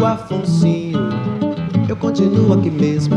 amigo 0.00 0.06
Afonsinho, 0.06 0.98
eu 1.88 1.96
continuo 1.96 2.54
aqui 2.54 2.70
mesmo, 2.70 3.16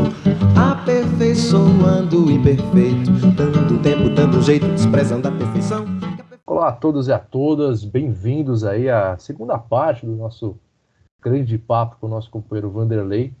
aperfeiçoando 0.54 2.26
o 2.26 2.30
imperfeito, 2.30 3.10
dando 3.34 3.82
tempo, 3.82 4.10
dando 4.10 4.42
jeito, 4.42 4.66
desprezando 4.68 5.28
a 5.28 5.32
perfeição. 5.32 5.86
Olá 6.46 6.68
a 6.68 6.72
todos 6.72 7.08
e 7.08 7.12
a 7.12 7.18
todas, 7.18 7.84
bem-vindos 7.84 8.64
aí 8.64 8.90
à 8.90 9.16
segunda 9.16 9.58
parte 9.58 10.04
do 10.04 10.12
nosso 10.12 10.58
grande 11.22 11.56
papo 11.56 11.96
com 11.98 12.06
o 12.06 12.10
nosso 12.10 12.30
companheiro 12.30 12.70
Vanderlei, 12.70 13.32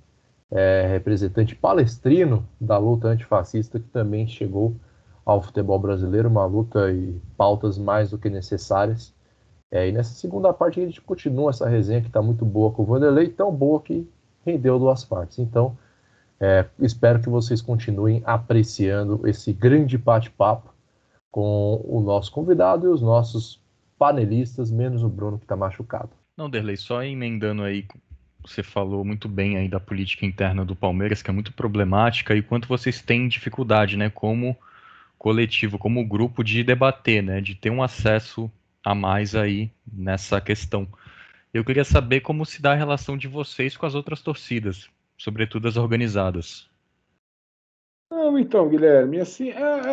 é, 0.50 0.86
representante 0.90 1.54
palestrino 1.54 2.48
da 2.58 2.78
luta 2.78 3.08
antifascista 3.08 3.78
que 3.78 3.88
também 3.88 4.26
chegou 4.26 4.74
ao 5.24 5.42
futebol 5.42 5.78
brasileiro, 5.78 6.30
uma 6.30 6.46
luta 6.46 6.90
e 6.90 7.20
pautas 7.36 7.76
mais 7.76 8.10
do 8.10 8.18
que 8.18 8.30
necessárias. 8.30 9.12
É, 9.74 9.88
e 9.88 9.92
nessa 9.92 10.14
segunda 10.14 10.52
parte 10.52 10.80
a 10.80 10.84
gente 10.84 11.00
continua 11.00 11.50
essa 11.50 11.68
resenha 11.68 12.00
que 12.00 12.06
está 12.06 12.22
muito 12.22 12.44
boa 12.44 12.70
com 12.70 12.84
o 12.84 12.86
Vanderlei, 12.86 13.28
tão 13.28 13.52
boa 13.52 13.82
que 13.82 14.08
rendeu 14.46 14.78
duas 14.78 15.04
partes. 15.04 15.40
Então, 15.40 15.76
é, 16.38 16.64
espero 16.78 17.20
que 17.20 17.28
vocês 17.28 17.60
continuem 17.60 18.22
apreciando 18.24 19.26
esse 19.26 19.52
grande 19.52 19.98
bate-papo 19.98 20.72
com 21.28 21.84
o 21.88 22.00
nosso 22.00 22.30
convidado 22.30 22.86
e 22.86 22.88
os 22.88 23.02
nossos 23.02 23.60
panelistas, 23.98 24.70
menos 24.70 25.02
o 25.02 25.08
Bruno 25.08 25.38
que 25.38 25.44
está 25.44 25.56
machucado. 25.56 26.10
Não, 26.36 26.48
Derlei, 26.48 26.76
só 26.76 27.02
emendando 27.02 27.64
aí, 27.64 27.84
você 28.46 28.62
falou 28.62 29.04
muito 29.04 29.28
bem 29.28 29.56
aí 29.56 29.68
da 29.68 29.80
política 29.80 30.24
interna 30.24 30.64
do 30.64 30.76
Palmeiras, 30.76 31.20
que 31.20 31.30
é 31.30 31.34
muito 31.34 31.52
problemática, 31.52 32.32
e 32.36 32.42
quanto 32.42 32.68
vocês 32.68 33.02
têm 33.02 33.26
dificuldade, 33.26 33.96
né, 33.96 34.08
como 34.08 34.56
coletivo, 35.18 35.78
como 35.78 36.06
grupo, 36.06 36.44
de 36.44 36.62
debater, 36.62 37.24
né, 37.24 37.40
de 37.40 37.56
ter 37.56 37.70
um 37.70 37.82
acesso 37.82 38.48
a 38.84 38.94
mais 38.94 39.34
aí 39.34 39.72
nessa 39.90 40.40
questão. 40.40 40.86
Eu 41.52 41.64
queria 41.64 41.84
saber 41.84 42.20
como 42.20 42.44
se 42.44 42.60
dá 42.60 42.72
a 42.72 42.76
relação 42.76 43.16
de 43.16 43.26
vocês 43.26 43.76
com 43.76 43.86
as 43.86 43.94
outras 43.94 44.20
torcidas, 44.20 44.90
sobretudo 45.16 45.66
as 45.66 45.76
organizadas. 45.76 46.68
Não, 48.10 48.38
então, 48.38 48.68
Guilherme, 48.68 49.20
assim, 49.20 49.50
é, 49.50 49.60
é, 49.60 49.92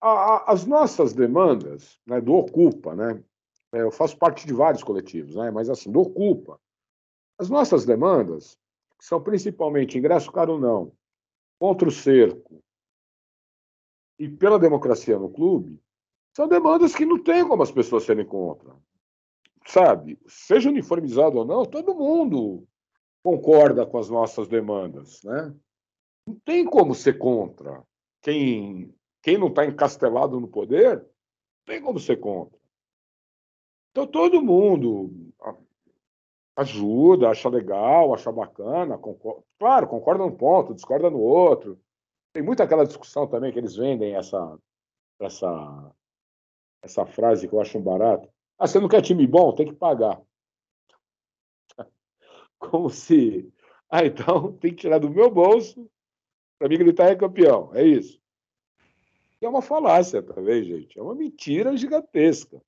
a, 0.00 0.08
a, 0.08 0.52
as 0.52 0.66
nossas 0.66 1.14
demandas 1.14 1.98
né, 2.06 2.20
do 2.20 2.34
Ocupa, 2.34 2.94
né, 2.94 3.22
é, 3.72 3.82
eu 3.82 3.90
faço 3.90 4.18
parte 4.18 4.46
de 4.46 4.52
vários 4.52 4.82
coletivos, 4.82 5.36
né, 5.36 5.50
mas 5.50 5.70
assim, 5.70 5.90
do 5.90 6.00
Ocupa, 6.00 6.60
as 7.38 7.48
nossas 7.48 7.86
demandas, 7.86 8.58
são 9.00 9.22
principalmente 9.22 9.96
ingresso 9.96 10.30
caro 10.30 10.58
não, 10.58 10.92
contra 11.58 11.88
o 11.88 11.92
cerco 11.92 12.62
e 14.18 14.28
pela 14.28 14.58
democracia 14.58 15.18
no 15.18 15.30
clube, 15.30 15.80
são 16.34 16.46
demandas 16.48 16.94
que 16.94 17.04
não 17.04 17.22
tem 17.22 17.46
como 17.46 17.62
as 17.62 17.72
pessoas 17.72 18.04
serem 18.04 18.24
contra. 18.24 18.74
Sabe? 19.66 20.18
Seja 20.26 20.68
uniformizado 20.68 21.38
ou 21.38 21.44
não, 21.44 21.64
todo 21.64 21.94
mundo 21.94 22.66
concorda 23.22 23.86
com 23.86 23.98
as 23.98 24.08
nossas 24.08 24.48
demandas. 24.48 25.22
Né? 25.22 25.54
Não 26.26 26.34
tem 26.44 26.64
como 26.64 26.94
ser 26.94 27.18
contra. 27.18 27.82
Quem, 28.22 28.94
quem 29.22 29.38
não 29.38 29.48
está 29.48 29.64
encastelado 29.64 30.40
no 30.40 30.48
poder, 30.48 30.98
não 30.98 31.64
tem 31.66 31.80
como 31.82 31.98
ser 31.98 32.16
contra. 32.18 32.58
Então 33.90 34.06
todo 34.06 34.42
mundo 34.42 35.10
ajuda, 36.56 37.30
acha 37.30 37.48
legal, 37.48 38.14
acha 38.14 38.30
bacana, 38.30 38.98
concorda, 38.98 39.42
claro, 39.58 39.88
concorda 39.88 40.24
num 40.24 40.36
ponto, 40.36 40.74
discorda 40.74 41.10
no 41.10 41.18
outro. 41.18 41.80
Tem 42.32 42.42
muita 42.42 42.64
aquela 42.64 42.86
discussão 42.86 43.26
também 43.26 43.52
que 43.52 43.58
eles 43.58 43.74
vendem 43.74 44.14
essa, 44.14 44.58
essa 45.18 45.92
essa 46.82 47.06
frase 47.06 47.48
que 47.48 47.54
eu 47.54 47.60
acho 47.60 47.78
um 47.78 47.82
barato. 47.82 48.28
Ah, 48.58 48.66
você 48.66 48.78
não 48.78 48.88
quer 48.88 49.02
time 49.02 49.26
bom? 49.26 49.54
Tem 49.54 49.66
que 49.66 49.74
pagar. 49.74 50.20
Como 52.58 52.90
se. 52.90 53.52
Ah, 53.88 54.04
então 54.04 54.52
tem 54.58 54.70
que 54.70 54.82
tirar 54.82 54.98
do 54.98 55.10
meu 55.10 55.30
bolso 55.30 55.90
para 56.60 56.68
mim 56.68 56.76
gritar 56.76 57.10
é 57.10 57.16
campeão. 57.16 57.74
É 57.74 57.82
isso. 57.82 58.20
E 59.40 59.46
é 59.46 59.48
uma 59.48 59.62
falácia 59.62 60.22
também, 60.22 60.62
gente. 60.62 60.98
É 60.98 61.02
uma 61.02 61.14
mentira 61.14 61.74
gigantesca. 61.74 62.60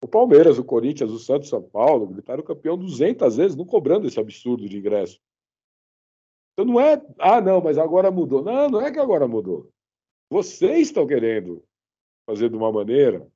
O 0.00 0.06
Palmeiras, 0.06 0.58
o 0.58 0.64
Corinthians, 0.64 1.10
o 1.10 1.18
Santos, 1.18 1.48
São 1.48 1.60
Paulo 1.60 2.06
gritaram 2.06 2.44
campeão 2.44 2.78
200 2.78 3.36
vezes, 3.36 3.56
não 3.56 3.64
cobrando 3.64 4.06
esse 4.06 4.20
absurdo 4.20 4.68
de 4.68 4.78
ingresso. 4.78 5.20
Então 6.52 6.64
não 6.64 6.80
é, 6.80 7.04
ah, 7.18 7.40
não, 7.40 7.60
mas 7.60 7.78
agora 7.78 8.12
mudou. 8.12 8.44
Não, 8.44 8.68
não 8.68 8.80
é 8.80 8.92
que 8.92 9.00
agora 9.00 9.26
mudou. 9.26 9.72
Vocês 10.30 10.86
estão 10.86 11.04
querendo 11.04 11.64
fazer 12.26 12.48
de 12.48 12.56
uma 12.56 12.70
maneira 12.70 13.26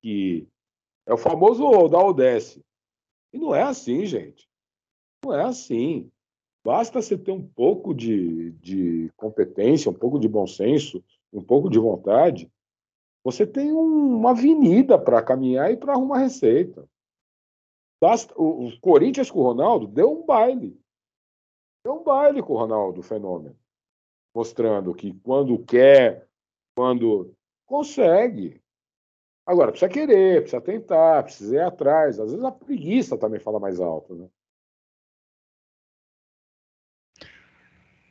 que 0.00 0.46
é 1.06 1.12
o 1.12 1.18
famoso 1.18 1.88
da 1.88 1.98
Odesse. 1.98 2.64
E 3.32 3.38
não 3.38 3.54
é 3.54 3.62
assim, 3.62 4.04
gente. 4.06 4.48
Não 5.24 5.34
é 5.34 5.42
assim. 5.42 6.10
Basta 6.64 7.00
você 7.00 7.16
ter 7.16 7.32
um 7.32 7.46
pouco 7.46 7.94
de, 7.94 8.52
de 8.52 9.10
competência, 9.16 9.90
um 9.90 9.94
pouco 9.94 10.18
de 10.18 10.28
bom 10.28 10.46
senso, 10.46 11.02
um 11.32 11.42
pouco 11.42 11.70
de 11.70 11.78
vontade. 11.78 12.50
Você 13.24 13.46
tem 13.46 13.72
um, 13.72 14.16
uma 14.16 14.30
avenida 14.30 14.98
para 14.98 15.22
caminhar 15.22 15.72
e 15.72 15.76
para 15.76 15.92
arrumar 15.92 16.18
receita. 16.18 16.88
Basta, 18.00 18.32
o, 18.36 18.68
o 18.68 18.80
Corinthians 18.80 19.30
com 19.30 19.40
o 19.40 19.44
Ronaldo 19.44 19.86
deu 19.86 20.12
um 20.12 20.24
baile. 20.24 20.80
Deu 21.84 21.94
um 21.94 22.02
baile 22.02 22.42
com 22.42 22.52
o 22.52 22.58
Ronaldo, 22.58 23.00
o 23.00 23.02
fenômeno. 23.02 23.56
Mostrando 24.34 24.94
que 24.94 25.12
quando 25.20 25.58
quer, 25.64 26.28
quando 26.76 27.34
consegue. 27.66 28.62
Agora, 29.48 29.70
precisa 29.70 29.90
querer, 29.90 30.42
precisa 30.42 30.60
tentar, 30.60 31.22
precisa 31.22 31.56
ir 31.56 31.60
atrás. 31.60 32.20
Às 32.20 32.32
vezes 32.32 32.44
a 32.44 32.52
preguiça 32.52 33.16
também 33.16 33.40
fala 33.40 33.58
mais 33.58 33.80
alto, 33.80 34.14
né? 34.14 34.28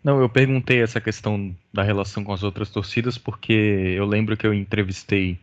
Não, 0.03 0.19
eu 0.19 0.27
perguntei 0.27 0.81
essa 0.81 0.99
questão 0.99 1.55
da 1.71 1.83
relação 1.83 2.23
com 2.23 2.33
as 2.33 2.41
outras 2.41 2.71
torcidas 2.71 3.19
porque 3.19 3.53
eu 3.53 4.05
lembro 4.05 4.35
que 4.35 4.47
eu 4.47 4.53
entrevistei 4.53 5.39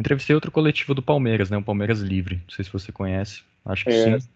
entrevistei 0.00 0.34
outro 0.34 0.50
coletivo 0.50 0.94
do 0.94 1.02
Palmeiras, 1.02 1.50
né, 1.50 1.58
o 1.58 1.62
Palmeiras 1.62 2.00
Livre. 2.00 2.36
Não 2.36 2.54
sei 2.54 2.64
se 2.64 2.72
você 2.72 2.90
conhece, 2.90 3.42
acho 3.66 3.84
que 3.84 3.90
é. 3.90 4.18
sim. 4.18 4.28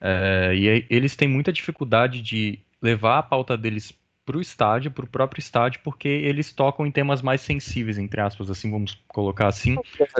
É, 0.00 0.54
e 0.54 0.86
eles 0.88 1.16
têm 1.16 1.26
muita 1.26 1.52
dificuldade 1.52 2.22
de 2.22 2.60
levar 2.80 3.18
a 3.18 3.22
pauta 3.22 3.56
deles 3.56 3.92
para 4.24 4.38
o 4.38 4.40
estádio, 4.40 4.90
para 4.90 5.04
o 5.04 5.08
próprio 5.08 5.38
estádio, 5.38 5.80
porque 5.84 6.08
eles 6.08 6.52
tocam 6.52 6.86
em 6.86 6.90
temas 6.90 7.20
mais 7.20 7.42
sensíveis, 7.42 7.98
entre 7.98 8.20
aspas, 8.20 8.50
assim, 8.50 8.70
vamos 8.70 8.94
colocar 9.08 9.48
assim, 9.48 9.76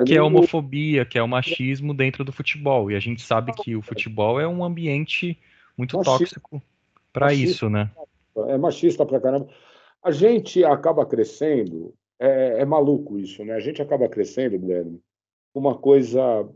que 0.06 0.14
é 0.14 0.18
a 0.18 0.24
homofobia, 0.24 1.04
que 1.04 1.18
é 1.18 1.22
o 1.22 1.28
machismo 1.28 1.94
dentro 1.94 2.22
do 2.24 2.32
futebol. 2.32 2.90
E 2.90 2.96
a 2.96 3.00
gente 3.00 3.22
sabe 3.22 3.52
que 3.54 3.74
o 3.74 3.82
futebol 3.82 4.38
é 4.38 4.46
um 4.46 4.62
ambiente 4.62 5.38
muito 5.76 5.96
machista. 5.96 6.18
tóxico 6.18 6.62
para 7.12 7.32
isso, 7.32 7.70
né? 7.70 7.90
É 8.48 8.58
machista 8.58 9.06
pra 9.06 9.20
caramba. 9.20 9.48
A 10.02 10.10
gente 10.10 10.62
acaba 10.64 11.06
crescendo, 11.06 11.94
é, 12.18 12.60
é 12.60 12.64
maluco 12.64 13.18
isso, 13.18 13.44
né? 13.44 13.54
A 13.54 13.60
gente 13.60 13.80
acaba 13.80 14.08
crescendo, 14.08 14.58
Guilherme, 14.58 15.00
uma 15.54 15.76
coisa. 15.76 16.46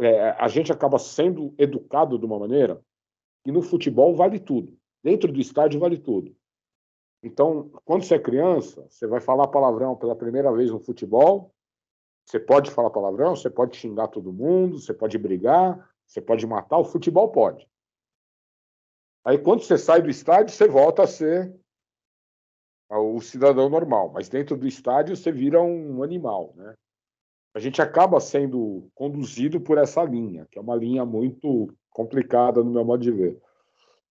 É, 0.00 0.30
a 0.38 0.48
gente 0.48 0.70
acaba 0.70 0.98
sendo 0.98 1.54
educado 1.58 2.18
de 2.18 2.26
uma 2.26 2.38
maneira 2.38 2.80
e 3.46 3.50
no 3.50 3.62
futebol 3.62 4.14
vale 4.14 4.38
tudo. 4.38 4.76
Dentro 5.02 5.32
do 5.32 5.40
estádio 5.40 5.80
vale 5.80 5.98
tudo. 5.98 6.34
Então, 7.24 7.70
quando 7.86 8.04
você 8.04 8.16
é 8.16 8.18
criança, 8.18 8.86
você 8.88 9.06
vai 9.06 9.20
falar 9.20 9.48
palavrão 9.48 9.96
pela 9.96 10.14
primeira 10.14 10.52
vez 10.52 10.70
no 10.70 10.78
futebol, 10.78 11.50
você 12.26 12.38
pode 12.38 12.70
falar 12.70 12.90
palavrão, 12.90 13.34
você 13.34 13.48
pode 13.48 13.76
xingar 13.76 14.08
todo 14.08 14.32
mundo, 14.32 14.78
você 14.78 14.92
pode 14.92 15.16
brigar, 15.16 15.90
você 16.06 16.20
pode 16.20 16.46
matar, 16.46 16.78
o 16.78 16.84
futebol 16.84 17.30
pode. 17.30 17.66
Aí, 19.24 19.38
quando 19.38 19.62
você 19.62 19.78
sai 19.78 20.02
do 20.02 20.10
estádio, 20.10 20.54
você 20.54 20.68
volta 20.68 21.04
a 21.04 21.06
ser 21.06 21.54
o 22.90 23.20
cidadão 23.20 23.70
normal, 23.70 24.10
mas 24.12 24.28
dentro 24.28 24.56
do 24.56 24.66
estádio 24.66 25.16
você 25.16 25.32
vira 25.32 25.60
um 25.62 26.02
animal, 26.02 26.52
né? 26.54 26.74
A 27.54 27.58
gente 27.58 27.80
acaba 27.80 28.20
sendo 28.20 28.90
conduzido 28.94 29.60
por 29.60 29.78
essa 29.78 30.02
linha, 30.02 30.46
que 30.50 30.58
é 30.58 30.60
uma 30.60 30.76
linha 30.76 31.04
muito 31.04 31.72
complicada 31.88 32.62
no 32.62 32.70
meu 32.70 32.84
modo 32.84 33.02
de 33.02 33.12
ver. 33.12 33.40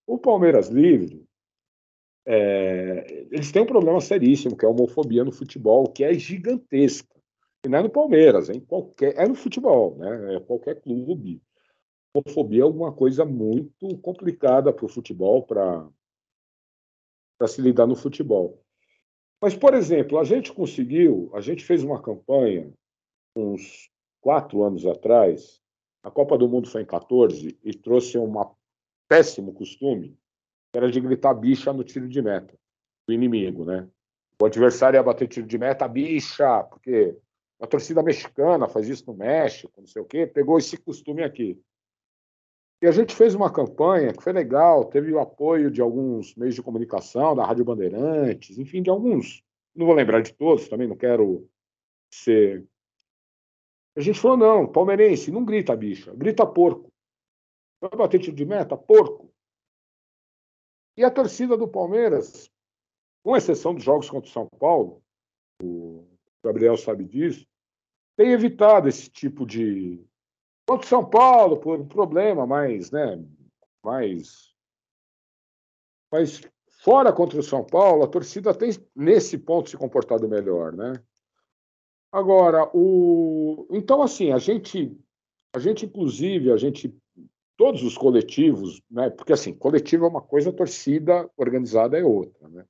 O 0.08 0.18
Palmeiras 0.18 0.70
Livre, 0.70 1.24
é, 2.26 3.28
eles 3.32 3.52
têm 3.52 3.62
um 3.62 3.68
problema 3.68 4.00
seríssimo, 4.00 4.56
que 4.56 4.66
é 4.66 4.68
a 4.68 4.72
homofobia 4.72 5.24
no 5.24 5.32
futebol, 5.32 5.92
que 5.92 6.04
é 6.04 6.14
gigantesca. 6.14 7.14
E 7.66 7.70
não 7.70 7.80
é 7.80 7.84
no 7.84 7.90
Palmeiras, 7.90 8.50
é, 8.50 8.54
em 8.54 8.60
qualquer, 8.60 9.18
é 9.18 9.28
no 9.28 9.36
futebol, 9.36 9.98
né? 9.98 10.36
é 10.36 10.40
qualquer 10.40 10.82
clube. 10.82 11.42
Homofobia 12.14 12.62
é 12.62 12.64
alguma 12.64 12.92
coisa 12.94 13.26
muito 13.26 13.98
complicada 13.98 14.72
para 14.72 14.86
o 14.86 14.90
futebol, 14.90 15.44
para 15.44 15.90
se 17.48 17.62
lidar 17.62 17.88
no 17.88 17.96
futebol. 17.96 18.62
Mas, 19.42 19.56
por 19.56 19.74
exemplo, 19.74 20.20
a 20.20 20.24
gente 20.24 20.54
conseguiu, 20.54 21.30
a 21.34 21.42
gente 21.42 21.64
fez 21.64 21.84
uma 21.84 22.02
campanha 22.02 22.72
uns 23.36 23.90
quatro 24.22 24.64
anos 24.64 24.86
atrás, 24.86 25.62
a 26.04 26.12
Copa 26.12 26.38
do 26.38 26.48
Mundo 26.48 26.70
foi 26.70 26.84
em 26.84 26.86
14 26.86 27.58
e 27.64 27.74
trouxe 27.74 28.18
um 28.18 28.32
péssimo 29.08 29.54
costume 29.54 30.18
era 30.74 30.92
de 30.92 31.00
gritar 31.00 31.34
bicha 31.34 31.72
no 31.72 31.84
tiro 31.84 32.08
de 32.08 32.22
meta 32.22 32.54
do 33.08 33.14
inimigo, 33.14 33.64
né? 33.64 33.88
O 34.42 34.46
adversário 34.46 34.98
ia 34.98 35.04
bater 35.04 35.28
tiro 35.28 35.46
de 35.46 35.58
meta, 35.58 35.88
bicha, 35.88 36.64
porque 36.64 37.16
a 37.62 37.68
torcida 37.68 38.02
mexicana 38.04 38.68
faz 38.68 38.90
isso 38.90 39.06
no 39.08 39.14
México, 39.16 39.72
não 39.78 39.88
sei 39.88 40.02
o 40.02 40.06
quê, 40.06 40.26
pegou 40.26 40.58
esse 40.58 40.76
costume 40.78 41.24
aqui. 41.24 41.62
E 42.82 42.88
a 42.88 42.92
gente 42.92 43.16
fez 43.16 43.34
uma 43.34 43.50
campanha 43.50 44.12
que 44.12 44.22
foi 44.22 44.34
legal, 44.34 44.84
teve 44.84 45.14
o 45.14 45.20
apoio 45.20 45.72
de 45.72 45.82
alguns 45.82 46.36
meios 46.36 46.56
de 46.56 46.62
comunicação, 46.62 47.34
da 47.34 47.46
Rádio 47.46 47.64
Bandeirantes, 47.64 48.58
enfim, 48.58 48.82
de 48.82 48.90
alguns. 48.90 49.42
Não 49.74 49.86
vou 49.86 49.96
lembrar 49.96 50.22
de 50.22 50.34
todos, 50.34 50.68
também 50.68 50.88
não 50.88 50.98
quero 50.98 51.50
ser. 52.14 52.66
A 53.96 54.02
gente 54.02 54.20
falou: 54.20 54.36
não, 54.36 54.68
palmeirense, 54.68 55.32
não 55.32 55.46
grita 55.46 55.74
bicha, 55.76 56.14
grita 56.14 56.46
porco. 56.46 56.92
Vai 57.80 57.92
bater 57.92 58.20
tiro 58.20 58.36
de 58.36 58.46
meta? 58.46 58.76
Porco. 58.76 59.23
E 60.96 61.04
a 61.04 61.10
torcida 61.10 61.58
do 61.58 61.68
Palmeiras, 61.68 62.50
com 63.24 63.36
exceção 63.36 63.74
dos 63.74 63.84
jogos 63.84 64.10
contra 64.10 64.30
o 64.30 64.34
São 64.34 64.48
Paulo, 64.60 65.02
o 65.62 66.08
Gabriel 66.44 66.78
sabe 66.78 67.04
disso, 67.06 67.48
tem 68.16 68.32
evitado 68.32 68.88
esse 68.88 69.10
tipo 69.10 69.46
de. 69.46 70.04
Contra 70.68 70.86
o 70.86 70.90
São 70.90 71.10
Paulo, 71.10 71.58
por 71.58 71.80
um 71.80 71.88
problema 71.88 72.46
mais, 72.46 72.92
né, 72.92 73.24
mais. 73.84 74.54
Mas 76.12 76.42
fora 76.84 77.12
contra 77.12 77.40
o 77.40 77.44
São 77.44 77.66
Paulo, 77.66 78.04
a 78.04 78.08
torcida 78.08 78.54
tem, 78.54 78.70
nesse 78.96 79.38
ponto, 79.38 79.70
se 79.70 79.78
comportado 79.78 80.28
melhor, 80.30 80.74
né? 80.74 80.94
Agora, 82.12 82.70
o. 82.74 83.68
Então, 83.72 84.02
assim, 84.02 84.32
a 84.32 84.38
gente. 84.38 84.96
A 85.56 85.60
gente, 85.60 85.86
inclusive, 85.86 86.52
a 86.52 86.58
gente 86.58 86.96
todos 87.58 87.84
os 87.84 87.98
coletivos, 87.98 88.82
né? 88.90 89.10
porque 89.10 89.34
assim, 89.34 89.54
coletivo 89.54 90.06
é 90.06 90.10
uma 90.10 90.22
coisa, 90.22 90.52
torcida 90.52 91.30
organizada 91.38 91.98
é 91.98 92.04
outra. 92.04 92.48
Né? 92.50 92.66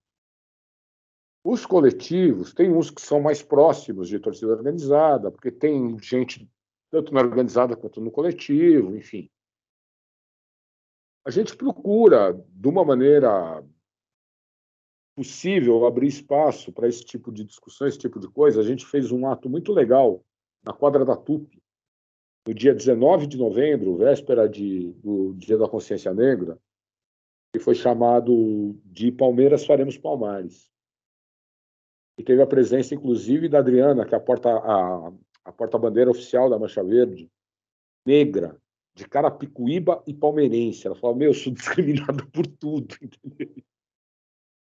Os 1.44 1.66
coletivos, 1.66 2.54
tem 2.54 2.72
uns 2.72 2.90
que 2.90 3.02
são 3.02 3.22
mais 3.22 3.42
próximos 3.42 4.08
de 4.08 4.20
torcida 4.20 4.52
organizada, 4.52 5.32
porque 5.32 5.52
tem 5.52 5.98
gente 6.00 6.50
tanto 6.90 7.14
na 7.14 7.22
organizada 7.22 7.76
quanto 7.76 8.00
no 8.00 8.12
coletivo, 8.12 8.96
enfim. 8.96 9.30
A 11.26 11.32
gente 11.32 11.56
procura, 11.56 12.34
de 12.34 12.68
uma 12.68 12.84
maneira 12.84 13.64
possível, 15.16 15.86
abrir 15.86 16.08
espaço 16.08 16.72
para 16.72 16.88
esse 16.88 17.04
tipo 17.04 17.32
de 17.32 17.44
discussão, 17.44 17.88
esse 17.88 17.98
tipo 17.98 18.20
de 18.20 18.28
coisa. 18.28 18.60
A 18.60 18.64
gente 18.64 18.86
fez 18.86 19.12
um 19.12 19.28
ato 19.28 19.50
muito 19.50 19.72
legal 19.72 20.24
na 20.64 20.74
quadra 20.74 21.06
da 21.06 21.16
TUP, 21.16 21.63
no 22.46 22.54
dia 22.54 22.74
19 22.74 23.28
de 23.28 23.38
novembro, 23.38 23.98
véspera 23.98 24.48
de, 24.48 24.92
do 24.94 25.34
Dia 25.34 25.58
da 25.58 25.68
Consciência 25.68 26.14
Negra, 26.14 26.60
que 27.54 27.60
foi 27.60 27.76
chamado 27.76 28.76
de 28.86 29.12
Palmeiras 29.12 29.66
Faremos 29.66 29.98
Palmares. 29.98 30.70
E 32.18 32.24
teve 32.24 32.42
a 32.42 32.48
presença, 32.48 32.94
inclusive, 32.94 33.48
da 33.48 33.60
Adriana, 33.60 34.06
que 34.06 34.14
é 34.14 34.18
a 34.18 34.22
porta-bandeira 34.22 35.10
a, 35.46 35.50
a 35.50 35.52
porta 35.52 35.78
oficial 36.10 36.50
da 36.50 36.60
Mancha 36.60 36.84
Verde, 36.84 37.30
negra, 38.06 38.60
de 38.96 39.08
Carapicuíba 39.08 40.04
e 40.06 40.14
palmeirense. 40.14 40.86
Ela 40.86 40.96
falou: 40.96 41.16
Meu, 41.16 41.30
eu 41.30 41.34
sou 41.34 41.52
discriminada 41.54 42.26
por 42.32 42.46
tudo. 42.46 42.96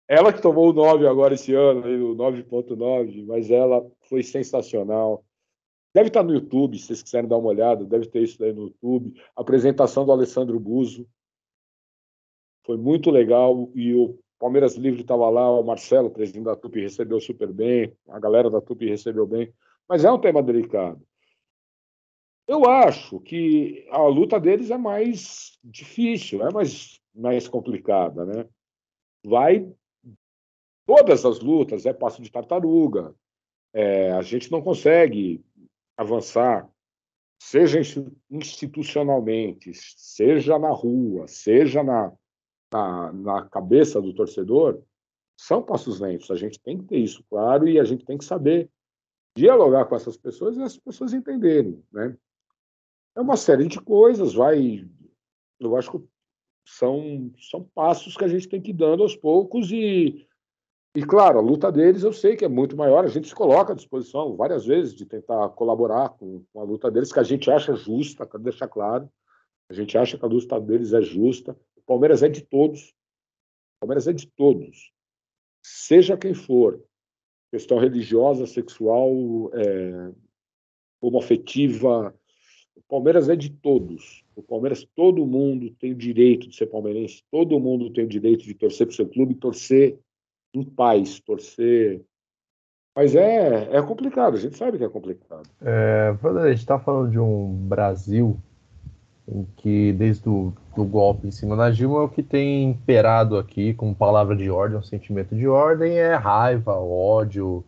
Ela 0.07 0.31
que 0.31 0.41
tomou 0.41 0.69
o 0.69 0.73
9 0.73 1.07
agora 1.07 1.33
esse 1.33 1.53
ano, 1.53 2.11
o 2.11 2.15
9.9, 2.15 3.25
mas 3.25 3.49
ela 3.49 3.83
foi 4.01 4.21
sensacional. 4.21 5.25
Deve 5.95 6.09
estar 6.09 6.23
no 6.23 6.33
YouTube, 6.33 6.77
se 6.77 6.87
vocês 6.87 7.01
quiserem 7.01 7.29
dar 7.29 7.37
uma 7.37 7.47
olhada, 7.47 7.85
deve 7.85 8.07
ter 8.07 8.21
isso 8.21 8.43
aí 8.43 8.51
no 8.51 8.63
YouTube. 8.63 9.17
A 9.33 9.39
apresentação 9.39 10.05
do 10.05 10.11
Alessandro 10.11 10.59
Buzo 10.59 11.07
foi 12.65 12.75
muito 12.75 13.09
legal 13.09 13.71
e 13.73 13.93
o 13.93 14.19
Palmeiras 14.37 14.75
Livre 14.75 15.03
estava 15.03 15.29
lá, 15.29 15.49
o 15.49 15.63
Marcelo, 15.63 16.11
presidente 16.11 16.43
da 16.43 16.55
TUP, 16.57 16.81
recebeu 16.81 17.17
super 17.21 17.47
bem, 17.53 17.95
a 18.09 18.19
galera 18.19 18.49
da 18.49 18.59
TUP 18.59 18.85
recebeu 18.85 19.25
bem, 19.25 19.53
mas 19.87 20.03
é 20.03 20.11
um 20.11 20.19
tema 20.19 20.43
delicado. 20.43 21.01
Eu 22.45 22.65
acho 22.65 23.21
que 23.21 23.87
a 23.89 24.05
luta 24.05 24.37
deles 24.37 24.71
é 24.71 24.77
mais 24.77 25.57
difícil, 25.63 26.45
é 26.45 26.51
mais, 26.51 26.99
mais 27.15 27.47
complicada, 27.47 28.25
né? 28.25 28.45
Vai 29.25 29.73
todas 30.85 31.23
as 31.23 31.39
lutas 31.39 31.85
é 31.85 31.93
passo 31.93 32.21
de 32.21 32.29
tartaruga. 32.29 33.15
É, 33.73 34.11
a 34.11 34.21
gente 34.21 34.51
não 34.51 34.61
consegue 34.61 35.41
avançar, 35.97 36.69
seja 37.41 37.79
institucionalmente, 38.29 39.71
seja 39.73 40.57
na 40.57 40.71
rua, 40.71 41.27
seja 41.27 41.83
na, 41.83 42.11
na, 42.73 43.13
na 43.13 43.49
cabeça 43.49 44.01
do 44.01 44.13
torcedor, 44.13 44.81
são 45.39 45.61
passos 45.61 45.99
lentos. 45.99 46.31
A 46.31 46.35
gente 46.35 46.59
tem 46.59 46.77
que 46.77 46.85
ter 46.85 46.97
isso 46.97 47.23
claro 47.29 47.67
e 47.67 47.79
a 47.79 47.83
gente 47.83 48.05
tem 48.05 48.17
que 48.17 48.25
saber 48.25 48.69
dialogar 49.37 49.85
com 49.85 49.95
essas 49.95 50.17
pessoas 50.17 50.55
e 50.55 50.61
as 50.61 50.77
pessoas 50.77 51.13
entenderem, 51.13 51.83
né? 51.91 52.17
É 53.15 53.21
uma 53.21 53.37
série 53.37 53.67
de 53.67 53.79
coisas, 53.79 54.33
vai, 54.33 54.85
eu 55.59 55.75
acho 55.77 55.91
que 55.91 56.05
são, 56.67 57.31
são 57.37 57.63
passos 57.63 58.17
que 58.17 58.23
a 58.23 58.27
gente 58.27 58.49
tem 58.49 58.61
que 58.61 58.71
ir 58.71 58.73
dando 58.73 59.03
aos 59.03 59.15
poucos 59.15 59.71
e 59.71 60.27
e, 60.95 61.03
claro, 61.03 61.37
a 61.37 61.41
luta 61.41 61.69
deles 61.69 62.03
eu 62.03 62.13
sei 62.13 62.37
que 62.37 62.45
é 62.45 62.47
muito 62.47 62.77
maior, 62.77 63.03
a 63.03 63.09
gente 63.09 63.27
se 63.27 63.35
coloca 63.35 63.73
à 63.73 63.75
disposição 63.75 64.35
várias 64.37 64.65
vezes 64.65 64.95
de 64.95 65.05
tentar 65.05 65.49
colaborar 65.49 66.09
com, 66.09 66.41
a 66.55 66.63
luta 66.63 66.89
deles, 66.89 67.11
que 67.11 67.19
a 67.19 67.23
gente 67.23 67.51
acha 67.51 67.75
justa, 67.75 68.25
quero 68.25 68.41
deixar 68.41 68.69
claro, 68.69 69.09
a 69.69 69.73
gente 69.73 69.97
acha 69.97 70.17
que 70.17 70.23
a 70.23 70.27
luta 70.27 70.59
deles 70.59 70.93
é 70.93 71.01
justa. 71.01 71.51
O 71.75 71.81
Palmeiras 71.81 72.23
é 72.23 72.29
de 72.29 72.41
todos, 72.41 72.89
o 72.89 73.79
Palmeiras 73.81 74.07
é 74.07 74.13
de 74.13 74.25
todos, 74.25 74.93
seja 75.61 76.15
quem 76.15 76.33
for, 76.33 76.81
questão 77.51 77.77
religiosa, 77.77 78.47
sexual, 78.47 79.11
é, 79.53 80.11
homoafetiva, 81.01 82.15
o 82.73 82.81
Palmeiras 82.87 83.27
é 83.27 83.35
de 83.35 83.49
todos. 83.49 84.23
O 84.35 84.43
Palmeiras, 84.43 84.85
todo 84.95 85.25
mundo 85.25 85.71
tem 85.71 85.91
o 85.91 85.95
direito 85.95 86.47
de 86.47 86.55
ser 86.55 86.67
palmeirense, 86.67 87.23
todo 87.31 87.59
mundo 87.59 87.91
tem 87.91 88.05
o 88.05 88.07
direito 88.07 88.43
de 88.43 88.53
torcer 88.53 88.85
para 88.87 88.93
o 88.93 88.95
seu 88.95 89.07
clube, 89.07 89.35
torcer 89.35 89.99
em 90.57 90.63
paz, 90.63 91.19
torcer. 91.19 92.03
Mas 92.95 93.15
é, 93.15 93.75
é 93.75 93.81
complicado, 93.81 94.35
a 94.35 94.39
gente 94.39 94.57
sabe 94.57 94.77
que 94.77 94.83
é 94.83 94.89
complicado. 94.89 95.49
É, 95.61 96.15
a 96.23 96.47
gente 96.49 96.59
está 96.59 96.79
falando 96.79 97.11
de 97.11 97.19
um 97.19 97.53
Brasil 97.67 98.39
em 99.27 99.45
que, 99.57 99.91
desde 99.93 100.29
o 100.29 100.53
do 100.75 100.83
golpe 100.83 101.27
em 101.27 101.31
cima 101.31 101.55
da 101.55 101.69
Dilma, 101.69 102.03
o 102.03 102.09
que 102.09 102.21
tem 102.21 102.63
imperado 102.65 103.37
aqui, 103.37 103.73
como 103.73 103.95
palavra 103.95 104.35
de 104.35 104.49
ordem, 104.49 104.77
um 104.77 104.83
sentimento 104.83 105.35
de 105.35 105.47
ordem, 105.47 105.97
é 105.97 106.13
raiva, 106.15 106.73
ódio, 106.73 107.63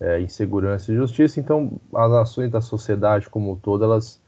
é, 0.00 0.20
insegurança 0.20 0.92
e 0.92 0.96
justiça. 0.96 1.40
Então, 1.40 1.80
as 1.94 2.12
ações 2.12 2.50
da 2.50 2.60
sociedade 2.60 3.30
como 3.30 3.52
um 3.52 3.56
todo, 3.56 3.84
elas, 3.84 4.20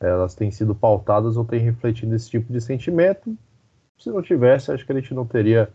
elas 0.00 0.34
têm 0.34 0.50
sido 0.50 0.74
pautadas 0.74 1.36
ou 1.36 1.44
têm 1.44 1.60
refletido 1.60 2.14
esse 2.14 2.30
tipo 2.30 2.52
de 2.52 2.60
sentimento. 2.60 3.36
Se 3.98 4.10
não 4.10 4.22
tivesse, 4.22 4.72
acho 4.72 4.86
que 4.86 4.92
a 4.92 4.94
gente 4.94 5.12
não 5.12 5.26
teria 5.26 5.68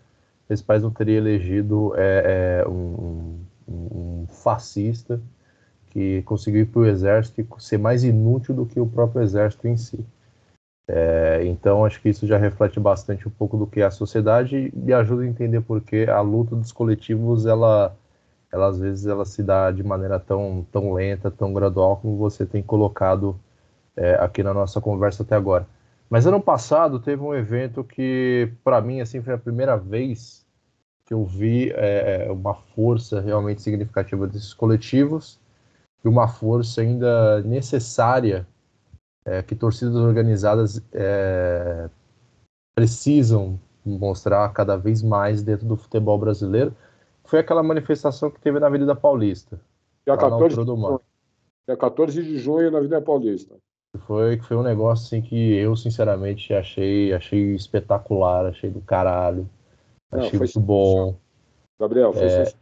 esse 0.49 0.63
país 0.63 0.83
não 0.83 0.91
teria 0.91 1.17
elegido 1.17 1.93
é, 1.95 2.61
é, 2.63 2.69
um, 2.69 3.39
um, 3.67 4.25
fascista 4.29 5.19
que 5.89 6.21
conseguiu 6.23 6.61
ir 6.61 6.65
para 6.65 6.81
o 6.81 6.85
exército 6.85 7.41
e 7.41 7.47
ser 7.61 7.77
mais 7.77 8.03
inútil 8.03 8.55
do 8.55 8.65
que 8.65 8.79
o 8.79 8.87
próprio 8.87 9.21
exército 9.21 9.67
em 9.67 9.77
si. 9.77 10.05
É, 10.89 11.43
então, 11.45 11.83
acho 11.83 12.01
que 12.01 12.09
isso 12.09 12.25
já 12.25 12.37
reflete 12.37 12.79
bastante 12.79 13.27
um 13.27 13.31
pouco 13.31 13.57
do 13.57 13.67
que 13.67 13.81
é 13.81 13.85
a 13.85 13.91
sociedade 13.91 14.71
e 14.73 14.93
ajuda 14.93 15.23
a 15.23 15.27
entender 15.27 15.61
por 15.61 15.81
que 15.81 16.05
a 16.09 16.21
luta 16.21 16.55
dos 16.55 16.71
coletivos, 16.71 17.45
ela, 17.45 17.93
ela 18.51 18.67
às 18.67 18.79
vezes 18.79 19.05
ela 19.05 19.25
se 19.25 19.43
dá 19.43 19.69
de 19.69 19.83
maneira 19.83 20.17
tão, 20.19 20.65
tão 20.71 20.93
lenta, 20.93 21.29
tão 21.29 21.53
gradual 21.53 21.97
como 21.97 22.15
você 22.15 22.45
tem 22.45 22.63
colocado 22.63 23.37
é, 23.97 24.15
aqui 24.15 24.41
na 24.43 24.53
nossa 24.53 24.79
conversa 24.79 25.23
até 25.23 25.35
agora. 25.35 25.67
Mas 26.09 26.25
ano 26.25 26.41
passado 26.41 26.99
teve 26.99 27.21
um 27.21 27.33
evento 27.33 27.83
que, 27.83 28.51
para 28.63 28.81
mim, 28.81 29.01
assim, 29.01 29.21
foi 29.21 29.33
a 29.33 29.37
primeira 29.37 29.75
vez 29.75 30.45
que 31.05 31.13
eu 31.13 31.23
vi 31.25 31.71
é, 31.71 32.25
é, 32.27 32.31
uma 32.31 32.53
força 32.53 33.21
realmente 33.21 33.61
significativa 33.61 34.27
desses 34.27 34.53
coletivos 34.53 35.39
e 36.03 36.07
uma 36.07 36.27
força 36.27 36.81
ainda 36.81 37.41
necessária 37.43 38.47
é, 39.25 39.41
que 39.41 39.55
torcidas 39.55 39.95
organizadas 39.95 40.81
é, 40.93 41.89
precisam 42.75 43.59
mostrar 43.85 44.51
cada 44.53 44.75
vez 44.77 45.01
mais 45.01 45.41
dentro 45.41 45.65
do 45.65 45.77
futebol 45.77 46.17
brasileiro. 46.17 46.75
Foi 47.23 47.39
aquela 47.39 47.63
manifestação 47.63 48.29
que 48.29 48.39
teve 48.39 48.59
na 48.59 48.67
Avenida 48.67 48.95
Paulista. 48.95 49.59
Dia 50.05 50.17
14, 50.17 50.55
de 50.55 50.65
junho, 50.65 51.01
dia 51.67 51.77
14 51.77 52.23
de 52.23 52.37
junho 52.37 52.71
na 52.71 52.77
Avenida 52.77 53.01
Paulista. 53.01 53.55
Foi, 54.05 54.37
foi 54.39 54.57
um 54.57 54.63
negócio 54.63 55.05
assim 55.05 55.21
que 55.21 55.53
eu, 55.55 55.75
sinceramente, 55.75 56.53
achei, 56.53 57.13
achei 57.13 57.55
espetacular, 57.55 58.45
achei 58.45 58.69
do 58.69 58.81
caralho. 58.81 59.49
Achei 60.11 60.31
Não, 60.33 60.39
muito 60.39 60.59
bom. 60.59 61.15
Gabriel, 61.79 62.13
foi 62.13 62.23
é, 62.23 62.53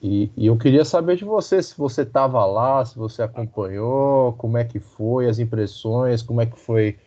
e, 0.00 0.30
e, 0.36 0.46
eu 0.46 0.56
queria 0.58 0.84
saber 0.84 1.16
de 1.16 1.24
você, 1.24 1.62
se 1.62 1.76
você 1.78 2.02
estava 2.02 2.44
lá, 2.44 2.84
se 2.84 2.98
você 2.98 3.22
acompanhou, 3.22 4.34
como 4.34 4.58
é 4.58 4.64
que 4.64 4.78
foi, 4.78 5.28
as 5.28 5.38
impressões, 5.38 6.22
como 6.22 6.40
é 6.42 6.46
que 6.46 6.58
foi 6.58 6.98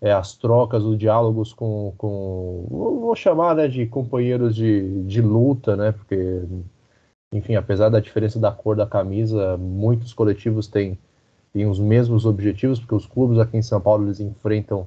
é, 0.00 0.12
as 0.12 0.36
trocas, 0.36 0.82
os 0.82 0.98
diálogos 0.98 1.52
com, 1.52 1.92
com 1.96 2.66
vou 3.10 3.14
chamar 3.14 3.54
né, 3.54 3.68
de 3.68 3.86
companheiros 3.86 4.54
de, 4.54 5.02
de 5.04 5.20
luta, 5.20 5.76
né? 5.76 5.92
Porque, 5.92 6.42
enfim, 7.32 7.54
apesar 7.54 7.88
da 7.88 8.00
diferença 8.00 8.38
da 8.38 8.50
cor 8.50 8.76
da 8.76 8.86
camisa, 8.86 9.56
muitos 9.56 10.12
coletivos 10.12 10.66
têm 10.66 10.98
tem 11.52 11.66
os 11.66 11.78
mesmos 11.78 12.26
objetivos, 12.26 12.78
porque 12.78 12.94
os 12.94 13.06
clubes 13.06 13.38
aqui 13.38 13.56
em 13.56 13.62
São 13.62 13.80
Paulo 13.80 14.04
eles 14.06 14.20
enfrentam 14.20 14.86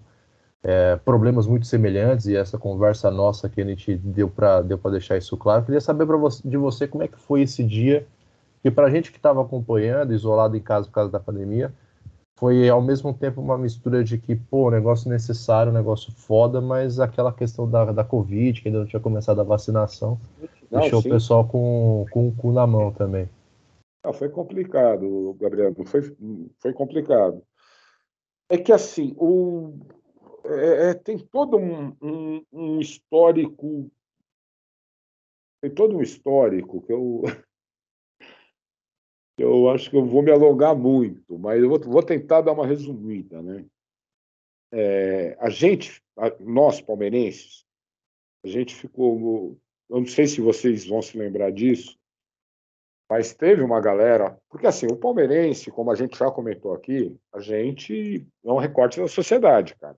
é, 0.64 0.96
problemas 0.96 1.46
muito 1.46 1.68
semelhantes 1.68 2.26
e 2.26 2.36
essa 2.36 2.58
conversa 2.58 3.12
nossa 3.12 3.50
que 3.50 3.60
a 3.60 3.66
gente 3.66 3.96
deu 3.96 4.30
para 4.30 4.62
deu 4.62 4.78
deixar 4.90 5.18
isso 5.18 5.36
claro. 5.36 5.66
Queria 5.66 5.82
saber 5.82 6.06
você, 6.06 6.48
de 6.48 6.56
você 6.56 6.88
como 6.88 7.04
é 7.04 7.08
que 7.08 7.20
foi 7.20 7.42
esse 7.42 7.64
dia, 7.64 8.08
que 8.62 8.72
para 8.72 8.88
a 8.88 8.90
gente 8.90 9.12
que 9.12 9.18
estava 9.18 9.42
acompanhando, 9.42 10.14
isolado 10.14 10.56
em 10.56 10.62
casa 10.62 10.88
por 10.88 10.94
causa 10.94 11.12
da 11.12 11.20
pandemia, 11.20 11.74
foi 12.36 12.68
ao 12.70 12.82
mesmo 12.82 13.14
tempo 13.14 13.42
uma 13.42 13.58
mistura 13.58 14.04
de 14.04 14.18
que, 14.18 14.36
pô, 14.36 14.72
negócio 14.72 15.10
necessário, 15.10 15.72
negócio 15.72 16.12
foda, 16.12 16.60
mas 16.60 17.00
aquela 17.00 17.32
questão 17.32 17.70
da, 17.70 17.92
da 17.92 18.04
Covid, 18.04 18.62
que 18.62 18.68
ainda 18.68 18.80
não 18.80 18.86
tinha 18.86 19.00
começado 19.00 19.40
a 19.42 19.44
vacinação, 19.44 20.20
não, 20.72 20.82
deixou 20.82 21.02
sim. 21.02 21.10
o 21.10 21.12
pessoal 21.12 21.46
com, 21.46 22.06
com 22.10 22.28
o 22.28 22.32
cu 22.32 22.52
na 22.52 22.66
mão 22.66 22.92
também. 22.92 23.30
Não, 24.04 24.12
foi 24.12 24.30
complicado, 24.30 25.34
Gabriel, 25.36 25.74
foi, 25.86 26.02
foi 26.60 26.74
complicado. 26.74 27.42
É 28.50 28.58
que 28.58 28.72
assim, 28.72 29.16
o, 29.18 29.80
é, 30.46 30.90
é, 30.90 30.94
tem 30.94 31.18
todo 31.18 31.58
um, 31.58 31.96
um, 32.02 32.46
um, 32.52 32.80
histórico. 32.80 33.90
Tem 35.62 35.74
todo 35.74 35.96
um 35.96 36.02
histórico 36.02 36.82
que 36.82 36.92
eu. 36.92 37.24
Eu 39.36 39.68
acho 39.72 39.90
que 39.90 39.98
eu 39.98 40.06
vou 40.06 40.22
me 40.22 40.30
alongar 40.30 40.76
muito, 40.76 41.40
mas 41.40 41.60
eu 41.60 41.68
vou, 41.68 41.80
vou 41.80 42.04
tentar 42.04 42.42
dar 42.42 42.52
uma 42.52 42.68
resumida. 42.68 43.42
Né? 43.42 43.66
É, 44.72 45.36
a 45.40 45.50
gente, 45.50 46.04
a, 46.16 46.30
nós 46.40 46.80
palmeirenses, 46.80 47.66
a 48.46 48.48
gente 48.48 48.76
ficou. 48.76 49.60
Eu 49.90 50.02
não 50.02 50.06
sei 50.06 50.28
se 50.28 50.40
vocês 50.40 50.86
vão 50.86 51.02
se 51.02 51.18
lembrar 51.18 51.52
disso, 51.52 52.00
mas 53.14 53.32
teve 53.32 53.62
uma 53.62 53.80
galera. 53.80 54.36
Porque, 54.50 54.66
assim, 54.66 54.88
o 54.88 54.98
palmeirense, 54.98 55.70
como 55.70 55.92
a 55.92 55.96
gente 55.96 56.18
já 56.18 56.32
comentou 56.32 56.74
aqui, 56.74 57.16
a 57.32 57.40
gente 57.40 58.28
é 58.44 58.52
um 58.52 58.58
recorte 58.58 59.00
da 59.00 59.08
sociedade, 59.08 59.76
cara. 59.76 59.96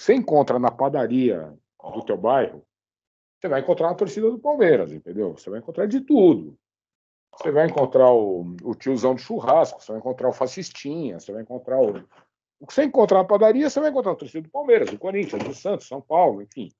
Você 0.00 0.14
encontra 0.14 0.58
na 0.58 0.70
padaria 0.70 1.52
do 1.94 2.02
teu 2.06 2.16
bairro, 2.16 2.64
você 3.38 3.48
vai 3.48 3.60
encontrar 3.60 3.90
a 3.90 3.94
torcida 3.94 4.30
do 4.30 4.38
Palmeiras, 4.38 4.94
entendeu? 4.94 5.36
Você 5.36 5.50
vai 5.50 5.58
encontrar 5.58 5.84
de 5.84 6.00
tudo. 6.00 6.58
Você 7.36 7.50
vai 7.50 7.66
encontrar 7.66 8.10
o, 8.10 8.56
o 8.62 8.74
tiozão 8.74 9.14
de 9.14 9.20
churrasco, 9.20 9.82
você 9.82 9.92
vai 9.92 9.98
encontrar 9.98 10.30
o 10.30 10.32
fascistinha, 10.32 11.20
você 11.20 11.30
vai 11.30 11.42
encontrar 11.42 11.78
o. 11.78 12.02
O 12.58 12.66
que 12.66 12.72
você 12.72 12.84
encontrar 12.84 13.18
na 13.18 13.24
padaria, 13.24 13.68
você 13.68 13.78
vai 13.78 13.90
encontrar 13.90 14.12
a 14.12 14.16
torcida 14.16 14.40
do 14.40 14.50
Palmeiras, 14.50 14.90
do 14.90 14.98
Corinthians, 14.98 15.44
do 15.44 15.54
Santos, 15.54 15.86
São 15.86 16.00
Paulo, 16.00 16.40
enfim. 16.40 16.72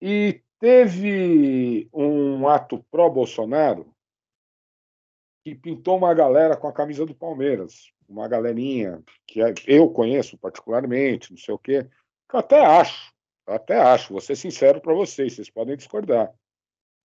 E 0.00 0.42
teve 0.60 1.88
um 1.92 2.46
ato 2.46 2.84
pró-Bolsonaro 2.90 3.92
que 5.42 5.54
pintou 5.54 5.96
uma 5.96 6.14
galera 6.14 6.56
com 6.56 6.68
a 6.68 6.72
camisa 6.72 7.04
do 7.04 7.14
Palmeiras 7.14 7.90
uma 8.10 8.26
galerinha 8.26 9.02
que 9.26 9.40
é, 9.40 9.54
eu 9.66 9.88
conheço 9.88 10.36
particularmente, 10.36 11.30
não 11.30 11.38
sei 11.38 11.54
o 11.54 11.58
quê, 11.58 11.84
que 12.28 12.34
eu 12.34 12.40
até 12.40 12.64
acho, 12.64 13.12
eu 13.46 13.54
até 13.54 13.78
acho, 13.78 14.12
vou 14.12 14.20
ser 14.20 14.36
sincero 14.36 14.80
para 14.80 14.92
vocês, 14.92 15.34
vocês 15.34 15.48
podem 15.48 15.76
discordar, 15.76 16.32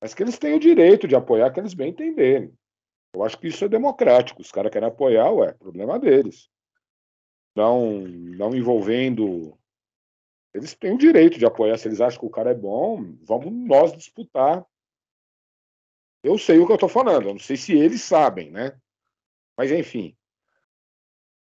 mas 0.02 0.14
que 0.14 0.24
eles 0.24 0.40
têm 0.40 0.56
o 0.56 0.60
direito 0.60 1.08
de 1.08 1.16
apoiar 1.16 1.52
que 1.52 1.60
eles 1.60 1.74
bem 1.74 1.90
entenderem. 1.90 2.52
Eu 3.14 3.24
acho 3.24 3.40
que 3.40 3.48
isso 3.48 3.64
é 3.64 3.70
democrático. 3.70 4.42
Os 4.42 4.52
caras 4.52 4.70
querem 4.70 4.90
apoiar, 4.90 5.32
ué, 5.32 5.54
problema 5.54 5.98
deles. 5.98 6.50
Não, 7.56 8.02
não 8.02 8.54
envolvendo. 8.54 9.58
Eles 10.56 10.74
têm 10.74 10.94
o 10.94 10.98
direito 10.98 11.38
de 11.38 11.46
apoiar. 11.46 11.78
Se 11.78 11.90
eles 11.90 12.00
acham 12.00 12.18
que 12.18 12.26
o 12.26 12.30
cara 12.30 12.52
é 12.52 12.56
bom, 12.56 13.14
vamos 13.24 13.52
nós 13.52 13.92
disputar. 13.92 14.66
Eu 16.24 16.38
sei 16.38 16.60
o 16.60 16.66
que 16.66 16.72
eu 16.72 16.76
estou 16.76 16.88
falando. 16.88 17.28
Eu 17.28 17.34
não 17.34 17.40
sei 17.42 17.58
se 17.58 17.74
eles 17.74 18.02
sabem, 18.02 18.52
né? 18.52 18.80
Mas 19.58 19.70
enfim. 19.70 20.16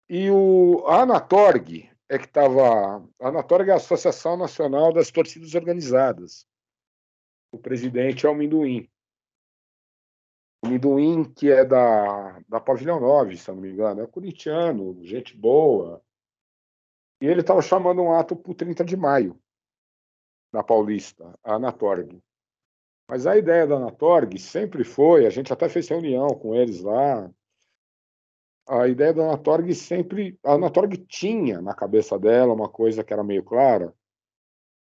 E 0.08 0.28
o, 0.32 0.84
a 0.88 1.02
Anatorg 1.02 1.88
é 2.08 2.18
que 2.18 2.24
estava. 2.24 3.08
A 3.20 3.28
Anatorg 3.28 3.70
é 3.70 3.72
a 3.72 3.76
Associação 3.76 4.36
Nacional 4.36 4.92
das 4.92 5.12
Torcidas 5.12 5.54
Organizadas. 5.54 6.44
O 7.52 7.58
presidente 7.58 8.26
é 8.26 8.28
o 8.28 8.34
Minduim. 8.34 8.90
O 10.60 10.66
Minduim, 10.66 11.22
que 11.22 11.52
é 11.52 11.64
da, 11.64 12.40
da 12.48 12.58
Pavilhão 12.58 12.98
9, 12.98 13.36
se 13.36 13.48
não 13.48 13.58
me 13.58 13.70
engano, 13.70 14.02
é 14.02 14.08
corintiano, 14.08 14.98
gente 15.04 15.36
boa. 15.36 16.02
E 17.20 17.26
ele 17.26 17.40
estava 17.40 17.60
chamando 17.60 18.02
um 18.02 18.12
ato 18.12 18.36
para 18.36 18.52
o 18.52 18.54
30 18.54 18.84
de 18.84 18.96
maio, 18.96 19.38
na 20.52 20.62
Paulista, 20.62 21.38
a 21.42 21.54
Anatorg. 21.54 22.22
Mas 23.08 23.26
a 23.26 23.36
ideia 23.36 23.66
da 23.66 23.76
Anatorg 23.76 24.38
sempre 24.38 24.84
foi, 24.84 25.26
a 25.26 25.30
gente 25.30 25.52
até 25.52 25.68
fez 25.68 25.88
reunião 25.88 26.28
com 26.28 26.54
eles 26.54 26.80
lá, 26.82 27.30
a 28.68 28.86
ideia 28.86 29.14
da 29.14 29.24
Anatorg 29.24 29.74
sempre. 29.74 30.38
A 30.44 30.52
Anatorg 30.52 30.96
tinha 31.08 31.60
na 31.62 31.74
cabeça 31.74 32.18
dela 32.18 32.52
uma 32.52 32.68
coisa 32.68 33.02
que 33.02 33.12
era 33.12 33.24
meio 33.24 33.42
clara, 33.42 33.94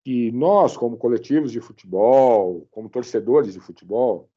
que 0.05 0.33
nós, 0.33 0.77
como 0.77 0.99
coletivos 0.99 1.53
de 1.53 1.61
futebol, 1.61 2.67
como 2.73 2.91
torcedores 2.91 3.53
de 3.53 3.61
futebol, 3.61 4.29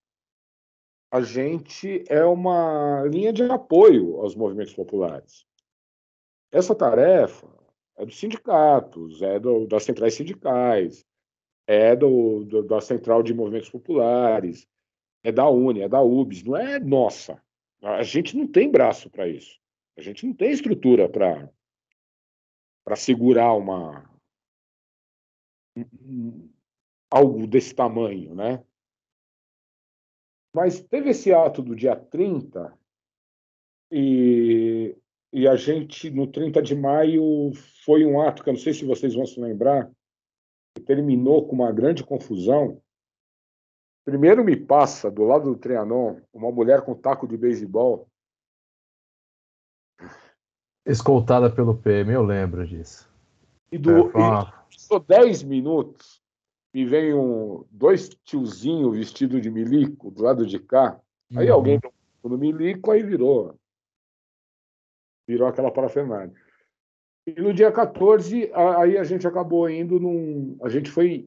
a 1.12 1.22
gente 1.22 2.06
é 2.08 2.24
uma 2.24 3.04
linha 3.06 3.34
de 3.34 3.44
apoio 3.44 4.22
aos 4.22 4.36
movimentos 4.36 4.74
populares. 4.74 5.46
Essa 6.52 6.76
tarefa 6.76 7.48
é 7.98 8.06
dos 8.06 8.18
sindicatos, 8.20 9.22
é 9.22 9.40
do, 9.40 9.68
das 9.68 9.84
centrais 9.84 10.14
sindicais, 10.14 11.06
é 11.68 11.96
do, 11.96 12.44
do, 12.46 12.64
da 12.64 12.82
central 12.82 13.22
de 13.24 13.34
movimentos 13.34 13.70
populares, 13.70 14.68
é 15.24 15.32
da 15.32 15.48
UNE, 15.50 15.82
é 15.82 15.90
da 15.90 16.02
UBS, 16.02 16.44
não 16.44 16.58
é 16.58 16.80
nossa. 16.80 17.42
A 17.82 18.04
gente 18.04 18.36
não 18.36 18.48
tem 18.48 18.72
braço 18.72 19.10
para 19.10 19.28
isso. 19.28 19.60
A 19.98 20.02
gente 20.02 20.26
não 20.26 20.34
tem 20.34 20.52
estrutura 20.52 21.10
para 21.10 21.50
para 22.84 22.96
segurar 22.96 23.54
uma 23.54 24.10
algo 27.10 27.46
desse 27.46 27.76
tamanho, 27.76 28.34
né? 28.34 28.64
Mas 30.54 30.82
teve 30.82 31.12
esse 31.12 31.32
ato 31.34 31.62
do 31.62 31.76
dia 31.76 31.96
30 31.96 32.78
e, 33.92 34.96
e 35.34 35.48
a 35.48 35.56
gente, 35.56 36.10
no 36.10 36.28
30 36.28 36.62
de 36.62 36.76
maio, 36.76 37.52
foi 37.86 38.06
um 38.06 38.22
ato 38.22 38.44
que 38.44 38.50
eu 38.50 38.54
não 38.54 38.60
sei 38.60 38.74
se 38.74 38.86
vocês 38.86 39.14
vão 39.14 39.26
se 39.26 39.40
lembrar, 39.40 39.90
que 40.76 40.84
terminou 40.84 41.48
com 41.48 41.56
uma 41.56 41.72
grande 41.72 42.04
confusão, 42.04 42.82
Primeiro 44.04 44.44
me 44.44 44.56
passa, 44.56 45.12
do 45.12 45.24
lado 45.24 45.52
do 45.52 45.58
Trianon, 45.58 46.20
uma 46.34 46.52
mulher 46.52 46.82
com 46.82 46.96
taco 46.96 47.28
de 47.28 47.38
beisebol. 47.38 48.08
Escoltada 50.86 51.52
pelo 51.52 51.78
PM, 51.78 52.12
eu 52.12 52.24
lembro 52.24 52.66
disso. 52.66 53.08
E 53.72 53.78
do 53.78 53.92
é, 53.92 54.18
uma... 54.18 54.66
e, 54.72 55.00
10 55.08 55.44
minutos, 55.44 56.20
me 56.74 56.84
vem 56.84 57.14
um, 57.14 57.64
dois 57.70 58.10
tiozinhos 58.24 58.98
vestidos 58.98 59.40
de 59.40 59.52
milico 59.52 60.10
do 60.10 60.24
lado 60.24 60.48
de 60.48 60.60
cá. 60.60 61.00
Aí 61.36 61.50
uhum. 61.50 61.54
alguém 61.54 61.80
no 62.24 62.38
milico, 62.38 62.90
aí 62.90 63.04
virou. 63.04 63.56
Virou 65.32 65.48
aquela 65.48 65.72
parafernália. 65.72 66.34
E 67.26 67.40
no 67.40 67.54
dia 67.54 67.72
14, 67.72 68.52
aí 68.54 68.98
a 68.98 69.04
gente 69.06 69.26
acabou 69.26 69.70
indo 69.70 69.98
num. 69.98 70.58
A 70.62 70.68
gente 70.68 70.92
foi 70.92 71.26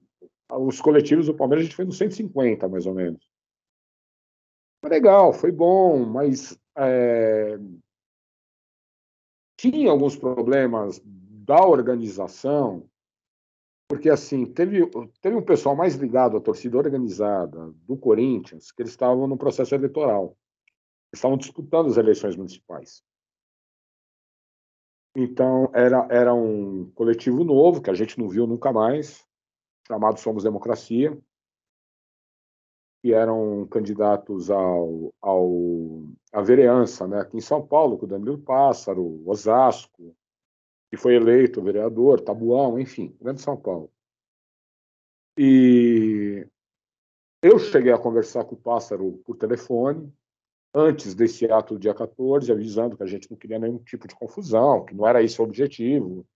os 0.50 0.78
coletivos 0.78 1.26
do 1.26 1.34
Palmeiras 1.34 1.62
a 1.62 1.64
gente 1.64 1.76
foi 1.76 1.86
nos 1.86 1.96
150, 1.96 2.68
mais 2.68 2.84
ou 2.84 2.92
menos. 2.92 3.26
Foi 4.82 4.90
legal, 4.90 5.32
foi 5.32 5.50
bom, 5.50 6.04
mas 6.04 6.60
é, 6.76 7.58
tinha 9.56 9.90
alguns 9.90 10.16
problemas 10.16 11.00
da 11.02 11.64
organização, 11.66 12.86
porque 13.88 14.10
assim, 14.10 14.44
teve, 14.44 14.86
teve 15.22 15.34
um 15.34 15.42
pessoal 15.42 15.74
mais 15.74 15.94
ligado 15.94 16.36
à 16.36 16.40
torcida 16.42 16.76
organizada 16.76 17.72
do 17.86 17.96
Corinthians, 17.96 18.70
que 18.70 18.82
eles 18.82 18.92
estavam 18.92 19.26
no 19.26 19.38
processo 19.38 19.74
eleitoral. 19.74 20.36
Eles 21.10 21.20
estavam 21.20 21.38
disputando 21.38 21.88
as 21.88 21.96
eleições 21.96 22.36
municipais. 22.36 23.02
Então, 25.16 25.70
era, 25.72 26.06
era 26.10 26.34
um 26.34 26.90
coletivo 26.90 27.44
novo, 27.44 27.80
que 27.80 27.90
a 27.90 27.94
gente 27.94 28.18
não 28.18 28.28
viu 28.28 28.46
nunca 28.46 28.72
mais, 28.72 29.24
chamado 29.86 30.18
Somos 30.18 30.42
Democracia, 30.42 31.16
que 33.00 33.12
eram 33.12 33.66
candidatos 33.68 34.50
ao, 34.50 35.14
ao, 35.20 36.02
à 36.32 36.40
vereança 36.40 37.06
né, 37.06 37.20
aqui 37.20 37.36
em 37.36 37.40
São 37.40 37.64
Paulo, 37.64 37.98
com 37.98 38.06
o 38.06 38.08
Danilo 38.08 38.38
Pássaro, 38.38 39.22
Osasco, 39.28 40.16
que 40.90 40.96
foi 40.96 41.14
eleito 41.14 41.62
vereador, 41.62 42.20
Tabuão, 42.20 42.78
enfim, 42.78 43.16
grande 43.20 43.40
São 43.40 43.56
Paulo. 43.56 43.92
E 45.38 46.46
eu 47.42 47.58
cheguei 47.58 47.92
a 47.92 47.98
conversar 47.98 48.44
com 48.44 48.54
o 48.54 48.60
Pássaro 48.60 49.20
por 49.24 49.36
telefone, 49.36 50.12
antes 50.74 51.14
desse 51.14 51.50
ato 51.50 51.74
do 51.74 51.80
dia 51.80 51.94
14, 51.94 52.50
avisando 52.50 52.96
que 52.96 53.02
a 53.02 53.06
gente 53.06 53.30
não 53.30 53.38
queria 53.38 53.58
nenhum 53.58 53.78
tipo 53.78 54.08
de 54.08 54.14
confusão, 54.14 54.84
que 54.84 54.94
não 54.94 55.06
era 55.06 55.22
esse 55.22 55.40
o 55.40 55.44
objetivo, 55.44 56.26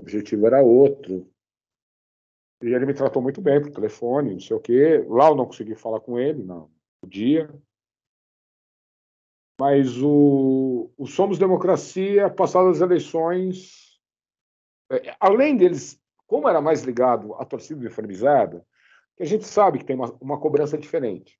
o 0.00 0.02
objetivo 0.02 0.46
era 0.46 0.62
outro. 0.62 1.28
E 2.62 2.66
ele 2.66 2.86
me 2.86 2.94
tratou 2.94 3.20
muito 3.20 3.40
bem 3.40 3.60
por 3.60 3.72
telefone, 3.72 4.34
não 4.34 4.40
sei 4.40 4.56
o 4.56 4.60
quê. 4.60 5.04
Lá 5.08 5.28
eu 5.28 5.34
não 5.34 5.46
consegui 5.46 5.74
falar 5.74 5.98
com 5.98 6.16
ele 6.16 6.44
no 6.44 6.70
dia. 7.04 7.52
Mas 9.60 10.00
o, 10.00 10.90
o 10.96 11.06
Somos 11.06 11.38
Democracia, 11.38 12.30
passadas 12.30 12.76
as 12.76 12.82
eleições, 12.82 14.00
é, 14.90 15.16
além 15.18 15.56
deles, 15.56 16.00
como 16.26 16.48
era 16.48 16.60
mais 16.60 16.82
ligado 16.82 17.34
à 17.34 17.44
torcida 17.44 17.80
uniformizada, 17.80 18.64
que 19.16 19.24
a 19.24 19.26
gente 19.26 19.44
sabe 19.44 19.78
que 19.78 19.84
tem 19.84 19.96
uma, 19.96 20.12
uma 20.20 20.40
cobrança 20.40 20.78
diferente. 20.78 21.38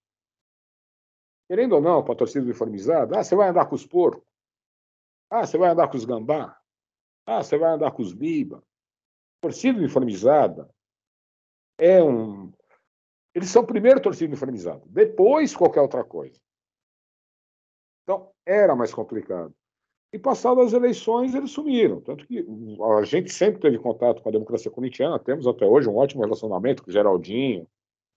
Querendo 1.48 1.74
ou 1.74 1.80
não, 1.80 2.02
para 2.02 2.14
a 2.14 2.16
torcida 2.16 2.44
uniformizada, 2.44 3.18
ah, 3.18 3.24
você 3.24 3.34
vai 3.34 3.48
andar 3.48 3.66
com 3.66 3.74
os 3.74 3.86
porcos? 3.86 4.24
Ah, 5.30 5.46
você 5.46 5.58
vai 5.58 5.70
andar 5.70 5.88
com 5.88 5.96
os 5.96 6.04
gambá? 6.04 6.58
Ah, 7.26 7.42
você 7.42 7.56
vai 7.56 7.72
andar 7.72 7.90
com 7.92 8.02
os 8.02 8.12
biba? 8.12 8.62
Torcida 9.42 9.78
uniformizada 9.78 10.68
é 11.78 12.02
um. 12.02 12.52
Eles 13.34 13.50
são 13.50 13.64
primeiro 13.64 14.00
torcida 14.00 14.28
uniformizada, 14.28 14.82
depois 14.86 15.56
qualquer 15.56 15.80
outra 15.80 16.04
coisa. 16.04 16.38
Então, 18.02 18.30
era 18.46 18.76
mais 18.76 18.92
complicado. 18.92 19.54
E 20.12 20.18
passadas 20.18 20.66
as 20.66 20.72
eleições, 20.74 21.34
eles 21.34 21.50
sumiram. 21.50 22.00
Tanto 22.00 22.26
que 22.26 22.44
a 22.98 23.02
gente 23.02 23.32
sempre 23.32 23.60
teve 23.60 23.78
contato 23.78 24.22
com 24.22 24.28
a 24.28 24.32
democracia 24.32 24.70
corintiana, 24.70 25.18
temos 25.18 25.46
até 25.46 25.64
hoje 25.64 25.88
um 25.88 25.96
ótimo 25.96 26.22
relacionamento 26.22 26.82
com 26.82 26.90
o 26.90 26.92
Geraldinho, 26.92 27.66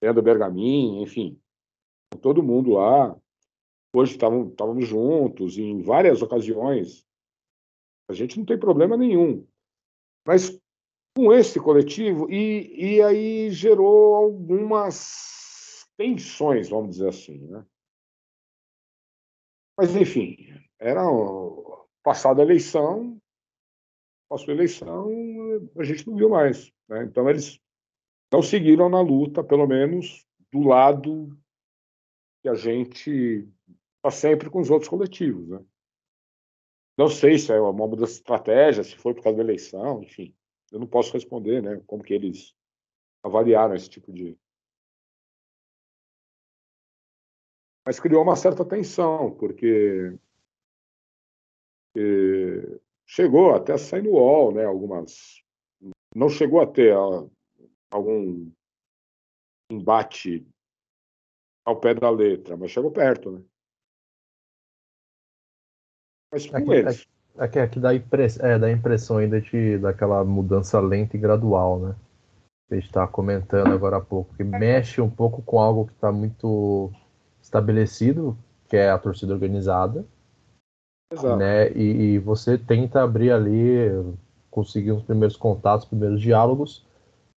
Leandro 0.01 0.21
Bergamin, 0.21 1.01
enfim, 1.01 1.39
todo 2.15 2.43
mundo 2.43 2.71
lá. 2.71 3.15
Hoje 3.93 4.13
estávamos 4.13 4.87
juntos, 4.87 5.57
em 5.57 5.81
várias 5.81 6.21
ocasiões. 6.21 7.05
A 8.09 8.13
gente 8.13 8.37
não 8.37 8.45
tem 8.45 8.59
problema 8.59 8.97
nenhum. 8.97 9.47
Mas 10.27 10.59
com 11.15 11.31
esse 11.31 11.59
coletivo, 11.59 12.29
e, 12.29 12.95
e 12.97 13.01
aí 13.01 13.49
gerou 13.49 14.15
algumas 14.15 15.87
tensões, 15.97 16.69
vamos 16.69 16.91
dizer 16.91 17.07
assim. 17.07 17.37
Né? 17.47 17.65
Mas, 19.77 19.95
enfim, 19.95 20.37
era 20.77 21.01
passada 22.03 22.41
a 22.41 22.45
eleição, 22.45 23.17
passou 24.29 24.51
a 24.51 24.55
eleição, 24.55 25.09
a 25.77 25.83
gente 25.83 26.05
não 26.05 26.17
viu 26.17 26.29
mais. 26.29 26.71
Né? 26.89 27.03
Então, 27.05 27.29
eles 27.29 27.59
não 28.31 28.41
seguiram 28.41 28.89
na 28.89 29.01
luta, 29.01 29.43
pelo 29.43 29.65
menos 29.65 30.25
do 30.51 30.67
lado 30.67 31.37
que 32.45 32.49
a 32.49 32.53
gente 32.53 33.49
está 33.97 34.11
sempre 34.11 34.51
com 34.51 34.61
os 34.61 34.69
outros 34.69 34.87
coletivos. 34.87 35.47
Né? 35.47 35.65
Não 36.95 37.09
sei 37.09 37.39
se 37.39 37.51
é 37.51 37.59
uma 37.59 37.73
mudança 37.87 38.13
de 38.13 38.19
estratégia, 38.19 38.83
se 38.83 38.95
foi 38.95 39.15
por 39.15 39.23
causa 39.23 39.37
da 39.37 39.43
eleição, 39.43 40.03
enfim. 40.03 40.31
Eu 40.71 40.79
não 40.79 40.85
posso 40.85 41.11
responder 41.13 41.63
né, 41.63 41.81
como 41.87 42.03
que 42.03 42.13
eles 42.13 42.55
avaliaram 43.23 43.73
esse 43.73 43.89
tipo 43.89 44.13
de, 44.13 44.37
mas 47.83 47.99
criou 47.99 48.21
uma 48.21 48.35
certa 48.35 48.63
tensão, 48.63 49.35
porque 49.37 50.15
eh, 51.97 52.79
chegou 53.07 53.55
até 53.55 53.73
a 53.73 53.77
sair 53.79 54.03
no 54.03 54.11
UOL, 54.11 54.53
né, 54.53 54.65
algumas. 54.65 55.43
Não 56.15 56.29
chegou 56.29 56.61
a 56.61 56.67
ter 56.67 56.95
a, 56.95 57.27
algum 57.89 58.51
embate 59.71 60.45
ao 61.65 61.75
pé 61.79 61.95
da 61.95 62.09
letra, 62.09 62.55
mas 62.55 62.71
chegou 62.71 62.91
perto, 62.91 63.31
né? 63.31 63.41
Mas 66.31 66.45
com 66.45 66.57
aqui, 66.57 66.71
eles. 66.71 67.07
Aqui, 67.37 67.59
aqui 67.59 67.79
dá, 67.79 67.93
impress, 67.93 68.39
é, 68.39 68.57
dá 68.57 68.71
impressão 68.71 69.17
ainda 69.17 69.41
de, 69.41 69.77
daquela 69.79 70.23
mudança 70.23 70.79
lenta 70.79 71.17
e 71.17 71.19
gradual, 71.19 71.79
né? 71.79 71.95
a 72.69 72.75
gente 72.75 72.85
está 72.85 73.07
comentando 73.07 73.73
agora 73.73 73.97
há 73.97 74.01
pouco, 74.01 74.33
que 74.35 74.43
mexe 74.43 74.99
um 74.99 75.09
pouco 75.09 75.41
com 75.41 75.59
algo 75.59 75.85
que 75.85 75.93
está 75.93 76.11
muito 76.11 76.91
estabelecido, 77.41 78.37
que 78.67 78.75
é 78.75 78.89
a 78.89 78.97
torcida 78.97 79.33
organizada. 79.33 80.05
Exato. 81.11 81.35
Né? 81.37 81.71
E, 81.73 82.13
e, 82.13 82.19
você 82.19 82.57
tenta 82.57 83.03
abrir 83.03 83.31
ali, 83.31 83.87
conseguir 84.49 84.91
os 84.91 85.03
primeiros 85.03 85.37
contatos, 85.37 85.85
primeiros 85.85 86.19
diálogos 86.19 86.84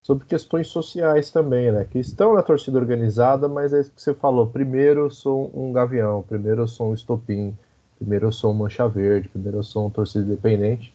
sobre 0.01 0.25
questões 0.25 0.67
sociais 0.67 1.29
também, 1.29 1.71
né? 1.71 1.85
Que 1.85 1.99
estão 1.99 2.33
na 2.33 2.41
torcida 2.41 2.77
organizada, 2.77 3.47
mas 3.47 3.73
é 3.73 3.81
isso 3.81 3.91
que 3.91 4.01
você 4.01 4.13
falou. 4.13 4.47
Primeiro 4.47 5.01
eu 5.01 5.11
sou 5.11 5.51
um 5.53 5.71
gavião, 5.71 6.23
primeiro 6.23 6.63
eu 6.63 6.67
sou 6.67 6.91
um 6.91 6.93
estopim, 6.93 7.55
primeiro 7.97 8.27
eu 8.27 8.31
sou 8.31 8.51
um 8.51 8.55
mancha 8.55 8.87
verde, 8.87 9.29
primeiro 9.29 9.57
eu 9.57 9.63
sou 9.63 9.87
um 9.87 9.89
torcida 9.89 10.25
independente. 10.25 10.93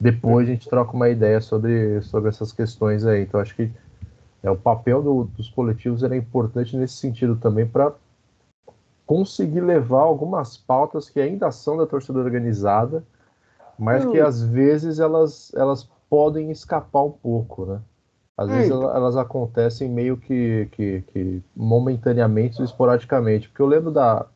Depois 0.00 0.48
a 0.48 0.52
gente 0.52 0.68
troca 0.68 0.92
uma 0.92 1.08
ideia 1.08 1.40
sobre, 1.40 2.02
sobre 2.02 2.28
essas 2.28 2.52
questões 2.52 3.06
aí. 3.06 3.22
Então 3.22 3.40
acho 3.40 3.54
que 3.54 3.70
é, 4.42 4.50
o 4.50 4.56
papel 4.56 5.02
do, 5.02 5.24
dos 5.24 5.48
coletivos 5.48 6.02
é 6.02 6.16
importante 6.16 6.76
nesse 6.76 6.94
sentido 6.94 7.36
também 7.36 7.66
para 7.66 7.94
conseguir 9.06 9.60
levar 9.60 10.02
algumas 10.02 10.56
pautas 10.56 11.08
que 11.08 11.20
ainda 11.20 11.50
são 11.50 11.76
da 11.76 11.86
torcida 11.86 12.18
organizada, 12.18 13.04
mas 13.78 14.04
que 14.04 14.20
às 14.20 14.42
vezes 14.42 14.98
elas, 14.98 15.52
elas 15.54 15.88
podem 16.08 16.50
escapar 16.50 17.02
um 17.02 17.10
pouco, 17.10 17.66
né? 17.66 17.80
Às 18.36 18.48
vezes 18.48 18.70
elas, 18.70 18.96
elas 18.96 19.16
acontecem 19.16 19.88
meio 19.88 20.16
que, 20.16 20.68
que, 20.72 21.02
que 21.12 21.42
momentaneamente 21.54 22.58
ou 22.58 22.64
esporadicamente. 22.64 23.48
Porque 23.48 23.62
eu 23.62 23.66
lembro 23.66 23.90
da, 23.90 24.26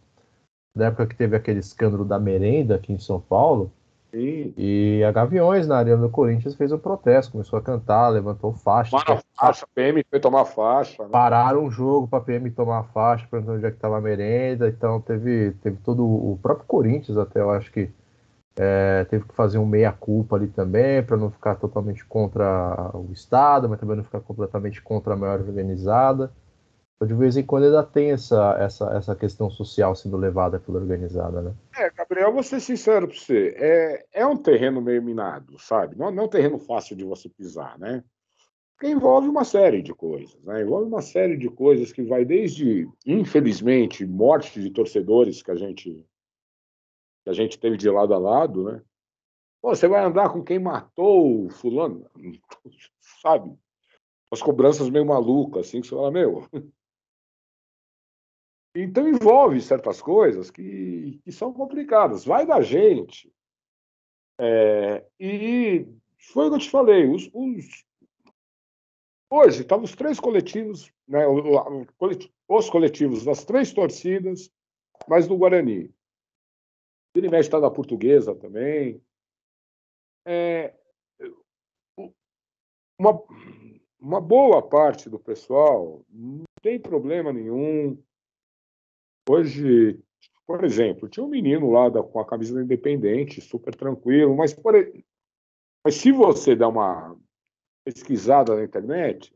da 0.76 0.87
época 0.87 1.06
que 1.06 1.16
teve 1.16 1.37
aquele 1.37 1.58
escândalo 1.58 2.04
da 2.04 2.18
merenda 2.18 2.76
aqui 2.76 2.92
em 2.92 2.98
São 2.98 3.20
Paulo, 3.20 3.72
Sim. 4.11 4.54
E 4.56 5.04
a 5.04 5.12
Gaviões, 5.12 5.66
na 5.66 5.76
Arena 5.76 5.98
do 5.98 6.08
Corinthians, 6.08 6.54
fez 6.54 6.72
um 6.72 6.78
protesto, 6.78 7.32
começou 7.32 7.58
a 7.58 7.62
cantar, 7.62 8.08
levantou 8.08 8.52
faixa. 8.54 8.90
Tomaram 8.90 9.22
faixa, 9.37 9.66
a 9.66 9.68
PM 9.74 10.02
foi 10.08 10.18
tomar 10.18 10.44
faixa. 10.46 11.02
Né? 11.02 11.11
Pararam 11.11 11.66
o 11.66 11.70
jogo 11.70 12.08
para 12.08 12.24
PM 12.24 12.50
tomar 12.50 12.84
faixa, 12.84 13.26
perguntando 13.30 13.58
onde 13.58 13.66
é 13.66 13.70
que 13.70 13.76
estava 13.76 13.98
a 13.98 14.00
merenda. 14.00 14.68
Então 14.68 15.00
teve, 15.00 15.52
teve 15.62 15.76
todo 15.84 16.04
o 16.04 16.38
próprio 16.40 16.66
Corinthians, 16.66 17.18
até 17.18 17.40
eu 17.40 17.50
acho 17.50 17.70
que 17.70 17.90
é, 18.58 19.04
teve 19.04 19.24
que 19.24 19.34
fazer 19.34 19.56
um 19.58 19.66
meia-culpa 19.66 20.34
ali 20.34 20.48
também, 20.48 21.00
para 21.02 21.16
não 21.16 21.30
ficar 21.30 21.54
totalmente 21.54 22.04
contra 22.04 22.90
o 22.92 23.12
Estado, 23.12 23.68
mas 23.68 23.78
também 23.78 23.96
não 23.96 24.02
ficar 24.02 24.20
completamente 24.20 24.82
contra 24.82 25.14
a 25.14 25.16
maior 25.16 25.40
organizada. 25.40 26.32
Então, 26.96 27.06
de 27.06 27.14
vez 27.14 27.36
em 27.36 27.44
quando 27.44 27.66
ainda 27.66 27.84
tem 27.84 28.10
essa, 28.10 28.56
essa, 28.58 28.96
essa 28.96 29.14
questão 29.14 29.48
social 29.48 29.94
sendo 29.94 30.16
levada 30.16 30.58
pela 30.58 30.80
organizada, 30.80 31.40
né? 31.40 31.54
É, 31.76 31.88
Gabriel, 31.90 32.32
vou 32.32 32.42
ser 32.42 32.58
sincero 32.58 33.06
para 33.06 33.16
você, 33.16 33.54
é, 33.56 34.04
é 34.12 34.26
um 34.26 34.36
terreno 34.36 34.82
meio 34.82 35.00
minado, 35.00 35.56
sabe? 35.60 35.96
Não, 35.96 36.10
não 36.10 36.24
é 36.24 36.26
um 36.26 36.30
terreno 36.30 36.58
fácil 36.58 36.96
de 36.96 37.04
você 37.04 37.28
pisar, 37.28 37.78
né? 37.78 38.02
Porque 38.74 38.92
envolve 38.92 39.28
uma 39.28 39.44
série 39.44 39.80
de 39.82 39.94
coisas, 39.94 40.36
né? 40.42 40.62
Envolve 40.62 40.86
uma 40.86 41.02
série 41.02 41.36
de 41.36 41.48
coisas 41.48 41.92
que 41.92 42.02
vai 42.02 42.24
desde, 42.24 42.88
infelizmente, 43.06 44.04
morte 44.04 44.60
de 44.60 44.70
torcedores 44.70 45.42
que 45.42 45.52
a 45.52 45.56
gente 45.56 46.04
que 47.28 47.30
a 47.30 47.34
gente 47.34 47.58
teve 47.58 47.76
de 47.76 47.90
lado 47.90 48.14
a 48.14 48.18
lado, 48.18 48.64
né? 48.64 48.82
Pô, 49.60 49.74
você 49.74 49.86
vai 49.86 50.02
andar 50.02 50.32
com 50.32 50.42
quem 50.42 50.58
matou 50.58 51.50
fulano, 51.50 52.08
sabe? 53.20 53.54
As 54.32 54.40
cobranças 54.40 54.88
meio 54.88 55.04
malucas, 55.04 55.66
assim, 55.66 55.80
que 55.80 55.88
você 55.88 55.94
fala, 55.94 56.10
meu, 56.10 56.46
então 58.74 59.06
envolve 59.06 59.60
certas 59.60 60.00
coisas 60.00 60.50
que, 60.50 61.20
que 61.22 61.32
são 61.32 61.52
complicadas. 61.52 62.24
Vai 62.24 62.46
da 62.46 62.62
gente. 62.62 63.30
É, 64.40 65.04
e 65.20 65.86
foi 66.32 66.46
o 66.46 66.50
que 66.50 66.56
eu 66.56 66.60
te 66.60 66.70
falei. 66.70 67.06
Os, 67.10 67.28
os, 67.34 67.84
hoje 69.30 69.62
estavam 69.62 69.84
os 69.84 69.94
três 69.94 70.18
coletivos, 70.18 70.90
né, 71.06 71.26
os 71.26 72.70
coletivos 72.70 73.24
das 73.24 73.44
três 73.44 73.72
torcidas, 73.72 74.50
mas 75.06 75.26
do 75.26 75.36
Guarani. 75.36 75.92
Ele 77.18 77.28
mexe 77.28 77.48
está 77.48 77.61
da 77.61 77.70
portuguesa 77.70 78.35
também. 78.35 79.02
É, 80.26 80.74
uma, 82.98 83.22
uma 83.98 84.20
boa 84.20 84.62
parte 84.62 85.09
do 85.09 85.18
pessoal 85.18 86.04
não 86.09 86.44
tem 86.62 86.78
problema 86.78 87.33
nenhum 87.33 87.96
Hoje, 89.28 90.02
por 90.46 90.64
exemplo, 90.64 91.07
tinha 91.07 91.22
um 91.22 91.28
menino 91.28 91.70
lá 91.70 91.90
da, 91.90 92.02
com 92.02 92.18
a 92.18 92.26
camisa 92.26 92.54
da 92.54 92.62
Independente, 92.62 93.42
super 93.42 93.74
tranquilo, 93.74 94.35
mas, 94.35 94.54
por, 94.54 94.72
mas 95.85 95.96
se 95.96 96.11
você 96.11 96.57
dá 96.57 96.66
uma 96.66 97.14
pesquisada 97.85 98.57
na 98.57 98.64
internet, 98.64 99.31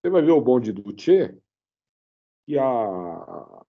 você 0.00 0.10
vai 0.10 0.22
ver 0.22 0.30
o 0.30 0.40
bonde 0.40 0.72
do 0.72 0.92
Tchê 0.92 1.36
e 2.46 2.56
a, 2.56 3.66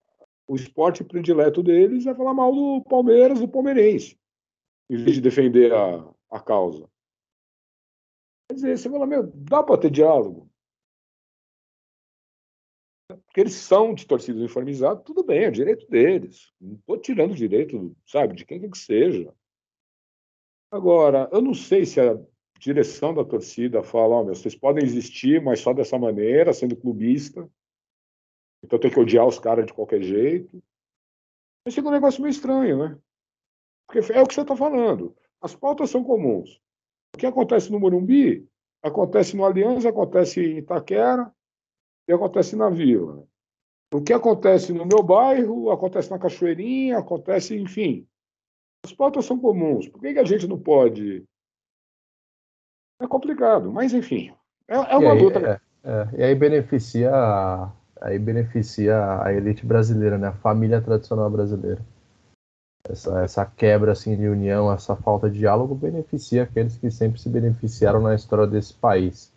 o 0.48 0.56
esporte 0.56 1.04
predileto 1.04 1.64
deles 1.64 2.06
é 2.06 2.14
falar 2.14 2.34
mal 2.34 2.54
do 2.54 2.84
Palmeiras, 2.84 3.40
do 3.40 3.48
palmeirense, 3.48 4.18
em 4.90 4.98
vez 4.98 5.16
de 5.16 5.22
defender 5.22 5.74
a, 5.74 6.08
a 6.30 6.40
causa. 6.40 6.90
Quer 8.48 8.56
dizer, 8.56 8.78
você 8.78 8.90
fala, 8.90 9.08
meu, 9.08 9.24
dá 9.34 9.64
para 9.64 9.82
ter 9.82 9.90
diálogo 9.90 10.50
porque 13.36 13.42
eles 13.42 13.54
são 13.54 13.94
de 13.94 14.08
torcida 14.08 14.40
uniformizada, 14.40 15.00
tudo 15.02 15.24
bem, 15.24 15.44
é 15.44 15.52
direito 15.52 15.88
deles. 15.90 16.54
Não 16.60 16.76
estou 16.76 16.98
tirando 16.98 17.32
o 17.32 17.36
direito, 17.36 17.96
sabe, 18.06 18.34
de 18.34 18.46
quem 18.46 18.60
quer 18.60 18.70
que 18.70 18.78
seja. 18.78 19.34
Agora, 20.72 21.30
eu 21.32 21.42
não 21.42 21.54
sei 21.54 21.86
se 21.86 22.00
a 22.00 22.18
direção 22.60 23.14
da 23.14 23.24
torcida 23.24 23.84
fala, 23.84 24.16
oh, 24.16 24.24
meu, 24.24 24.34
vocês 24.34 24.56
podem 24.56 24.84
existir, 24.84 25.42
mas 25.42 25.60
só 25.60 25.74
dessa 25.74 26.00
maneira, 26.00 26.54
sendo 26.54 26.76
clubista. 26.76 27.48
Então 28.66 28.80
tem 28.80 28.90
que 28.90 29.00
odiar 29.00 29.28
os 29.28 29.38
caras 29.38 29.66
de 29.66 29.74
qualquer 29.74 30.02
jeito. 30.02 30.62
Esse 31.68 31.80
é 31.80 31.84
um 31.84 31.92
negócio 31.92 32.22
meio 32.22 32.32
estranho, 32.32 32.78
né? 32.78 33.00
Porque 33.88 34.12
é 34.12 34.22
o 34.22 34.26
que 34.26 34.34
você 34.34 34.42
está 34.42 34.56
falando. 34.56 35.16
As 35.40 35.56
pautas 35.56 35.92
são 35.92 36.04
comuns. 36.04 36.60
O 37.16 37.18
que 37.20 37.28
acontece 37.28 37.72
no 37.72 37.80
Morumbi, 37.80 38.48
acontece 38.84 39.38
no 39.38 39.46
Aliança, 39.46 39.90
acontece 39.90 40.42
em 40.42 40.58
Itaquera 40.58 41.32
e 42.08 42.14
acontece 42.14 42.56
na 42.56 42.70
Vila. 42.70 43.24
O 43.94 44.02
que 44.02 44.12
acontece 44.12 44.74
no 44.74 44.86
meu 44.86 45.04
bairro, 45.04 45.70
acontece 45.70 46.10
na 46.10 46.20
Cachoeirinha, 46.20 46.98
acontece, 46.98 47.56
enfim. 47.56 48.08
As 48.84 48.92
pautas 48.92 49.26
são 49.26 49.40
comuns. 49.40 49.88
Por 49.88 50.02
que, 50.02 50.14
que 50.14 50.20
a 50.20 50.26
gente 50.26 50.48
não 50.48 50.60
pode? 50.60 51.24
É 53.00 53.08
complicado, 53.08 53.72
mas 53.72 53.94
enfim. 53.94 54.34
É, 54.68 54.76
é 54.76 54.98
uma 54.98 55.14
aí, 55.14 55.22
luta. 55.22 55.62
É, 55.84 55.90
é, 55.90 56.20
e 56.20 56.24
aí 56.24 56.36
beneficia, 56.36 57.12
aí 58.02 58.20
beneficia 58.20 59.22
a 59.22 59.34
elite 59.34 59.66
brasileira, 59.66 60.18
né? 60.18 60.28
A 60.28 60.34
família 60.34 60.82
tradicional 60.82 61.30
brasileira. 61.30 61.82
Essa, 62.88 63.24
essa 63.24 63.46
quebra 63.46 63.94
assim, 63.94 64.16
de 64.16 64.28
união, 64.28 64.72
essa 64.72 64.96
falta 64.96 65.30
de 65.30 65.40
diálogo 65.40 65.74
beneficia 65.74 66.44
aqueles 66.44 66.78
que 66.78 66.92
sempre 66.92 67.20
se 67.20 67.30
beneficiaram 67.30 68.00
na 68.00 68.14
história 68.14 68.46
desse 68.46 68.74
país 68.74 69.34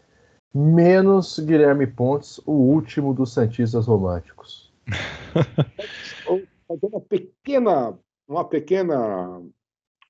menos 0.55 1.39
Guilherme 1.39 1.87
Pontes, 1.87 2.39
o 2.47 2.53
último 2.53 3.15
dos 3.15 3.33
Santistas 3.33 3.87
românticos. 3.87 4.73
fazer 6.67 6.87
uma 6.87 7.01
pequena, 7.01 7.99
uma 8.27 8.45
pequena, 8.45 9.43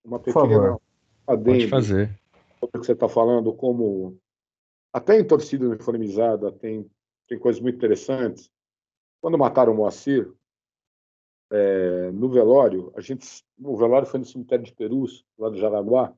uma 0.05 0.19
pequena. 0.19 0.79
Pode 1.27 1.69
fazer. 1.69 2.19
Sobre 2.59 2.79
o 2.79 2.81
que 2.81 2.87
você 2.87 2.93
está 2.93 3.09
falando, 3.09 3.53
como 3.53 4.17
até 4.93 5.19
em 5.19 5.25
torcida 5.25 5.67
uniformizada 5.67 6.51
tem, 6.51 6.89
tem 7.29 7.39
coisas 7.39 7.61
muito 7.61 7.77
interessantes. 7.77 8.51
Quando 9.21 9.39
mataram 9.39 9.73
o 9.73 9.77
Moacir, 9.77 10.33
é, 11.51 12.11
no 12.11 12.29
velório, 12.29 12.93
a 12.97 13.01
gente, 13.01 13.45
o 13.59 13.77
velório 13.77 14.07
foi 14.07 14.21
no 14.21 14.27
cemitério 14.27 14.65
de 14.65 14.75
Perus, 14.75 15.25
lá 15.39 15.49
do 15.49 15.59
Jaraguá, 15.59 16.15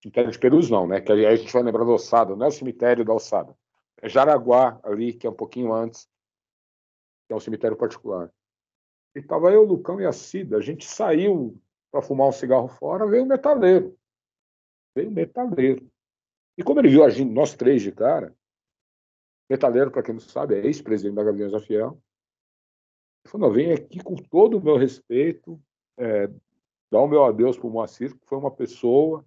Cemitério 0.00 0.30
de 0.30 0.38
Perus 0.38 0.70
não, 0.70 0.86
né? 0.86 1.00
Que 1.00 1.10
aí 1.10 1.26
a 1.26 1.34
gente 1.34 1.52
vai 1.52 1.62
lembrar 1.62 1.84
da 1.84 1.90
Ossada, 1.90 2.36
não 2.36 2.46
é 2.46 2.48
o 2.48 2.52
cemitério 2.52 3.04
da 3.04 3.12
Ossada. 3.12 3.56
É 4.00 4.08
Jaraguá, 4.08 4.78
ali, 4.84 5.12
que 5.12 5.26
é 5.26 5.30
um 5.30 5.34
pouquinho 5.34 5.72
antes, 5.72 6.08
que 7.26 7.32
é 7.32 7.36
um 7.36 7.40
cemitério 7.40 7.76
particular. 7.76 8.32
E 9.14 9.20
tava 9.20 9.50
eu, 9.50 9.62
o 9.62 9.66
Lucão 9.66 10.00
e 10.00 10.06
a 10.06 10.12
Cida. 10.12 10.56
A 10.56 10.60
gente 10.60 10.86
saiu 10.86 11.60
para 11.90 12.00
fumar 12.00 12.28
um 12.28 12.32
cigarro 12.32 12.68
fora, 12.68 13.08
veio 13.08 13.24
um 13.24 13.26
metaleiro. 13.26 13.98
Veio 14.94 15.10
um 15.10 15.14
metaleiro. 15.14 15.90
E 16.56 16.62
como 16.62 16.78
ele 16.80 16.90
viu 16.90 17.02
a 17.02 17.10
gente, 17.10 17.32
nós 17.32 17.54
três 17.54 17.82
de 17.82 17.90
cara, 17.90 18.36
metaleiro, 19.48 19.90
para 19.90 20.02
quem 20.02 20.14
não 20.14 20.20
sabe, 20.20 20.56
é 20.56 20.66
ex-presidente 20.66 21.14
da 21.14 21.24
Gaviões 21.24 21.52
da 21.52 21.60
Fiel. 21.60 22.00
Ele 23.24 23.30
falou: 23.30 23.48
não, 23.48 23.54
vem 23.54 23.72
aqui 23.72 24.02
com 24.02 24.14
todo 24.16 24.58
o 24.58 24.62
meu 24.62 24.76
respeito, 24.76 25.60
é, 25.96 26.28
dar 26.90 27.00
o 27.00 27.08
meu 27.08 27.24
adeus 27.24 27.56
para 27.56 27.66
o 27.66 27.70
Moacir, 27.70 28.14
que 28.16 28.26
foi 28.26 28.38
uma 28.38 28.50
pessoa 28.50 29.24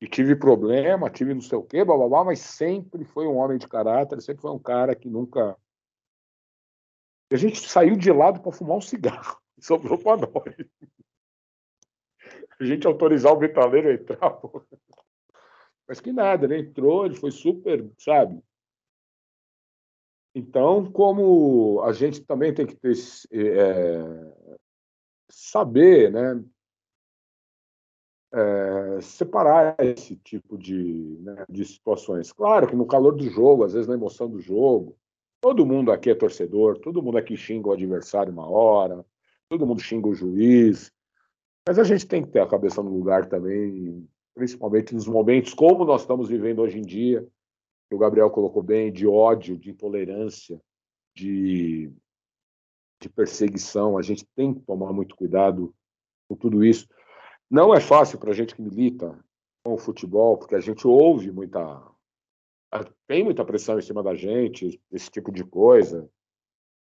e 0.00 0.06
tive 0.06 0.36
problema, 0.36 1.10
tive 1.10 1.34
não 1.34 1.40
sei 1.40 1.58
o 1.58 1.62
quê, 1.62 1.84
blá, 1.84 2.24
mas 2.24 2.40
sempre 2.40 3.04
foi 3.04 3.26
um 3.26 3.36
homem 3.36 3.58
de 3.58 3.66
caráter, 3.66 4.20
sempre 4.22 4.42
foi 4.42 4.50
um 4.50 4.58
cara 4.58 4.94
que 4.94 5.08
nunca. 5.08 5.56
E 7.30 7.34
a 7.34 7.38
gente 7.38 7.60
saiu 7.60 7.96
de 7.96 8.10
lado 8.12 8.40
para 8.40 8.52
fumar 8.52 8.76
um 8.76 8.80
cigarro, 8.80 9.38
sobrou 9.58 9.98
para 9.98 10.22
nós. 10.26 10.54
A 12.60 12.64
gente 12.64 12.86
autorizar 12.86 13.32
o 13.32 13.38
metaleiro 13.38 13.88
a 13.88 13.94
entrar, 13.94 14.30
pô. 14.30 14.64
Mas 15.86 16.00
que 16.00 16.12
nada, 16.12 16.44
ele 16.44 16.58
entrou, 16.58 17.06
ele 17.06 17.14
foi 17.14 17.30
super, 17.30 17.88
sabe? 17.96 18.42
Então, 20.34 20.90
como 20.90 21.82
a 21.82 21.92
gente 21.92 22.20
também 22.20 22.54
tem 22.54 22.66
que 22.66 22.76
ter, 22.76 22.94
é, 23.32 24.04
saber, 25.28 26.12
né? 26.12 26.44
é, 28.32 29.00
separar 29.00 29.74
esse 29.78 30.16
tipo 30.16 30.58
de, 30.58 31.18
né, 31.20 31.44
de 31.48 31.64
situações. 31.64 32.32
Claro 32.32 32.66
que 32.66 32.76
no 32.76 32.86
calor 32.86 33.14
do 33.14 33.24
jogo, 33.28 33.64
às 33.64 33.72
vezes 33.72 33.88
na 33.88 33.94
emoção 33.94 34.28
do 34.28 34.40
jogo, 34.40 34.96
todo 35.40 35.66
mundo 35.66 35.90
aqui 35.90 36.10
é 36.10 36.14
torcedor, 36.14 36.78
todo 36.78 37.02
mundo 37.02 37.18
aqui 37.18 37.36
xinga 37.36 37.68
o 37.68 37.72
adversário 37.72 38.32
uma 38.32 38.48
hora, 38.48 39.04
todo 39.48 39.66
mundo 39.66 39.80
xinga 39.80 40.08
o 40.08 40.14
juiz, 40.14 40.92
mas 41.66 41.78
a 41.78 41.84
gente 41.84 42.06
tem 42.06 42.22
que 42.22 42.28
ter 42.28 42.40
a 42.40 42.46
cabeça 42.46 42.82
no 42.82 42.90
lugar 42.90 43.26
também, 43.26 44.06
principalmente 44.34 44.94
nos 44.94 45.06
momentos 45.06 45.54
como 45.54 45.84
nós 45.84 46.02
estamos 46.02 46.28
vivendo 46.28 46.60
hoje 46.60 46.78
em 46.78 46.82
dia, 46.82 47.26
que 47.88 47.94
o 47.94 47.98
Gabriel 47.98 48.30
colocou 48.30 48.62
bem, 48.62 48.92
de 48.92 49.06
ódio, 49.06 49.56
de 49.56 49.70
intolerância, 49.70 50.60
de, 51.14 51.90
de 53.00 53.08
perseguição. 53.08 53.96
A 53.96 54.02
gente 54.02 54.26
tem 54.36 54.52
que 54.52 54.60
tomar 54.60 54.92
muito 54.92 55.16
cuidado 55.16 55.74
com 56.28 56.36
tudo 56.36 56.64
isso. 56.64 56.86
Não 57.50 57.74
é 57.74 57.80
fácil 57.80 58.18
para 58.18 58.30
a 58.30 58.34
gente 58.34 58.54
que 58.54 58.60
milita 58.60 59.18
com 59.64 59.72
o 59.72 59.78
futebol, 59.78 60.36
porque 60.36 60.54
a 60.54 60.60
gente 60.60 60.86
ouve 60.86 61.32
muita. 61.32 61.82
Tem 63.06 63.24
muita 63.24 63.44
pressão 63.44 63.78
em 63.78 63.82
cima 63.82 64.02
da 64.02 64.14
gente, 64.14 64.78
esse 64.92 65.10
tipo 65.10 65.32
de 65.32 65.42
coisa. 65.42 66.08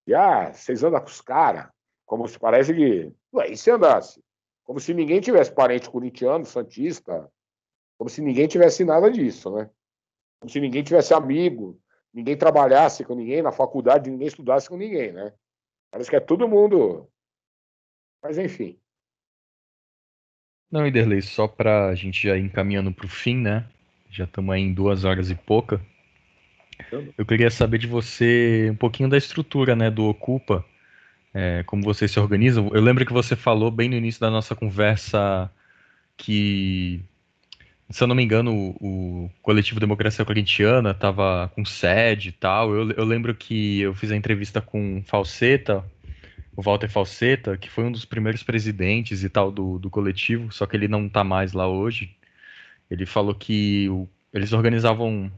E, 0.09 0.15
ah, 0.15 0.53
vocês 0.53 0.83
andam 0.83 1.01
com 1.01 1.07
os 1.07 1.21
caras, 1.21 1.69
como 2.05 2.27
se 2.27 2.39
parece 2.39 2.75
que. 2.75 3.13
Ué, 3.33 3.53
e 3.53 3.57
se 3.57 3.71
andasse? 3.71 4.21
Como 4.65 4.81
se 4.81 4.93
ninguém 4.93 5.21
tivesse 5.21 5.53
parente 5.55 5.89
corintiano, 5.89 6.45
santista, 6.45 7.31
como 7.97 8.11
se 8.11 8.21
ninguém 8.21 8.49
tivesse 8.49 8.85
nada 8.85 9.11
disso, 9.11 9.51
né? 9.55 9.71
Como 10.41 10.51
se 10.51 10.61
ninguém 10.61 10.83
tivesse 10.83 11.13
amigo, 11.13 11.81
ninguém 12.13 12.37
trabalhasse 12.37 13.05
com 13.05 13.15
ninguém, 13.15 13.43
na 13.43 13.53
faculdade 13.53 14.11
ninguém 14.11 14.29
estudasse 14.29 14.69
com 14.69 14.77
ninguém, 14.77 15.13
né? 15.13 15.33
Parece 15.91 16.11
que 16.11 16.17
é 16.17 16.21
todo 16.21 16.49
mundo. 16.49 17.09
Mas 18.23 18.39
enfim. 18.39 18.79
Não, 20.71 20.87
Iderley, 20.87 21.23
só 21.23 21.49
para 21.49 21.89
a 21.89 21.95
gente 21.95 22.29
já 22.29 22.37
ir 22.37 22.45
encaminhando 22.45 22.93
para 22.93 23.07
o 23.07 23.09
fim, 23.09 23.37
né? 23.37 23.67
Já 24.11 24.25
estamos 24.25 24.55
aí 24.55 24.61
em 24.61 24.75
duas 24.75 25.05
horas 25.05 25.31
e 25.31 25.35
pouca. 25.35 25.81
Eu 27.17 27.27
queria 27.27 27.51
saber 27.51 27.79
de 27.79 27.87
você 27.87 28.69
um 28.71 28.77
pouquinho 28.77 29.09
da 29.09 29.17
estrutura, 29.17 29.75
né, 29.75 29.91
do 29.91 30.05
Ocupa, 30.05 30.65
é, 31.35 31.63
como 31.65 31.83
vocês 31.83 32.11
se 32.11 32.21
organizam. 32.21 32.71
Eu 32.73 32.81
lembro 32.81 33.05
que 33.05 33.13
você 33.13 33.35
falou 33.35 33.71
bem 33.71 33.89
no 33.89 33.97
início 33.97 34.21
da 34.21 34.31
nossa 34.31 34.55
conversa 34.55 35.51
que, 36.17 37.03
se 37.91 38.03
eu 38.03 38.07
não 38.07 38.15
me 38.15 38.23
engano, 38.23 38.53
o, 38.53 39.25
o 39.25 39.31
coletivo 39.41 39.81
Democracia 39.81 40.25
Corintiana 40.25 40.91
estava 40.91 41.51
com 41.55 41.65
sede 41.65 42.29
e 42.29 42.33
tal. 42.33 42.75
Eu, 42.75 42.91
eu 42.93 43.05
lembro 43.05 43.35
que 43.35 43.81
eu 43.81 43.95
fiz 43.95 44.11
a 44.11 44.17
entrevista 44.17 44.61
com 44.61 45.03
Falseta, 45.07 45.85
o 46.55 46.63
Walter 46.63 46.89
Falseta, 46.89 47.57
que 47.57 47.71
foi 47.71 47.85
um 47.85 47.93
dos 47.93 48.05
primeiros 48.05 48.43
presidentes 48.43 49.25
e 49.25 49.29
tal 49.29 49.51
do, 49.51 49.79
do 49.79 49.89
coletivo, 49.89 50.53
só 50.53 50.67
que 50.67 50.77
ele 50.77 50.89
não 50.89 51.07
está 51.07 51.25
mais 51.25 51.53
lá 51.53 51.67
hoje. 51.67 52.15
Ele 52.91 53.07
falou 53.07 53.35
que 53.35 53.89
o, 53.89 54.09
eles 54.33 54.53
organizavam, 54.53 55.31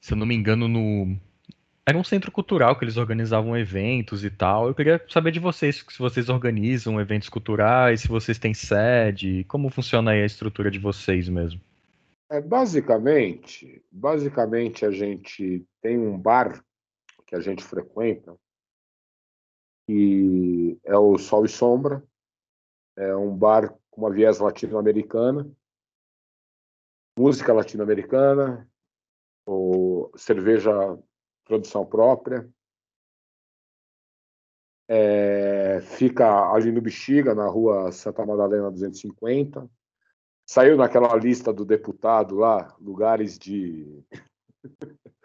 se 0.00 0.12
eu 0.12 0.16
não 0.16 0.26
me 0.26 0.34
engano, 0.34 0.68
no. 0.68 1.18
Era 1.88 1.96
um 1.96 2.02
centro 2.02 2.32
cultural 2.32 2.76
que 2.76 2.84
eles 2.84 2.96
organizavam 2.96 3.56
eventos 3.56 4.24
e 4.24 4.30
tal. 4.30 4.66
Eu 4.66 4.74
queria 4.74 5.00
saber 5.08 5.30
de 5.30 5.38
vocês 5.38 5.84
se 5.88 5.98
vocês 6.00 6.28
organizam 6.28 7.00
eventos 7.00 7.28
culturais, 7.28 8.00
se 8.00 8.08
vocês 8.08 8.40
têm 8.40 8.52
sede, 8.52 9.44
como 9.44 9.70
funciona 9.70 10.10
aí 10.10 10.22
a 10.22 10.26
estrutura 10.26 10.68
de 10.68 10.80
vocês 10.80 11.28
mesmo. 11.28 11.60
É, 12.28 12.40
basicamente, 12.40 13.84
basicamente 13.88 14.84
a 14.84 14.90
gente 14.90 15.64
tem 15.80 15.96
um 15.96 16.18
bar 16.18 16.60
que 17.24 17.36
a 17.36 17.40
gente 17.40 17.62
frequenta, 17.62 18.36
que 19.86 20.76
é 20.82 20.96
o 20.96 21.16
Sol 21.18 21.44
e 21.44 21.48
Sombra, 21.48 22.02
é 22.96 23.14
um 23.14 23.36
bar 23.36 23.72
com 23.92 24.00
uma 24.00 24.12
viés 24.12 24.40
latino-americana, 24.40 25.48
música 27.16 27.52
latino-americana, 27.52 28.68
ou 29.46 30.10
cerveja 30.16 30.72
produção 31.46 31.86
própria. 31.86 32.48
É, 34.88 35.80
fica 35.80 36.52
ali 36.52 36.70
no 36.70 36.80
Bexiga, 36.80 37.34
na 37.34 37.48
rua 37.48 37.90
Santa 37.90 38.24
Madalena 38.26 38.70
250. 38.70 39.68
Saiu 40.48 40.76
naquela 40.76 41.14
lista 41.16 41.52
do 41.52 41.64
deputado 41.64 42.36
lá, 42.36 42.76
lugares 42.78 43.36
de 43.38 44.04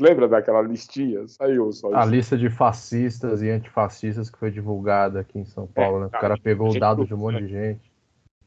Lembra 0.00 0.28
daquela 0.28 0.62
listinha? 0.62 1.26
Saiu 1.26 1.72
só 1.72 1.92
A 1.94 2.04
lista 2.04 2.36
de 2.36 2.48
fascistas 2.48 3.42
e 3.42 3.50
antifascistas 3.50 4.30
que 4.30 4.38
foi 4.38 4.50
divulgada 4.50 5.20
aqui 5.20 5.38
em 5.38 5.44
São 5.44 5.66
Paulo, 5.66 5.98
é, 5.98 6.00
né? 6.00 6.06
O 6.06 6.10
cara 6.10 6.38
pegou 6.38 6.70
o 6.70 6.78
dado 6.78 7.04
de 7.04 7.14
um 7.14 7.18
monte 7.18 7.42
de 7.42 7.48
gente. 7.48 7.92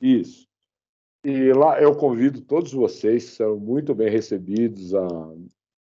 Isso. 0.01 0.47
E 1.23 1.53
lá 1.53 1.81
eu 1.81 1.95
convido 1.95 2.41
todos 2.41 2.73
vocês, 2.73 3.25
que 3.25 3.35
são 3.35 3.57
muito 3.57 3.95
bem 3.95 4.09
recebidos, 4.09 4.93
a, 4.93 5.07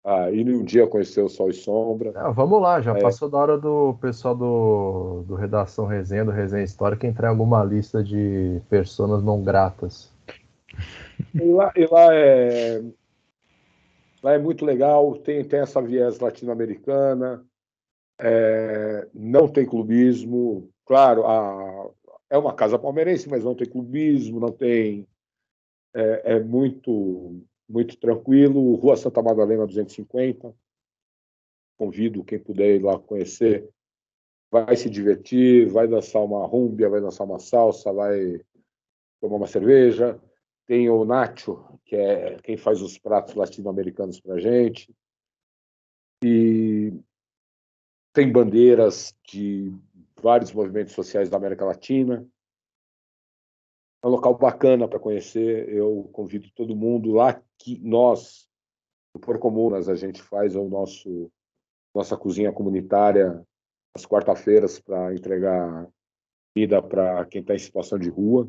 a 0.04 0.30
ir 0.30 0.48
um 0.48 0.64
dia 0.64 0.86
conhecer 0.86 1.22
o 1.22 1.28
Sol 1.28 1.50
e 1.50 1.54
Sombra. 1.54 2.12
Ah, 2.14 2.30
vamos 2.30 2.60
lá, 2.60 2.80
já 2.80 2.96
é. 2.96 3.00
passou 3.00 3.28
da 3.28 3.38
hora 3.38 3.58
do 3.58 3.94
pessoal 4.00 4.34
do, 4.34 5.24
do 5.26 5.34
Redação 5.34 5.86
Resenha, 5.86 6.24
do 6.24 6.30
Resenha 6.30 6.64
Histórica, 6.64 7.06
entrar 7.06 7.28
em 7.28 7.30
alguma 7.30 7.62
lista 7.64 8.02
de 8.02 8.60
pessoas 8.68 9.22
não 9.22 9.42
gratas. 9.42 10.12
E 11.34 11.52
lá, 11.52 11.72
e 11.76 11.86
lá 11.86 12.14
é, 12.14 12.82
Lá 14.22 14.34
é 14.34 14.38
muito 14.38 14.64
legal, 14.64 15.14
tem, 15.18 15.44
tem 15.44 15.60
essa 15.60 15.80
viés 15.80 16.18
latino-americana, 16.18 17.44
é, 18.20 19.06
não 19.14 19.46
tem 19.46 19.64
clubismo. 19.64 20.68
Claro, 20.84 21.26
a, 21.26 21.90
é 22.28 22.36
uma 22.36 22.52
casa 22.52 22.78
palmeirense, 22.78 23.28
mas 23.28 23.44
não 23.44 23.54
tem 23.54 23.68
clubismo, 23.68 24.40
não 24.40 24.50
tem 24.50 25.06
é, 25.94 26.34
é 26.34 26.40
muito, 26.40 27.40
muito 27.68 27.96
tranquilo. 27.98 28.74
Rua 28.76 28.96
Santa 28.96 29.22
Madalena 29.22 29.66
250. 29.66 30.54
Convido 31.76 32.24
quem 32.24 32.38
puder 32.38 32.76
ir 32.76 32.82
lá 32.82 32.98
conhecer. 32.98 33.68
Vai 34.50 34.76
se 34.76 34.88
divertir, 34.88 35.68
vai 35.68 35.86
dançar 35.86 36.24
uma 36.24 36.46
rúmbia, 36.46 36.88
vai 36.88 37.00
dançar 37.00 37.26
uma 37.26 37.38
salsa, 37.38 37.92
vai 37.92 38.40
tomar 39.20 39.36
uma 39.36 39.46
cerveja. 39.46 40.18
Tem 40.66 40.88
o 40.88 41.04
Nacho, 41.04 41.78
que 41.84 41.94
é 41.94 42.36
quem 42.42 42.56
faz 42.56 42.80
os 42.80 42.98
pratos 42.98 43.34
latino-americanos 43.34 44.20
para 44.20 44.38
gente. 44.38 44.94
E 46.24 46.92
tem 48.12 48.30
bandeiras 48.32 49.14
de 49.30 49.72
vários 50.20 50.52
movimentos 50.52 50.94
sociais 50.94 51.28
da 51.28 51.36
América 51.36 51.64
Latina. 51.64 52.26
É 54.02 54.06
um 54.06 54.10
local 54.10 54.36
bacana 54.36 54.86
para 54.88 55.00
conhecer. 55.00 55.68
Eu 55.68 56.08
convido 56.12 56.50
todo 56.54 56.76
mundo 56.76 57.12
lá 57.12 57.42
que 57.58 57.78
nós, 57.80 58.48
Por 59.20 59.38
Comunas, 59.38 59.88
a 59.88 59.94
gente 59.94 60.22
faz 60.22 60.54
o 60.54 60.68
nosso 60.68 61.30
nossa 61.94 62.16
cozinha 62.16 62.52
comunitária 62.52 63.44
às 63.94 64.06
quarta-feiras 64.06 64.78
para 64.78 65.12
entregar 65.14 65.88
comida 66.54 66.82
para 66.82 67.24
quem 67.26 67.40
está 67.40 67.54
em 67.54 67.58
situação 67.58 67.98
de 67.98 68.08
rua. 68.08 68.48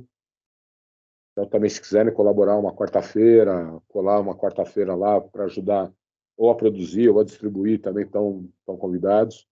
Então, 1.31 1.47
também, 1.47 1.69
se 1.69 1.81
quiserem 1.81 2.13
colaborar 2.13 2.57
uma 2.57 2.75
quarta-feira, 2.75 3.81
colar 3.87 4.19
uma 4.19 4.35
quarta-feira 4.35 4.93
lá 4.93 5.21
para 5.21 5.45
ajudar 5.45 5.91
ou 6.37 6.51
a 6.51 6.55
produzir 6.55 7.09
ou 7.09 7.19
a 7.19 7.23
distribuir, 7.23 7.81
também 7.81 8.05
estão, 8.05 8.47
convidados. 8.65 9.47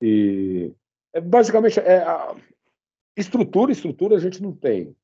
E 0.00 0.72
é, 1.12 1.20
basicamente 1.20 1.78
é 1.80 2.04
estrutura, 3.20 3.72
estrutura 3.72 4.16
a 4.16 4.18
gente 4.18 4.42
não 4.42 4.52
tem. 4.52 4.96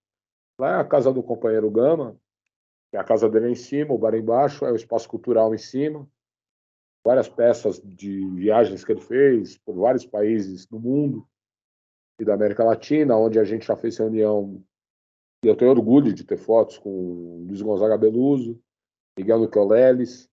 Lá 0.59 0.79
é 0.79 0.81
a 0.81 0.85
casa 0.85 1.13
do 1.13 1.23
companheiro 1.23 1.71
Gama, 1.71 2.17
que 2.91 2.97
é 2.97 3.01
a 3.01 3.05
casa 3.05 3.29
dele 3.29 3.47
é 3.47 3.51
em 3.51 3.55
cima, 3.55 3.95
o 3.95 3.99
bar 3.99 4.15
embaixo, 4.15 4.65
é 4.65 4.73
o 4.73 4.77
espaço 4.77 5.09
cultural 5.09 5.55
em 5.55 5.59
cima. 5.59 6.09
Várias 7.05 7.29
peças 7.29 7.81
de 7.81 8.27
viagens 8.31 8.85
que 8.85 8.93
ele 8.93 9.01
fez 9.01 9.59
por 9.59 9.75
vários 9.75 10.05
países 10.05 10.67
do 10.67 10.81
mundo 10.81 11.27
e 12.21 12.25
da 12.25 12.35
América 12.35 12.65
Latina, 12.65 13.17
onde 13.17 13.39
a 13.39 13.45
gente 13.45 13.67
já 13.67 13.77
fez 13.77 13.97
reunião. 13.99 14.63
E 15.45 15.49
eu 15.49 15.57
tenho 15.57 15.71
orgulho 15.71 16.13
de 16.13 16.25
ter 16.25 16.39
fotos 16.39 16.79
com 16.79 17.45
Luiz 17.47 17.63
Gonzaga 17.63 17.97
Beluso, 17.97 18.61
Miguel 19.17 19.41
Nicoleles, 19.41 20.29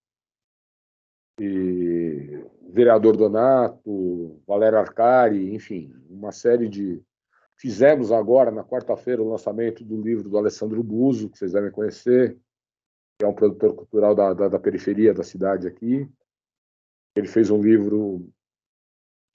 e 1.39 2.43
vereador 2.69 3.17
Donato, 3.17 4.41
Valério 4.48 4.80
Arcari, 4.80 5.54
enfim, 5.54 5.93
uma 6.10 6.32
série 6.32 6.67
de. 6.67 7.02
Fizemos 7.58 8.12
agora, 8.12 8.52
na 8.52 8.63
quarta-feira, 8.63 9.22
o 9.22 9.30
lançamento 9.30 9.84
do 9.84 10.02
livro 10.02 10.30
do 10.30 10.38
Alessandro 10.38 10.84
Buzo, 10.84 11.30
que 11.30 11.38
vocês 11.38 11.54
devem 11.54 11.72
conhecer, 11.72 12.38
que 13.18 13.26
é 13.26 13.28
um 13.28 13.34
produtor 13.34 13.74
cultural 13.76 14.16
da, 14.16 14.34
da, 14.34 14.48
da 14.50 14.60
periferia 14.60 15.13
da 15.13 15.24
cidade 15.24 15.68
aqui. 15.68 16.10
Ele 17.16 17.28
fez 17.28 17.50
um 17.50 17.62
livro 17.62 18.28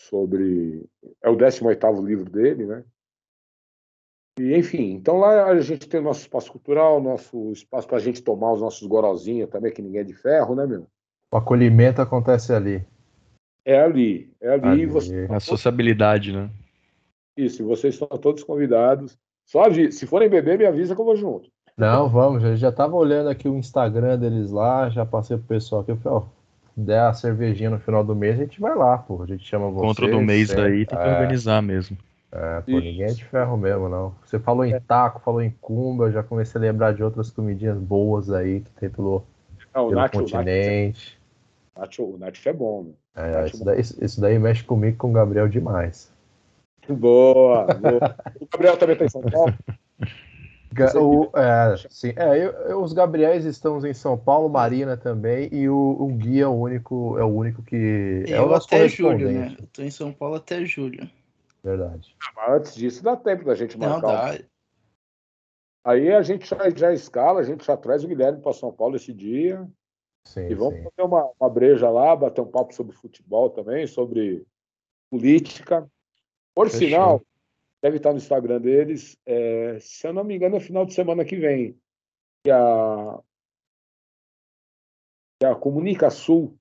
sobre. 0.01 0.85
É 1.23 1.31
o 1.31 1.37
18 1.37 2.03
livro 2.05 2.31
dele, 2.31 2.67
né? 2.67 2.85
E, 4.39 4.57
enfim, 4.57 4.93
então 4.93 5.19
lá 5.19 5.47
a 5.47 5.61
gente 5.61 5.89
tem 5.89 6.01
o 6.01 6.05
nosso 6.05 6.21
espaço 6.21 6.51
cultural, 6.53 7.03
nosso 7.03 7.51
espaço 7.51 7.89
para 7.89 7.97
a 7.97 8.01
gente 8.01 8.23
tomar 8.23 8.53
os 8.53 8.61
nossos 8.61 8.87
gorozinhos 8.87 9.51
também, 9.51 9.73
que 9.73 9.83
ninguém 9.83 10.01
é 10.01 10.05
de 10.05 10.15
ferro, 10.15 10.55
né, 10.55 10.67
meu? 10.67 10.87
O 11.33 11.37
acolhimento 11.37 12.01
acontece 12.01 12.53
ali. 12.53 12.87
É 13.65 13.81
ali, 13.81 14.33
é 14.41 14.51
ali. 14.51 14.67
ali. 14.67 14.87
Você... 14.87 15.27
A 15.29 15.41
sociabilidade, 15.41 16.33
né? 16.33 16.51
Isso, 17.39 17.65
vocês 17.65 17.95
estão 17.95 18.09
todos 18.19 18.43
convidados. 18.43 19.17
Só 19.47 19.63
avisa. 19.63 19.93
se 19.93 20.07
forem 20.07 20.29
beber, 20.29 20.59
me 20.59 20.67
avisa 20.67 20.93
que 20.93 21.01
eu 21.01 21.05
vou 21.05 21.17
junto. 21.17 21.49
Não, 21.77 22.09
vamos, 22.09 22.43
já, 22.43 22.57
já 22.57 22.73
tava 22.73 22.97
olhando 22.97 23.31
aqui 23.31 23.49
o 23.49 23.57
Instagram 23.57 24.19
deles 24.19 24.51
lá, 24.51 24.91
já 24.91 25.07
passei 25.07 25.37
pro 25.37 25.47
pessoal 25.47 25.83
aqui, 25.83 25.93
eu 25.93 25.97
falei, 25.99 26.19
ó, 26.19 26.23
der 26.77 27.03
a 27.03 27.13
cervejinha 27.13 27.71
no 27.71 27.79
final 27.79 28.03
do 28.03 28.17
mês, 28.17 28.35
a 28.35 28.43
gente 28.43 28.61
vai 28.61 28.75
lá, 28.75 28.99
pô, 28.99 29.23
a 29.23 29.27
gente 29.27 29.47
chama 29.47 29.71
vocês. 29.71 29.87
Contra 29.87 30.11
do 30.11 30.21
mês 30.21 30.49
sempre. 30.49 30.65
daí 30.65 30.85
tem 30.85 30.99
que 30.99 31.05
é, 31.05 31.13
organizar 31.13 31.63
mesmo. 31.63 31.97
É, 32.33 32.61
pô, 32.63 32.73
ninguém 32.73 33.05
é 33.05 33.13
de 33.13 33.25
ferro 33.25 33.57
mesmo, 33.57 33.89
não. 33.89 34.13
Você 34.25 34.41
falou 34.41 34.65
em 34.65 34.79
taco, 34.81 35.21
falou 35.21 35.41
em 35.41 35.55
cumba, 35.61 36.07
eu 36.07 36.13
já 36.13 36.25
comecei 36.25 36.59
a 36.59 36.63
lembrar 36.63 36.93
de 36.93 37.05
outras 37.05 37.31
comidinhas 37.31 37.79
boas 37.79 38.33
aí 38.33 38.61
que 38.63 38.71
tem 38.73 38.91
pelo, 38.91 39.23
não, 39.73 39.89
pelo 39.89 40.01
Nacho, 40.01 40.13
continente. 40.19 41.17
Nacho, 41.77 42.03
o 42.03 42.19
Nacho 42.19 42.49
é 42.49 42.53
bom, 42.53 42.83
né? 42.83 42.93
É, 43.15 43.47
isso, 43.47 43.65
daí, 43.65 43.81
isso 43.81 44.21
daí 44.21 44.37
mexe 44.37 44.65
comigo 44.65 44.97
com 44.97 45.11
o 45.11 45.13
Gabriel 45.13 45.49
demais. 45.49 46.13
Boa, 46.89 47.67
boa. 47.75 48.17
O 48.41 48.47
Gabriel 48.51 48.77
também 48.77 48.95
está 48.95 49.05
em 49.05 49.09
São 49.09 49.23
Paulo? 49.23 49.55
O, 51.01 51.31
é, 51.37 51.77
sim, 51.89 52.13
é, 52.15 52.37
eu, 52.37 52.53
eu, 52.69 52.83
os 52.83 52.93
Gabriéis 52.93 53.45
estão 53.45 53.85
em 53.85 53.95
São 53.95 54.17
Paulo, 54.19 54.49
Marina 54.49 54.97
também, 54.97 55.49
e 55.51 55.69
o, 55.69 55.75
o 55.75 56.07
Gui 56.09 56.41
é 56.41 56.47
o 56.47 56.53
único, 56.53 57.19
é 57.19 57.25
o 57.25 57.29
único 57.29 57.63
que. 57.63 58.25
Eu 58.27 58.37
é 58.37 58.47
o 58.47 58.55
até 58.55 58.87
julho, 58.87 59.31
né? 59.31 59.57
Eu 59.59 59.67
tô 59.73 59.83
em 59.83 59.91
São 59.91 60.13
Paulo 60.13 60.37
até 60.37 60.65
julho. 60.65 61.09
Verdade. 61.65 62.15
Mas 62.37 62.51
antes 62.51 62.75
disso, 62.75 63.03
dá 63.03 63.17
tempo 63.17 63.45
da 63.45 63.55
gente 63.55 63.77
marcar. 63.79 64.03
Não, 64.03 64.39
dá. 64.39 64.45
Aí 65.85 66.13
a 66.13 66.23
gente 66.23 66.49
já, 66.49 66.71
já 66.71 66.93
escala, 66.93 67.41
a 67.41 67.45
gente 67.45 67.65
já 67.65 67.77
traz 67.77 68.05
o 68.05 68.09
Guilherme 68.09 68.41
para 68.41 68.53
São 68.53 68.73
Paulo 68.73 68.97
esse 68.97 69.13
dia. 69.13 69.67
Sim, 70.25 70.49
e 70.49 70.55
vamos 70.55 70.75
sim. 70.75 70.83
fazer 70.85 71.09
uma, 71.09 71.31
uma 71.41 71.49
breja 71.49 71.89
lá, 71.89 72.15
bater 72.15 72.43
um 72.43 72.47
papo 72.47 72.75
sobre 72.75 72.95
futebol 72.95 73.49
também, 73.51 73.87
sobre 73.87 74.45
política. 75.11 75.89
Por 76.59 76.69
Fechou. 76.69 76.89
sinal, 76.89 77.27
deve 77.81 77.99
estar 77.99 78.11
no 78.11 78.19
Instagram 78.19 78.61
deles, 78.61 79.17
é, 79.25 79.79
se 79.79 80.09
eu 80.09 80.13
não 80.13 80.25
me 80.25 80.35
engano, 80.35 80.57
é 80.57 80.61
final 80.61 80.85
de 80.85 80.93
semana 80.93 81.25
que 81.25 81.37
vem. 81.37 81.81
Que 82.43 82.51
a, 82.51 83.23
que 85.39 85.47
a 85.47 85.55
Comunica 85.55 86.11
Sul, 86.11 86.59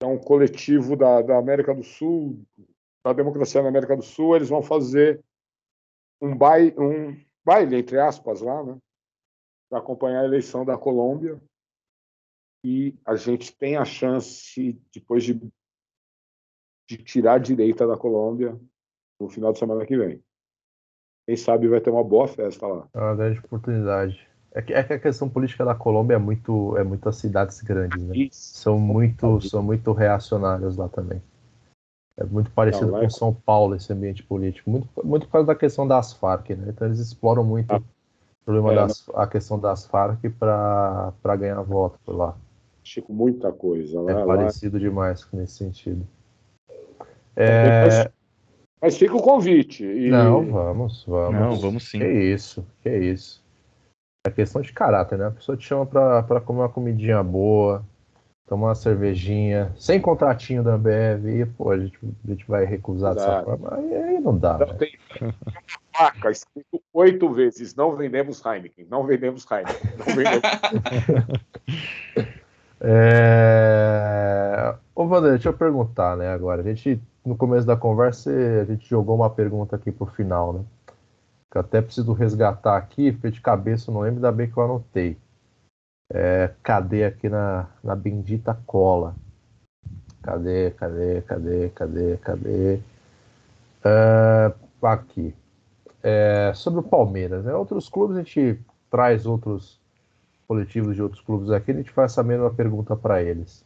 que 0.00 0.06
é 0.06 0.08
um 0.08 0.16
coletivo 0.16 0.96
da, 0.96 1.20
da 1.20 1.36
América 1.36 1.74
do 1.74 1.82
Sul, 1.82 2.42
da 3.04 3.12
democracia 3.12 3.60
na 3.60 3.68
América 3.68 3.94
do 3.94 4.02
Sul, 4.02 4.34
eles 4.34 4.48
vão 4.48 4.62
fazer 4.62 5.22
um 6.18 6.34
baile, 6.34 6.74
um 6.78 7.22
baile 7.44 7.76
entre 7.76 8.00
aspas, 8.00 8.40
lá, 8.40 8.64
né? 8.64 8.78
Para 9.68 9.80
acompanhar 9.80 10.22
a 10.22 10.26
eleição 10.26 10.64
da 10.64 10.78
Colômbia 10.78 11.38
e 12.64 12.98
a 13.04 13.14
gente 13.14 13.54
tem 13.54 13.76
a 13.76 13.84
chance, 13.84 14.72
depois 14.90 15.22
de, 15.22 15.34
de 16.88 16.96
tirar 16.96 17.34
a 17.34 17.38
direita 17.38 17.86
da 17.86 17.98
Colômbia 17.98 18.58
no 19.20 19.28
final 19.28 19.52
de 19.52 19.58
semana 19.58 19.84
que 19.86 19.96
vem. 19.96 20.22
Quem 21.26 21.36
sabe 21.36 21.68
vai 21.68 21.80
ter 21.80 21.90
uma 21.90 22.04
boa 22.04 22.28
festa 22.28 22.66
lá. 22.66 22.88
É 22.94 22.98
uma 22.98 23.16
grande 23.16 23.38
oportunidade. 23.40 24.26
É 24.52 24.62
que, 24.62 24.72
é 24.72 24.82
que 24.82 24.92
a 24.94 24.98
questão 24.98 25.28
política 25.28 25.64
da 25.64 25.74
Colômbia 25.74 26.14
é 26.14 26.18
muito, 26.18 26.76
é 26.78 26.84
muitas 26.84 27.16
cidades 27.16 27.60
grandes, 27.60 28.02
né? 28.02 28.16
Isso. 28.16 28.58
São 28.58 28.78
muito, 28.78 29.40
são 29.42 29.62
muito 29.62 29.92
reacionários 29.92 30.76
lá 30.76 30.88
também. 30.88 31.20
É 32.16 32.24
muito 32.24 32.50
parecido 32.50 32.92
Não, 32.92 33.00
com 33.00 33.04
é... 33.04 33.10
São 33.10 33.34
Paulo 33.34 33.74
esse 33.74 33.92
ambiente 33.92 34.22
político, 34.22 34.70
muito, 34.70 34.88
muito 35.04 35.26
por 35.26 35.32
causa 35.32 35.48
da 35.48 35.54
questão 35.54 35.86
das 35.86 36.14
Farc, 36.14 36.48
né? 36.50 36.68
Então 36.68 36.86
eles 36.86 36.98
exploram 36.98 37.44
muito 37.44 37.70
ah. 37.70 37.78
o 37.78 38.44
problema 38.44 38.72
é, 38.72 38.76
das, 38.76 39.06
a 39.14 39.26
questão 39.26 39.58
das 39.58 39.84
Farc 39.84 40.22
para 40.38 41.36
ganhar 41.38 41.60
voto 41.60 41.98
por 42.02 42.16
lá. 42.16 42.34
Chico, 42.82 43.12
muita 43.12 43.52
coisa. 43.52 44.00
Lá, 44.00 44.12
é 44.12 44.24
parecido 44.24 44.76
lá... 44.76 44.80
demais 44.80 45.28
nesse 45.32 45.56
sentido. 45.56 46.06
É... 47.34 47.84
Mas, 47.84 48.08
mas, 48.80 48.96
fica 48.96 49.14
o 49.16 49.22
convite. 49.22 49.84
E... 49.84 50.10
Não, 50.10 50.44
vamos, 50.46 51.04
vamos. 51.06 51.40
Não, 51.40 51.56
vamos 51.56 51.88
sim. 51.88 51.98
Que 51.98 52.06
isso, 52.06 52.66
que 52.82 52.90
isso. 52.90 53.44
É 54.26 54.30
questão 54.30 54.60
de 54.60 54.72
caráter, 54.72 55.18
né? 55.18 55.26
A 55.26 55.30
pessoa 55.30 55.56
te 55.56 55.66
chama 55.66 55.86
pra, 55.86 56.22
pra 56.22 56.40
comer 56.40 56.60
uma 56.60 56.68
comidinha 56.68 57.22
boa, 57.22 57.84
tomar 58.46 58.68
uma 58.68 58.74
cervejinha, 58.74 59.72
sem 59.76 60.00
contratinho 60.00 60.62
da 60.62 60.74
Ambev, 60.74 61.26
e 61.26 61.46
pô, 61.46 61.70
a 61.70 61.78
gente, 61.78 61.98
a 62.02 62.30
gente 62.30 62.44
vai 62.46 62.64
recusar 62.64 63.14
dessa 63.14 63.42
forma. 63.42 63.74
Aí, 63.76 63.94
aí 63.94 64.20
não 64.20 64.36
dá. 64.36 64.58
Não, 64.58 64.66
né? 64.66 64.74
tem 64.74 64.98
uma 65.20 65.34
placa 65.96 66.30
escrito 66.30 66.82
oito 66.92 67.32
vezes: 67.32 67.74
não 67.74 67.96
vendemos 67.96 68.44
Heineken, 68.44 68.86
não 68.90 69.06
vendemos 69.06 69.46
Heineken, 69.50 69.90
não 69.98 70.06
vendemos. 70.14 70.42
É... 72.80 74.74
Ô, 74.94 75.04
Wander, 75.04 75.32
deixa 75.32 75.48
eu 75.48 75.54
perguntar, 75.54 76.16
né, 76.16 76.28
agora. 76.28 76.60
A 76.60 76.64
gente, 76.64 77.00
no 77.26 77.36
começo 77.36 77.66
da 77.66 77.76
conversa, 77.76 78.30
a 78.30 78.64
gente 78.64 78.88
jogou 78.88 79.16
uma 79.16 79.28
pergunta 79.28 79.74
aqui 79.74 79.90
pro 79.90 80.06
final, 80.06 80.52
né? 80.52 80.64
Que 81.50 81.58
até 81.58 81.82
preciso 81.82 82.12
resgatar 82.12 82.76
aqui, 82.76 83.10
porque 83.10 83.32
de 83.32 83.40
cabeça 83.40 83.90
não 83.90 84.00
lembro, 84.00 84.18
ainda 84.18 84.30
bem 84.30 84.48
que 84.48 84.56
eu 84.56 84.62
anotei. 84.62 85.18
É, 86.12 86.52
cadê 86.62 87.04
aqui 87.04 87.28
na, 87.28 87.66
na 87.82 87.96
bendita 87.96 88.56
cola? 88.64 89.16
Cadê, 90.22 90.70
cadê, 90.70 91.20
cadê, 91.22 91.68
cadê, 91.70 92.16
cadê? 92.18 92.80
É, 93.84 94.52
aqui. 94.82 95.34
É, 96.02 96.52
sobre 96.54 96.78
o 96.78 96.84
Palmeiras, 96.84 97.44
né? 97.44 97.52
Outros 97.54 97.88
clubes 97.88 98.16
a 98.16 98.22
gente 98.22 98.60
traz 98.88 99.26
outros 99.26 99.80
coletivos 100.46 100.94
de 100.94 101.02
outros 101.02 101.20
clubes 101.20 101.50
aqui, 101.50 101.72
a 101.72 101.74
gente 101.74 101.90
faz 101.90 102.12
essa 102.12 102.22
mesma 102.22 102.50
pergunta 102.50 102.94
para 102.94 103.20
eles. 103.20 103.64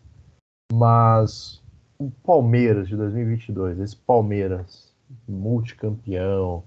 Mas 0.73 1.60
o 2.01 2.11
Palmeiras 2.25 2.89
de 2.89 2.97
2022, 2.97 3.79
esse 3.79 3.95
Palmeiras 3.95 4.91
multicampeão, 5.29 6.65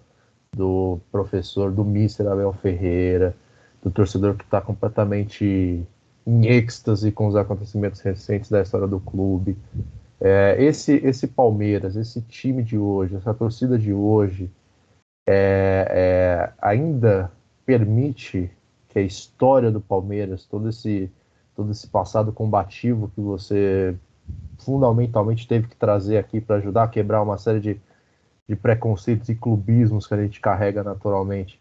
do 0.56 1.00
professor, 1.12 1.72
do 1.72 1.84
Mister 1.84 2.28
Abel 2.28 2.54
Ferreira, 2.54 3.36
do 3.82 3.89
torcedor 3.89 4.36
que 4.36 4.43
está 4.43 4.62
completamente 4.62 5.84
em 6.28 6.46
êxtase 6.46 7.12
com 7.12 7.26
os 7.26 7.36
acontecimentos 7.36 8.00
recentes 8.02 8.52
da 8.52 8.62
história 8.62 8.88
do 8.88 9.00
clube. 9.00 9.58
É, 10.22 10.56
esse, 10.63 10.98
esse 11.04 11.26
Palmeiras, 11.26 11.96
esse 11.96 12.22
time 12.22 12.62
de 12.62 12.78
hoje, 12.78 13.15
essa 13.15 13.34
torcida 13.34 13.78
de 13.78 13.91
hoje, 13.91 14.52
é, 15.28 15.88
é, 15.89 16.54
ainda 16.62 17.32
permite 17.65 18.52
que 18.89 19.00
a 19.00 19.02
história 19.02 19.72
do 19.72 19.82
Palmeiras, 19.82 20.46
todo 20.46 20.69
esse, 20.69 21.12
todo 21.56 21.72
esse 21.72 21.88
passado 21.88 22.32
combativo 22.32 23.12
que 23.15 23.19
você 23.19 23.98
fundamentalmente 24.60 25.48
teve 25.48 25.68
que 25.68 25.76
trazer 25.76 26.18
aqui 26.18 26.39
para 26.42 26.58
ajudar 26.58 26.84
a 26.84 26.88
quebrar 26.88 27.22
uma 27.22 27.38
série 27.38 27.60
de, 27.60 27.82
de 28.48 28.56
preconceitos 28.56 29.30
e 29.30 29.36
clubismos 29.36 30.08
que 30.08 30.13
a 30.13 30.22
gente 30.22 30.39
carrega 30.39 30.84
naturalmente, 30.84 31.60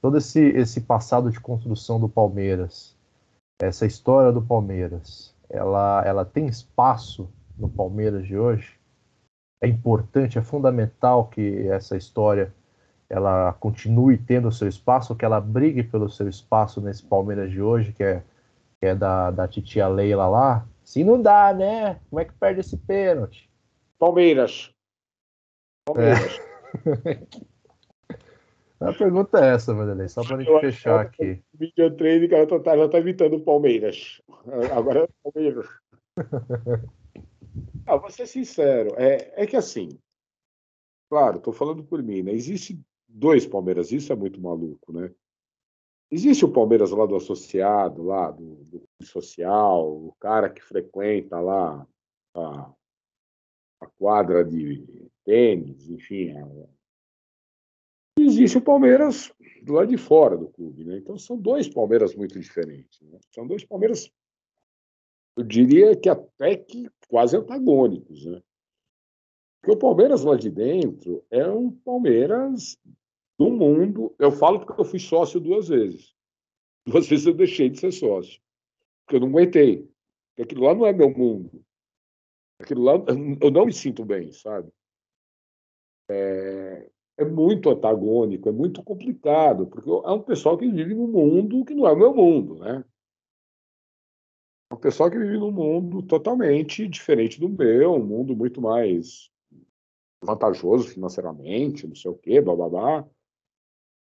todo 0.00 0.18
esse, 0.18 0.40
esse 0.40 0.82
passado 0.82 1.30
de 1.30 1.40
construção 1.40 1.98
do 1.98 2.08
Palmeiras, 2.08 2.96
essa 3.60 3.86
história 3.86 4.32
do 4.32 4.42
Palmeiras, 4.42 5.34
ela, 5.48 6.02
ela 6.04 6.24
tem 6.24 6.46
espaço 6.46 7.28
no 7.56 7.68
Palmeiras 7.68 8.26
de 8.26 8.36
hoje? 8.36 8.78
É 9.62 9.68
importante, 9.68 10.38
é 10.38 10.42
fundamental 10.42 11.28
que 11.28 11.68
essa 11.68 11.96
história 11.96 12.52
ela 13.08 13.52
continue 13.54 14.18
tendo 14.18 14.50
seu 14.50 14.68
espaço, 14.68 15.14
que 15.14 15.24
ela 15.24 15.40
brigue 15.40 15.82
pelo 15.82 16.10
seu 16.10 16.28
espaço 16.28 16.80
nesse 16.80 17.02
Palmeiras 17.02 17.50
de 17.50 17.62
hoje, 17.62 17.92
que 17.92 18.02
é, 18.02 18.22
que 18.80 18.86
é 18.86 18.94
da, 18.94 19.30
da 19.30 19.46
titia 19.46 19.86
Leila 19.88 20.26
lá. 20.26 20.66
Se 20.84 21.02
não 21.02 21.20
dá, 21.20 21.52
né? 21.52 22.00
Como 22.10 22.20
é 22.20 22.24
que 22.24 22.34
perde 22.34 22.60
esse 22.60 22.76
pênalti? 22.76 23.50
Palmeiras. 23.98 24.72
Palmeiras. 25.86 26.40
É. 26.86 27.44
A 28.80 28.92
pergunta 28.92 29.38
é 29.38 29.54
essa, 29.54 29.72
Vanderlei, 29.72 30.08
só 30.08 30.22
para 30.22 30.36
a 30.36 30.42
gente 30.42 30.60
fechar 30.60 31.00
aqui. 31.00 31.42
O 31.54 31.58
video 31.58 31.96
training, 31.96 32.28
cara, 32.28 32.46
já 32.46 32.60
tá, 32.60 32.76
já 32.76 32.88
tá 32.88 32.98
imitando 32.98 33.36
o 33.36 33.40
Palmeiras. 33.40 34.20
Agora 34.76 35.00
é 35.00 35.04
o 35.04 35.32
Palmeiras. 35.32 35.66
ah, 37.86 37.96
vou 37.96 38.10
ser 38.10 38.26
sincero, 38.26 38.94
é, 38.98 39.42
é 39.42 39.46
que 39.46 39.56
assim, 39.56 39.88
claro, 41.08 41.38
estou 41.38 41.52
falando 41.52 41.82
por 41.82 42.02
mim, 42.02 42.22
né? 42.22 42.32
Existe 42.32 42.78
dois 43.08 43.46
Palmeiras, 43.46 43.90
isso 43.90 44.12
é 44.12 44.16
muito 44.16 44.40
maluco, 44.40 44.92
né? 44.92 45.10
Existe 46.10 46.44
o 46.44 46.52
Palmeiras 46.52 46.90
lá 46.90 47.06
do 47.06 47.16
associado, 47.16 48.02
lá 48.02 48.30
do, 48.30 48.56
do 48.64 48.82
social, 49.04 49.90
o 49.90 50.14
cara 50.20 50.50
que 50.50 50.62
frequenta 50.62 51.38
lá 51.40 51.86
a, 52.34 52.72
a 53.80 53.86
quadra 53.98 54.44
de 54.44 55.08
tênis, 55.24 55.88
enfim. 55.88 56.34
Existe 58.18 58.58
o 58.58 58.62
Palmeiras 58.62 59.32
do 59.62 59.72
lado 59.72 59.88
de 59.88 59.96
fora 59.96 60.36
do 60.36 60.48
clube, 60.48 60.84
né? 60.84 60.98
Então 60.98 61.18
são 61.18 61.36
dois 61.36 61.68
Palmeiras 61.68 62.14
muito 62.14 62.38
diferentes. 62.38 63.00
Né? 63.00 63.18
São 63.34 63.46
dois 63.46 63.64
Palmeiras, 63.64 64.10
eu 65.36 65.42
diria 65.42 65.96
que 65.96 66.08
até 66.08 66.56
que 66.56 66.88
quase 67.08 67.36
antagônicos, 67.36 68.24
né? 68.26 68.42
Porque 69.60 69.76
o 69.76 69.78
Palmeiras 69.78 70.22
lá 70.22 70.36
de 70.36 70.50
dentro 70.50 71.24
é 71.30 71.48
um 71.48 71.70
Palmeiras 71.70 72.78
do 73.38 73.50
mundo. 73.50 74.14
Eu 74.18 74.30
falo 74.30 74.60
porque 74.60 74.78
eu 74.78 74.84
fui 74.84 74.98
sócio 74.98 75.40
duas 75.40 75.68
vezes. 75.68 76.14
Duas 76.86 77.06
vezes 77.08 77.26
eu 77.26 77.32
deixei 77.32 77.70
de 77.70 77.80
ser 77.80 77.90
sócio. 77.90 78.43
Porque 79.04 79.16
eu 79.16 79.20
não 79.20 79.28
aguentei. 79.28 79.88
Porque 80.28 80.42
aquilo 80.42 80.64
lá 80.64 80.74
não 80.74 80.86
é 80.86 80.92
meu 80.92 81.10
mundo. 81.10 81.64
Aquilo 82.58 82.82
lá 82.82 82.94
eu 83.40 83.50
não 83.50 83.66
me 83.66 83.72
sinto 83.72 84.04
bem, 84.04 84.32
sabe? 84.32 84.70
É, 86.08 86.90
é 87.18 87.24
muito 87.24 87.70
antagônico, 87.70 88.48
é 88.48 88.52
muito 88.52 88.82
complicado, 88.82 89.66
porque 89.66 89.88
é 89.88 90.10
um 90.10 90.22
pessoal 90.22 90.58
que 90.58 90.68
vive 90.68 90.94
num 90.94 91.06
mundo 91.06 91.64
que 91.64 91.74
não 91.74 91.86
é 91.86 91.92
o 91.92 91.96
meu 91.96 92.14
mundo, 92.14 92.56
né? 92.56 92.84
É 94.70 94.74
um 94.74 94.78
pessoal 94.78 95.10
que 95.10 95.18
vive 95.18 95.38
num 95.38 95.52
mundo 95.52 96.02
totalmente 96.02 96.88
diferente 96.88 97.38
do 97.38 97.48
meu, 97.48 97.94
um 97.94 98.04
mundo 98.04 98.34
muito 98.34 98.60
mais 98.60 99.30
vantajoso 100.22 100.88
financeiramente, 100.88 101.86
não 101.86 101.94
sei 101.94 102.10
o 102.10 102.16
quê, 102.16 102.40
blá 102.40 102.56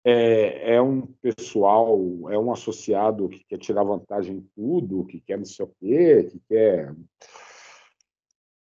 é, 0.04 0.74
é 0.74 0.82
um 0.82 1.06
pessoal, 1.06 1.98
é 2.30 2.38
um 2.38 2.52
associado 2.52 3.28
que 3.28 3.44
quer 3.44 3.58
tirar 3.58 3.84
vantagem 3.84 4.36
em 4.36 4.50
tudo, 4.54 5.04
que 5.06 5.20
quer 5.20 5.38
não 5.38 5.44
sei 5.44 5.64
o 5.64 5.74
quê, 5.78 6.24
que 6.24 6.40
quer. 6.48 6.94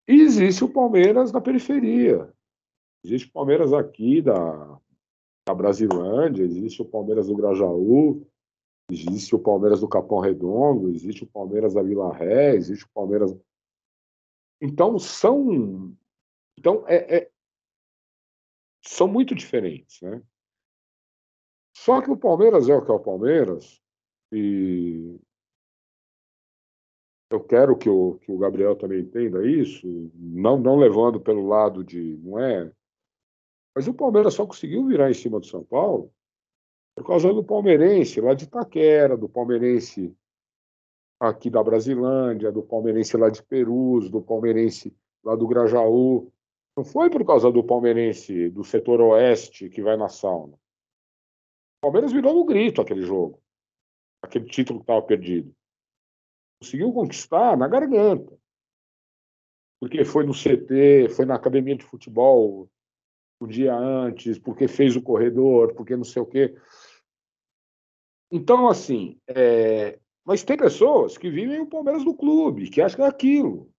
E 0.06 0.20
existe 0.20 0.62
o 0.64 0.68
Palmeiras 0.68 1.32
na 1.32 1.40
periferia. 1.40 2.32
Existe 3.04 3.28
o 3.28 3.32
Palmeiras 3.32 3.72
aqui 3.72 4.22
da, 4.22 4.80
da 5.46 5.54
Brasilândia, 5.54 6.44
existe 6.44 6.80
o 6.80 6.86
Palmeiras 6.86 7.26
do 7.26 7.36
Grajaú, 7.36 8.26
existe 8.90 9.34
o 9.34 9.38
Palmeiras 9.38 9.80
do 9.80 9.88
Capão 9.88 10.20
Redondo, 10.20 10.90
existe 10.90 11.24
o 11.24 11.26
Palmeiras 11.26 11.74
da 11.74 11.82
Vila 11.82 12.14
Ré, 12.14 12.54
existe 12.54 12.84
o 12.84 12.90
Palmeiras. 12.94 13.36
Então 14.60 14.98
são, 14.98 15.94
então 16.56 16.84
é, 16.86 17.16
é... 17.16 17.30
são 18.82 19.08
muito 19.08 19.34
diferentes, 19.34 20.00
né? 20.00 20.22
Só 21.74 22.00
que 22.00 22.10
o 22.10 22.16
Palmeiras 22.16 22.68
é 22.68 22.74
o 22.74 22.84
que 22.84 22.90
é 22.90 22.94
o 22.94 23.00
Palmeiras, 23.00 23.80
e 24.32 25.18
eu 27.30 27.40
quero 27.40 27.76
que 27.76 27.88
o, 27.88 28.14
que 28.20 28.30
o 28.30 28.38
Gabriel 28.38 28.76
também 28.76 29.00
entenda 29.00 29.46
isso, 29.46 30.10
não, 30.14 30.58
não 30.58 30.76
levando 30.76 31.20
pelo 31.20 31.46
lado 31.46 31.82
de. 31.82 32.16
não 32.22 32.38
é. 32.38 32.70
Mas 33.74 33.88
o 33.88 33.94
Palmeiras 33.94 34.34
só 34.34 34.46
conseguiu 34.46 34.87
virar 34.87 35.10
em 35.10 35.14
cima 35.14 35.40
do 35.40 35.46
São 35.46 35.64
Paulo 35.64 36.12
por 36.94 37.04
causa 37.04 37.32
do 37.34 37.42
palmeirense 37.42 38.20
lá 38.20 38.34
de 38.34 38.44
Itaquera, 38.44 39.16
do 39.16 39.28
palmeirense 39.28 40.16
aqui 41.18 41.50
da 41.50 41.62
Brasilândia, 41.62 42.52
do 42.52 42.62
palmeirense 42.62 43.16
lá 43.16 43.28
de 43.28 43.42
Perus, 43.42 44.08
do 44.08 44.22
palmeirense 44.22 44.94
lá 45.24 45.34
do 45.34 45.48
Grajaú. 45.48 46.30
Não 46.76 46.84
foi 46.84 47.10
por 47.10 47.24
causa 47.24 47.50
do 47.50 47.64
palmeirense 47.64 48.48
do 48.50 48.62
setor 48.62 49.00
oeste 49.00 49.68
que 49.68 49.82
vai 49.82 49.96
na 49.96 50.08
sauna. 50.08 50.56
Palmeiras 51.84 52.12
virou 52.12 52.32
no 52.32 52.46
grito 52.46 52.80
aquele 52.80 53.02
jogo, 53.02 53.38
aquele 54.22 54.46
título 54.46 54.78
que 54.78 54.84
estava 54.84 55.02
perdido. 55.02 55.54
Conseguiu 56.58 56.90
conquistar 56.94 57.58
na 57.58 57.68
garganta. 57.68 58.34
Porque 59.78 60.02
foi 60.02 60.24
no 60.24 60.32
CT, 60.32 61.10
foi 61.14 61.26
na 61.26 61.34
academia 61.34 61.76
de 61.76 61.84
futebol 61.84 62.70
o 63.38 63.46
dia 63.46 63.76
antes, 63.76 64.38
porque 64.38 64.66
fez 64.66 64.96
o 64.96 65.02
corredor, 65.02 65.74
porque 65.74 65.94
não 65.94 66.04
sei 66.04 66.22
o 66.22 66.26
quê. 66.26 66.56
Então, 68.32 68.66
assim, 68.66 69.20
é... 69.28 69.98
mas 70.24 70.42
tem 70.42 70.56
pessoas 70.56 71.18
que 71.18 71.28
vivem 71.28 71.60
o 71.60 71.68
Palmeiras 71.68 72.02
do 72.02 72.14
clube, 72.14 72.70
que 72.70 72.80
acham 72.80 72.96
que 72.96 73.02
é 73.02 73.06
aquilo. 73.08 73.70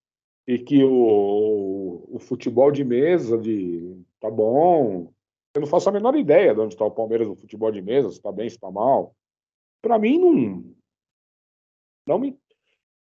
E 0.46 0.60
que 0.60 0.84
o, 0.84 2.06
o 2.08 2.20
futebol 2.20 2.70
de 2.70 2.84
mesa 2.84 3.36
de 3.36 4.00
tá 4.20 4.30
bom, 4.30 5.12
eu 5.56 5.60
não 5.60 5.66
faço 5.66 5.88
a 5.88 5.92
menor 5.92 6.14
ideia 6.16 6.54
de 6.54 6.60
onde 6.60 6.74
está 6.74 6.84
o 6.84 6.90
Palmeiras 6.90 7.26
no 7.26 7.34
futebol 7.34 7.72
de 7.72 7.80
mesa, 7.80 8.10
se 8.10 8.16
está 8.16 8.30
bem, 8.30 8.48
se 8.48 8.56
está 8.56 8.70
mal. 8.70 9.16
Para 9.80 9.98
mim, 9.98 10.18
não. 10.18 10.74
Não 12.06 12.18
me. 12.18 12.38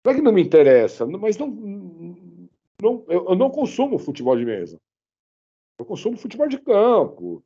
Não 0.02 0.12
é 0.12 0.14
que 0.14 0.22
não 0.22 0.32
me 0.32 0.42
interessa, 0.42 1.04
mas 1.04 1.36
não. 1.36 1.48
não 2.80 3.04
eu, 3.08 3.36
não 3.36 3.50
consumo 3.50 3.98
futebol 3.98 4.36
de 4.38 4.46
mesa. 4.46 4.80
Eu 5.78 5.84
consumo 5.84 6.16
futebol 6.16 6.48
de 6.48 6.58
campo. 6.58 7.44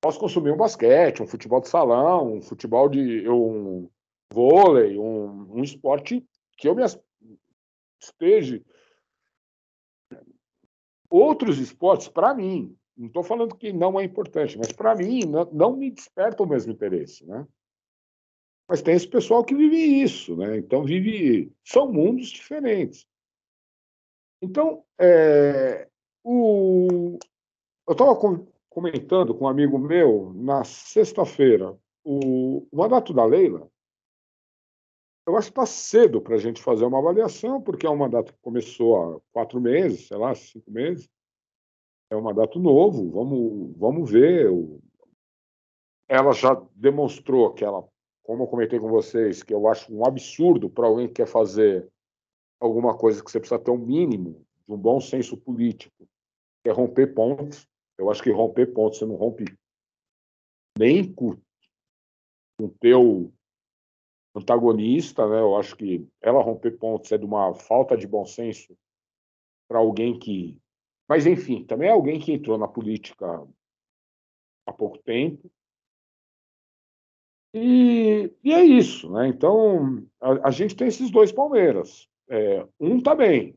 Posso 0.00 0.20
consumir 0.20 0.52
um 0.52 0.56
basquete, 0.56 1.22
um 1.22 1.26
futebol 1.26 1.60
de 1.60 1.68
salão, 1.68 2.34
um 2.34 2.42
futebol 2.42 2.88
de. 2.88 3.28
um 3.28 3.90
vôlei, 4.32 4.96
um, 4.96 5.56
um 5.56 5.62
esporte 5.64 6.24
que 6.56 6.68
eu 6.68 6.74
me 6.76 6.84
esteja. 8.00 8.62
Outros 11.10 11.58
esportes, 11.58 12.08
para 12.08 12.32
mim, 12.32 12.76
não 12.96 13.08
estou 13.08 13.22
falando 13.22 13.54
que 13.54 13.72
não 13.72 14.00
é 14.00 14.04
importante, 14.04 14.56
mas 14.56 14.72
para 14.72 14.94
mim 14.94 15.20
não, 15.26 15.44
não, 15.52 15.76
me 15.76 15.90
desperta 15.90 16.42
o 16.42 16.48
mesmo 16.48 16.72
interesse, 16.72 17.26
né? 17.26 17.46
Mas 18.68 18.82
tem 18.82 18.94
esse 18.94 19.06
pessoal 19.06 19.44
que 19.44 19.54
vive 19.54 19.76
isso, 19.76 20.34
né? 20.36 20.56
Então 20.56 20.82
vive, 20.82 21.52
são 21.62 21.92
mundos 21.92 22.28
diferentes. 22.28 23.06
Então, 24.42 24.84
é, 24.98 25.88
o, 26.24 27.18
eu 27.86 27.92
estava 27.92 28.16
comentando 28.68 29.34
com 29.34 29.44
um 29.44 29.48
amigo 29.48 29.78
meu 29.78 30.32
na 30.34 30.64
sexta-feira 30.64 31.78
o, 32.02 32.66
o 32.70 32.76
mandato 32.76 33.12
da 33.12 33.24
Leila. 33.24 33.70
Eu 35.26 35.36
acho 35.36 35.48
que 35.48 35.52
está 35.52 35.66
cedo 35.66 36.20
para 36.20 36.36
a 36.36 36.38
gente 36.38 36.62
fazer 36.62 36.84
uma 36.84 36.98
avaliação, 36.98 37.60
porque 37.60 37.86
é 37.86 37.90
um 37.90 37.96
mandato 37.96 38.32
que 38.32 38.38
começou 38.40 38.96
há 38.96 39.20
quatro 39.32 39.60
meses, 39.60 40.06
sei 40.06 40.16
lá, 40.16 40.34
cinco 40.34 40.70
meses 40.70 41.08
é 42.10 42.16
um 42.16 42.22
mandato 42.22 42.58
novo, 42.58 43.10
vamos, 43.10 43.76
vamos 43.76 44.10
ver. 44.10 44.48
Ela 46.08 46.32
já 46.32 46.54
demonstrou 46.74 47.52
que 47.52 47.64
ela, 47.64 47.86
como 48.22 48.44
eu 48.44 48.46
comentei 48.46 48.78
com 48.78 48.88
vocês, 48.88 49.42
que 49.42 49.52
eu 49.52 49.66
acho 49.68 49.92
um 49.92 50.06
absurdo 50.06 50.70
para 50.70 50.86
alguém 50.86 51.08
que 51.08 51.14
quer 51.14 51.26
fazer 51.26 51.88
alguma 52.60 52.96
coisa 52.96 53.22
que 53.22 53.30
você 53.30 53.40
precisa 53.40 53.58
ter 53.58 53.70
um 53.70 53.78
mínimo 53.78 54.44
de 54.66 54.72
um 54.72 54.78
bom 54.78 55.00
senso 55.00 55.36
político, 55.36 56.08
que 56.62 56.70
é 56.70 56.72
romper 56.72 57.14
pontos. 57.14 57.68
Eu 57.98 58.10
acho 58.10 58.22
que 58.22 58.30
romper 58.30 58.72
pontos 58.72 58.98
você 58.98 59.06
não 59.06 59.16
rompe 59.16 59.44
nem 60.78 61.12
com 61.12 61.36
o 62.60 62.68
teu 62.80 63.32
antagonista, 64.34 65.26
né? 65.28 65.40
Eu 65.40 65.56
acho 65.56 65.76
que 65.76 66.06
ela 66.20 66.42
romper 66.42 66.78
pontos 66.78 67.10
é 67.12 67.18
de 67.18 67.24
uma 67.24 67.54
falta 67.54 67.96
de 67.96 68.06
bom 68.06 68.24
senso 68.24 68.76
para 69.68 69.78
alguém 69.78 70.18
que. 70.18 70.58
Mas, 71.08 71.26
enfim, 71.26 71.64
também 71.64 71.88
é 71.88 71.92
alguém 71.92 72.18
que 72.18 72.32
entrou 72.32 72.58
na 72.58 72.66
política 72.66 73.46
há 74.66 74.72
pouco 74.72 74.98
tempo. 74.98 75.50
E, 77.54 78.30
e 78.42 78.52
é 78.52 78.62
isso, 78.62 79.10
né? 79.10 79.28
Então, 79.28 80.06
a, 80.20 80.48
a, 80.48 80.50
gente 80.50 80.76
tem 80.76 80.88
esses 80.88 81.10
dois 81.10 81.32
Palmeiras. 81.32 82.08
É, 82.28 82.66
um 82.78 83.00
tá 83.00 83.14
bem, 83.14 83.56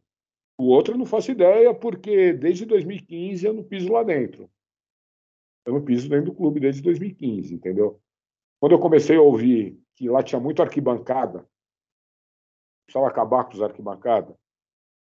o 0.57 0.65
outro 0.65 0.93
eu 0.93 0.97
não 0.97 1.05
faço 1.05 1.31
ideia, 1.31 1.73
porque 1.73 2.31
desde 2.33 2.65
2015 2.65 3.45
eu 3.45 3.53
não 3.53 3.63
piso 3.63 3.91
lá 3.91 4.03
dentro. 4.03 4.49
Eu 5.65 5.73
não 5.73 5.83
piso 5.83 6.07
dentro 6.07 6.27
do 6.27 6.35
clube 6.35 6.59
desde 6.59 6.81
2015, 6.81 7.53
entendeu? 7.53 7.99
Quando 8.59 8.73
eu 8.73 8.79
comecei 8.79 9.17
a 9.17 9.21
ouvir 9.21 9.77
que 9.95 10.07
lá 10.07 10.23
tinha 10.23 10.39
muito 10.39 10.61
arquibancada, 10.61 11.45
precisava 12.85 13.09
acabar 13.09 13.43
com 13.45 13.53
os 13.53 13.61
arquibancadas, 13.61 14.35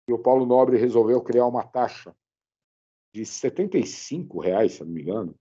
e 0.08 0.14
o 0.14 0.20
Paulo 0.20 0.46
Nobre 0.46 0.78
resolveu 0.78 1.22
criar 1.22 1.48
uma 1.48 1.64
taxa 1.64 2.14
de 3.14 3.26
75 3.26 4.40
reais, 4.40 4.74
se 4.74 4.84
não 4.84 4.92
me 4.92 5.02
engano, 5.02 5.36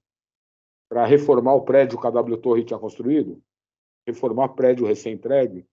para 0.88 1.06
reformar 1.06 1.54
o 1.54 1.64
prédio 1.64 2.00
que 2.00 2.06
a 2.06 2.10
W 2.10 2.36
Torre 2.38 2.64
tinha 2.64 2.78
construído, 2.78 3.42
reformar 4.06 4.50
prédio 4.50 4.86
recém-entregue. 4.86 5.66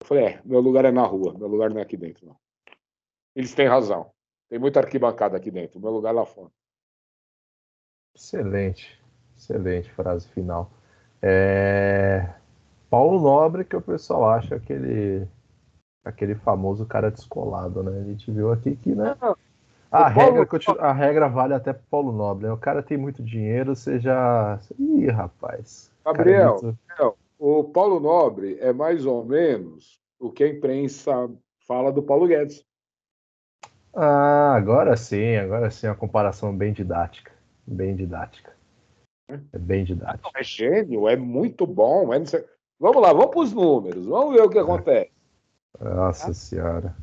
Eu 0.00 0.06
falei, 0.06 0.24
é, 0.24 0.42
meu 0.44 0.60
lugar 0.60 0.84
é 0.84 0.90
na 0.90 1.04
rua, 1.04 1.36
meu 1.36 1.48
lugar 1.48 1.70
não 1.70 1.78
é 1.78 1.82
aqui 1.82 1.96
dentro, 1.96 2.26
não. 2.26 2.36
Eles 3.34 3.54
têm 3.54 3.66
razão. 3.66 4.12
Tem 4.48 4.58
muita 4.58 4.80
arquibancada 4.80 5.36
aqui 5.36 5.50
dentro, 5.50 5.80
meu 5.80 5.90
lugar 5.90 6.10
é 6.10 6.12
lá 6.12 6.26
fora. 6.26 6.52
Excelente, 8.14 9.02
excelente 9.36 9.90
frase 9.92 10.28
final. 10.28 10.70
É... 11.22 12.34
Paulo 12.90 13.20
Nobre, 13.20 13.64
que 13.64 13.76
o 13.76 13.80
pessoal 13.80 14.28
acha 14.28 14.56
aquele 14.56 15.26
aquele 16.04 16.34
famoso 16.34 16.84
cara 16.86 17.10
descolado, 17.10 17.82
né? 17.82 18.00
A 18.00 18.04
gente 18.04 18.30
viu 18.30 18.52
aqui 18.52 18.76
que, 18.76 18.94
né? 18.94 19.16
A 19.90 20.08
regra, 20.08 20.46
continua, 20.46 20.80
a 20.80 20.92
regra 20.92 21.28
vale 21.28 21.52
até 21.52 21.72
pro 21.72 21.82
Paulo 21.90 22.12
Nobre, 22.12 22.46
né? 22.46 22.52
O 22.52 22.56
cara 22.56 22.82
tem 22.82 22.96
muito 22.96 23.22
dinheiro, 23.22 23.76
você 23.76 24.00
já. 24.00 24.58
Ih, 24.78 25.06
rapaz. 25.08 25.90
Gabriel, 26.04 26.58
é 26.58 26.62
muito... 26.62 27.18
o 27.38 27.64
Paulo 27.64 28.00
Nobre 28.00 28.58
é 28.60 28.72
mais 28.72 29.04
ou 29.04 29.24
menos 29.24 30.00
o 30.18 30.30
que 30.30 30.44
a 30.44 30.48
imprensa 30.48 31.30
fala 31.66 31.92
do 31.92 32.02
Paulo 32.02 32.26
Guedes. 32.26 32.64
Ah, 33.94 34.54
agora 34.54 34.96
sim, 34.96 35.36
agora 35.36 35.70
sim, 35.70 35.86
uma 35.86 35.94
comparação 35.94 36.56
bem 36.56 36.72
didática. 36.72 37.30
Bem 37.66 37.94
didática. 37.94 38.52
É 39.52 39.58
bem 39.58 39.84
didática. 39.84 40.30
É 40.34 40.42
gênio, 40.42 41.08
é 41.08 41.16
muito 41.16 41.66
bom. 41.66 42.12
É... 42.14 42.18
Vamos 42.80 43.02
lá, 43.02 43.12
vamos 43.12 43.30
para 43.30 43.40
os 43.40 43.52
números, 43.52 44.06
vamos 44.06 44.34
ver 44.34 44.42
o 44.42 44.48
que 44.48 44.58
é. 44.58 44.62
acontece. 44.62 45.10
Nossa 45.80 46.30
ah. 46.30 46.34
Senhora. 46.34 46.94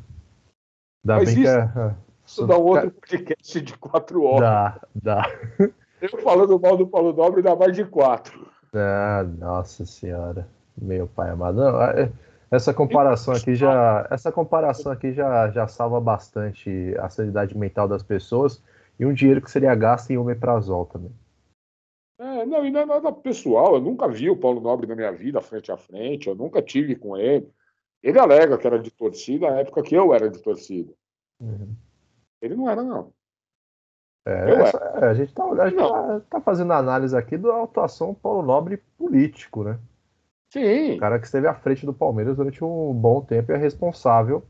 Ainda 1.04 1.16
Mas 1.16 1.34
bem 1.34 1.44
isso, 1.44 1.52
que 1.52 1.78
é... 1.78 1.94
isso 2.26 2.46
dá 2.46 2.58
um 2.58 2.62
outro 2.62 2.90
podcast 2.90 3.60
de 3.60 3.78
quatro 3.78 4.24
horas. 4.24 4.40
Dá, 4.40 4.80
dá. 4.94 5.22
Eu 6.00 6.18
falando 6.22 6.58
mal 6.58 6.76
do 6.76 6.86
Paulo 6.86 7.12
Nobre 7.12 7.42
dá 7.42 7.54
mais 7.54 7.76
de 7.76 7.84
quatro. 7.84 8.50
Ah, 8.74 9.22
nossa 9.38 9.84
senhora. 9.84 10.48
Meu 10.76 11.06
pai 11.06 11.30
amado. 11.30 11.56
Não, 11.56 11.82
é, 11.82 12.10
essa 12.50 12.72
comparação 12.72 13.34
aqui 13.34 13.54
já. 13.54 14.06
Essa 14.10 14.32
comparação 14.32 14.90
aqui 14.90 15.12
já, 15.12 15.50
já 15.50 15.66
salva 15.66 16.00
bastante 16.00 16.94
a 16.98 17.08
sanidade 17.08 17.56
mental 17.56 17.86
das 17.86 18.02
pessoas 18.02 18.62
e 18.98 19.04
um 19.04 19.12
dinheiro 19.12 19.42
que 19.42 19.50
seria 19.50 19.74
gasto 19.74 20.10
em 20.10 20.18
omeprazol 20.18 20.86
também. 20.86 21.12
É, 22.18 22.44
não, 22.44 22.64
e 22.64 22.70
não 22.70 22.80
é 22.80 22.86
nada 22.86 23.12
pessoal. 23.12 23.74
Eu 23.74 23.80
nunca 23.80 24.08
vi 24.08 24.30
o 24.30 24.36
Paulo 24.36 24.60
Nobre 24.60 24.86
na 24.86 24.96
minha 24.96 25.12
vida 25.12 25.40
frente 25.40 25.70
a 25.70 25.76
frente, 25.76 26.28
eu 26.28 26.34
nunca 26.34 26.60
tive 26.60 26.94
com 26.96 27.16
ele. 27.16 27.50
Ele 28.02 28.18
alega 28.18 28.56
que 28.56 28.66
era 28.66 28.78
de 28.78 28.90
torcida 28.90 29.50
na 29.50 29.60
época 29.60 29.82
que 29.82 29.94
eu 29.94 30.14
era 30.14 30.30
de 30.30 30.38
torcida. 30.38 30.92
Uhum. 31.40 31.74
Ele 32.40 32.54
não 32.54 32.68
era, 32.68 32.82
não. 32.82 33.12
É, 34.26 34.50
essa, 34.52 34.76
é, 34.76 35.04
a 35.06 35.14
gente, 35.14 35.32
tá, 35.32 35.44
a 35.44 35.68
gente 35.68 35.78
tá, 35.78 36.20
tá, 36.30 36.40
fazendo 36.40 36.72
análise 36.72 37.16
aqui 37.16 37.38
da 37.38 37.62
atuação 37.62 38.14
Paulo 38.14 38.42
Nobre 38.42 38.78
político, 38.98 39.64
né? 39.64 39.78
Sim. 40.52 40.96
O 40.96 40.98
cara 40.98 41.18
que 41.18 41.26
esteve 41.26 41.46
à 41.46 41.54
frente 41.54 41.86
do 41.86 41.94
Palmeiras 41.94 42.36
durante 42.36 42.62
um 42.62 42.92
bom 42.92 43.22
tempo 43.22 43.52
e 43.52 43.54
é 43.54 43.58
responsável, 43.58 44.44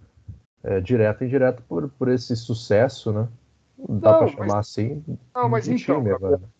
é, 0.62 0.80
direto 0.80 1.22
e 1.22 1.26
indireto, 1.26 1.62
por, 1.68 1.88
por 1.90 2.08
esse 2.08 2.34
sucesso, 2.36 3.12
né? 3.12 3.28
Dá 3.88 4.18
para 4.18 4.28
chamar 4.28 4.58
assim. 4.58 5.02
Não, 5.34 5.48
mas 5.48 5.68
então, 5.68 6.02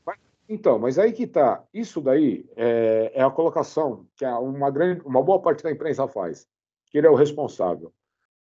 mas, 0.07 0.18
então, 0.49 0.78
mas 0.78 0.99
aí 0.99 1.12
que 1.12 1.26
tá. 1.26 1.62
Isso 1.72 2.01
daí 2.01 2.49
é, 2.57 3.12
é 3.14 3.22
a 3.22 3.30
colocação 3.30 4.07
que 4.16 4.24
uma, 4.24 4.70
grande, 4.70 5.03
uma 5.05 5.22
boa 5.22 5.41
parte 5.41 5.62
da 5.62 5.70
imprensa 5.70 6.09
faz 6.09 6.47
que 6.91 6.99
ele 6.99 7.07
é 7.07 7.11
o 7.11 7.14
responsável. 7.14 7.93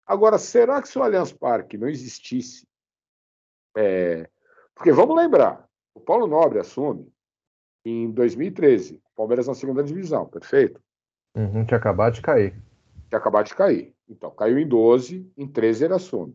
Agora, 0.07 0.39
será 0.39 0.83
que 0.83 0.89
se 0.89 0.99
o 0.99 1.03
Allianz 1.03 1.33
Parque 1.33 1.79
não 1.79 1.89
existisse? 1.89 2.67
É... 3.77 4.29
Porque 4.75 4.91
vamos 4.91 5.17
lembrar, 5.17 5.69
o 5.95 6.01
Paulo 6.01 6.27
Nobre 6.27 6.59
assume 6.59 7.13
em 7.85 8.11
2013, 8.11 9.01
Palmeiras 9.15 9.47
na 9.47 9.55
segunda 9.55 9.83
divisão, 9.83 10.27
perfeito? 10.27 10.81
Uhum, 11.37 11.65
tinha 11.65 11.79
acabado 11.79 12.15
de 12.15 12.23
cair. 12.23 12.53
Tinha 13.09 13.19
acabado 13.19 13.47
de 13.47 13.55
cair. 13.55 13.95
Então, 14.09 14.31
caiu 14.31 14.59
em 14.59 14.67
12, 14.67 15.31
em 15.37 15.47
13 15.47 15.85
ele 15.85 15.95
assume. 15.95 16.35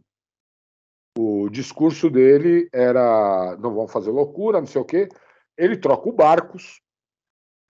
O 1.17 1.49
discurso 1.49 2.09
dele 2.09 2.69
era: 2.71 3.57
não 3.57 3.73
vamos 3.73 3.91
fazer 3.91 4.11
loucura, 4.11 4.59
não 4.59 4.67
sei 4.67 4.81
o 4.81 4.85
quê. 4.85 5.09
Ele 5.57 5.75
troca 5.75 6.09
o 6.09 6.13
Barcos, 6.13 6.81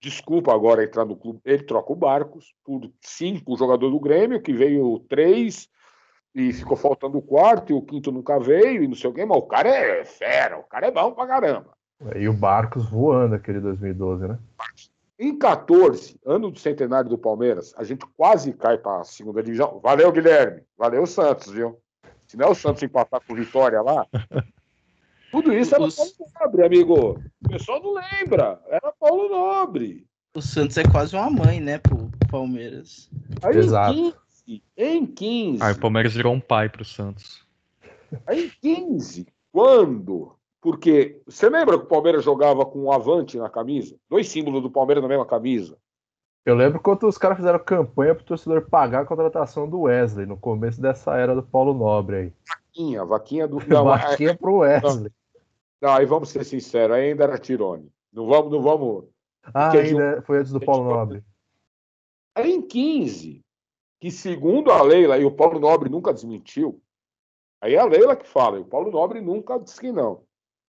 desculpa 0.00 0.54
agora 0.54 0.84
entrar 0.84 1.04
no 1.04 1.16
clube, 1.16 1.40
ele 1.44 1.62
troca 1.62 1.92
o 1.92 1.96
Barcos 1.96 2.54
por 2.64 2.90
cinco 3.00 3.56
jogador 3.56 3.90
do 3.90 4.00
Grêmio, 4.00 4.40
que 4.40 4.52
veio 4.52 5.00
três 5.08 5.68
e 6.34 6.52
ficou 6.52 6.76
faltando 6.76 7.18
o 7.18 7.22
quarto, 7.22 7.72
e 7.72 7.74
o 7.74 7.82
quinto 7.82 8.12
nunca 8.12 8.38
veio, 8.38 8.82
e 8.82 8.88
não 8.88 8.94
sei 8.94 9.10
o 9.10 9.12
quê, 9.12 9.24
mas 9.24 9.38
o 9.38 9.42
cara 9.42 9.68
é 9.68 10.04
fera, 10.04 10.58
o 10.58 10.62
cara 10.62 10.86
é 10.86 10.90
bom 10.90 11.12
pra 11.12 11.26
caramba. 11.26 11.76
E 12.14 12.28
o 12.28 12.32
Barcos 12.32 12.88
voando 12.88 13.34
aquele 13.34 13.58
2012, 13.58 14.28
né? 14.28 14.38
Em 15.18 15.36
14, 15.36 16.16
ano 16.24 16.48
do 16.48 16.58
centenário 16.58 17.10
do 17.10 17.18
Palmeiras, 17.18 17.74
a 17.76 17.82
gente 17.82 18.06
quase 18.16 18.52
cai 18.52 18.78
para 18.78 19.00
a 19.00 19.04
segunda 19.04 19.42
divisão. 19.42 19.80
Valeu, 19.82 20.12
Guilherme. 20.12 20.62
Valeu, 20.76 21.04
Santos, 21.06 21.52
viu? 21.52 21.76
Se 22.28 22.36
não 22.36 22.46
é 22.46 22.50
o 22.50 22.54
Santos 22.54 22.84
empatar 22.84 23.20
com 23.26 23.34
Vitória 23.34 23.82
lá, 23.82 24.06
tudo 25.30 25.52
isso 25.52 25.74
era 25.74 25.84
Paulo 25.88 26.12
Nobre, 26.40 26.64
amigo. 26.64 27.22
O 27.44 27.48
pessoal 27.48 27.82
não 27.82 27.94
lembra. 27.94 28.60
Era 28.68 28.92
Paulo 28.98 29.28
Nobre. 29.28 30.06
O 30.34 30.42
Santos 30.42 30.76
é 30.76 30.84
quase 30.84 31.16
uma 31.16 31.30
mãe, 31.30 31.60
né, 31.60 31.78
pro 31.78 32.10
Palmeiras. 32.30 33.10
Aí, 33.42 33.56
Exato. 33.56 33.94
Em 33.94 34.12
15, 34.46 34.62
em 34.76 35.06
15. 35.06 35.62
Aí 35.62 35.72
o 35.72 35.80
Palmeiras 35.80 36.14
virou 36.14 36.32
um 36.32 36.40
pai 36.40 36.68
pro 36.68 36.84
Santos. 36.84 37.46
Aí 38.26 38.46
em 38.46 38.86
15, 38.86 39.26
quando? 39.52 40.34
Porque 40.60 41.20
você 41.26 41.48
lembra 41.48 41.78
que 41.78 41.84
o 41.84 41.88
Palmeiras 41.88 42.24
jogava 42.24 42.64
com 42.66 42.84
o 42.84 42.92
Avante 42.92 43.38
na 43.38 43.48
camisa? 43.48 43.96
Dois 44.08 44.28
símbolos 44.28 44.62
do 44.62 44.70
Palmeiras 44.70 45.02
na 45.02 45.08
mesma 45.08 45.26
camisa. 45.26 45.76
Eu 46.44 46.54
lembro 46.54 46.80
quando 46.80 47.06
os 47.06 47.18
caras 47.18 47.36
fizeram 47.36 47.58
campanha 47.58 48.14
pro 48.14 48.24
torcedor 48.24 48.62
pagar 48.68 49.02
a 49.02 49.04
contratação 49.04 49.68
do 49.68 49.82
Wesley 49.82 50.24
no 50.24 50.36
começo 50.36 50.80
dessa 50.80 51.14
era 51.14 51.34
do 51.34 51.42
Paulo 51.42 51.74
Nobre 51.74 52.16
aí. 52.16 52.32
Vaquinha, 52.48 53.04
vaquinha 53.04 53.46
do. 53.46 53.58
Não, 53.68 53.84
vaquinha 53.84 54.34
pro 54.34 54.58
Wesley. 54.58 55.12
Não, 55.80 55.92
aí 55.92 56.04
vamos 56.06 56.30
ser 56.30 56.44
sinceros, 56.44 56.96
ainda 56.96 57.24
era 57.24 57.38
Tirone. 57.38 57.92
Não 58.12 58.26
vamos, 58.26 58.50
não 58.50 58.62
vamos. 58.62 59.08
Ah, 59.54 59.70
ainda 59.70 60.22
foi 60.22 60.38
antes 60.38 60.52
do 60.52 60.60
Paulo 60.60 60.90
Nobre. 60.90 61.24
Aí 62.34 62.52
em 62.52 62.62
15, 62.62 63.44
que 64.00 64.10
segundo 64.10 64.70
a 64.70 64.82
Leila, 64.82 65.18
e 65.18 65.24
o 65.24 65.30
Paulo 65.30 65.58
Nobre 65.58 65.88
nunca 65.88 66.12
desmentiu, 66.12 66.82
aí 67.60 67.74
é 67.74 67.78
a 67.78 67.84
Leila 67.84 68.16
que 68.16 68.26
fala, 68.26 68.58
e 68.58 68.60
o 68.60 68.66
Paulo 68.66 68.90
Nobre 68.90 69.20
nunca 69.20 69.58
disse 69.58 69.80
que 69.80 69.92
não. 69.92 70.24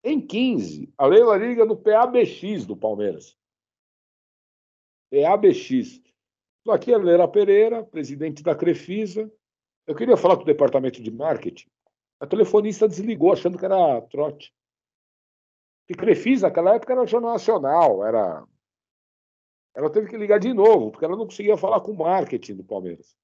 Em 0.05 0.21
15, 0.21 0.93
a 0.97 1.07
Leila 1.07 1.37
liga 1.37 1.65
no 1.65 1.77
PABX 1.77 2.67
do 2.67 2.77
Palmeiras. 2.77 3.37
PABX. 5.11 6.01
Estou 6.59 6.75
aqui 6.75 6.93
a 6.93 6.99
Leila 6.99 7.29
Pereira, 7.29 7.85
presidente 7.85 8.43
da 8.43 8.55
Crefisa. 8.55 9.31
Eu 9.87 9.95
queria 9.95 10.17
falar 10.17 10.37
com 10.37 10.43
o 10.43 10.47
departamento 10.47 11.03
de 11.03 11.11
marketing. 11.11 11.69
A 12.21 12.27
telefonista 12.27 12.89
desligou, 12.89 13.33
achando 13.33 13.59
que 13.59 13.65
era 13.65 14.01
trote. 14.03 14.53
E 15.89 15.95
Crefisa, 15.95 16.49
naquela 16.49 16.74
época, 16.74 16.93
era 16.93 17.07
Jornal 17.07 17.32
Nacional, 17.32 18.05
era. 18.05 18.45
Ela 19.74 19.91
teve 19.91 20.09
que 20.09 20.16
ligar 20.16 20.39
de 20.39 20.53
novo, 20.53 20.91
porque 20.91 21.05
ela 21.05 21.16
não 21.16 21.26
conseguia 21.26 21.57
falar 21.57 21.80
com 21.80 21.93
o 21.93 21.99
marketing 21.99 22.57
do 22.57 22.64
Palmeiras. 22.64 23.14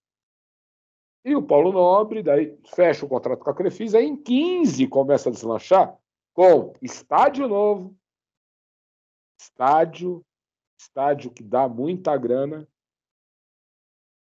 E 1.25 1.35
o 1.35 1.43
Paulo 1.43 1.73
Nobre, 1.73 2.23
daí 2.23 2.59
fecha 2.75 3.07
o 3.07 3.09
contrato 3.09 3.43
com 3.43 3.51
a 3.51 3.55
Crefisa, 3.55 3.99
aí 3.99 4.07
em 4.07 4.17
15 4.17 4.87
começa 4.89 5.29
a 5.29 5.33
deslanchar 5.33 5.97
com 6.35 6.73
estádio 6.83 7.47
novo, 7.47 7.97
estádio, 9.39 10.25
estádio 10.79 11.31
que 11.31 11.43
dá 11.43 11.69
muita 11.69 12.17
grana 12.17 12.67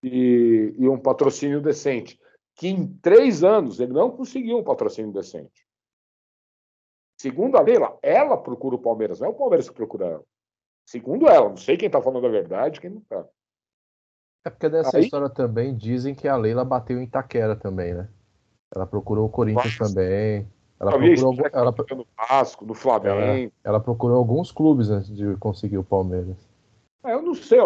e, 0.03 0.75
e 0.79 0.89
um 0.89 0.99
patrocínio 0.99 1.61
decente. 1.61 2.19
Que 2.55 2.69
em 2.69 2.87
três 2.99 3.45
anos 3.45 3.81
ele 3.81 3.93
não 3.93 4.11
conseguiu 4.11 4.59
um 4.59 4.65
patrocínio 4.65 5.13
decente. 5.13 5.60
Segundo 7.21 7.59
a 7.59 7.61
Leila, 7.61 7.99
ela 8.03 8.35
procura 8.35 8.77
o 8.77 8.79
Palmeiras, 8.79 9.21
não 9.21 9.27
é 9.27 9.31
o 9.31 9.35
Palmeiras 9.35 9.69
que 9.69 9.75
procura 9.75 10.07
ela. 10.07 10.23
Segundo 10.89 11.29
ela, 11.29 11.51
não 11.51 11.57
sei 11.59 11.77
quem 11.77 11.85
está 11.87 12.01
falando 12.01 12.27
a 12.27 12.31
verdade, 12.31 12.81
quem 12.81 12.89
não 12.89 13.03
está. 13.03 13.27
É 14.47 14.49
porque 14.49 14.71
dessa 14.71 14.97
Aí- 14.97 15.05
história 15.05 15.29
também 15.29 15.77
dizem 15.77 16.15
que 16.15 16.27
a 16.27 16.35
Leila 16.35 16.65
bateu 16.65 16.99
em 16.99 17.05
Itaquera 17.05 17.55
também, 17.55 17.93
né? 17.93 18.09
Ela 18.75 18.87
procurou 18.87 19.27
o 19.27 19.29
Corinthians 19.29 19.79
Nossa. 19.79 19.93
também. 19.95 20.49
Ela 20.81 20.93
Talvez 20.93 21.21
procurou, 21.21 21.45
algum- 21.45 21.59
ela, 21.59 21.75
ela... 21.79 21.95
no 21.95 22.07
Vasco, 22.17 22.65
no 22.65 22.73
Flamengo. 22.73 23.53
ela 23.63 23.81
procurou 23.81 24.17
alguns 24.17 24.51
clubes 24.51 24.89
antes 24.89 25.15
de 25.15 25.37
conseguir 25.37 25.77
o 25.77 25.85
Palmeiras. 25.85 26.39
É, 27.05 27.13
eu 27.13 27.21
não 27.21 27.35
sei. 27.35 27.59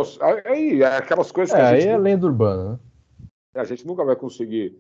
Aí 0.47 0.83
é 0.83 0.97
aquelas 0.97 1.31
coisas 1.31 1.55
que 1.55 1.61
É, 1.61 1.65
a 1.65 1.69
aí 1.69 1.81
gente 1.81 1.91
é 1.91 1.97
não- 1.97 2.03
lenda 2.03 2.27
urbana, 2.27 2.73
né? 2.73 3.31
a 3.55 3.63
gente 3.63 3.87
nunca 3.87 4.05
vai 4.05 4.17
conseguir. 4.17 4.77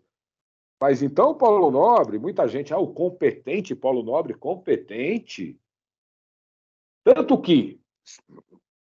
Mas 0.85 1.03
então 1.03 1.35
Paulo 1.35 1.71
Nobre, 1.71 2.19
muita 2.19 2.47
gente, 2.47 2.75
ah, 2.75 2.79
o 2.79 2.93
competente, 2.93 3.75
Paulo 3.75 4.03
Nobre, 4.03 4.35
competente. 4.35 5.59
Tanto 7.03 7.41
que 7.41 7.81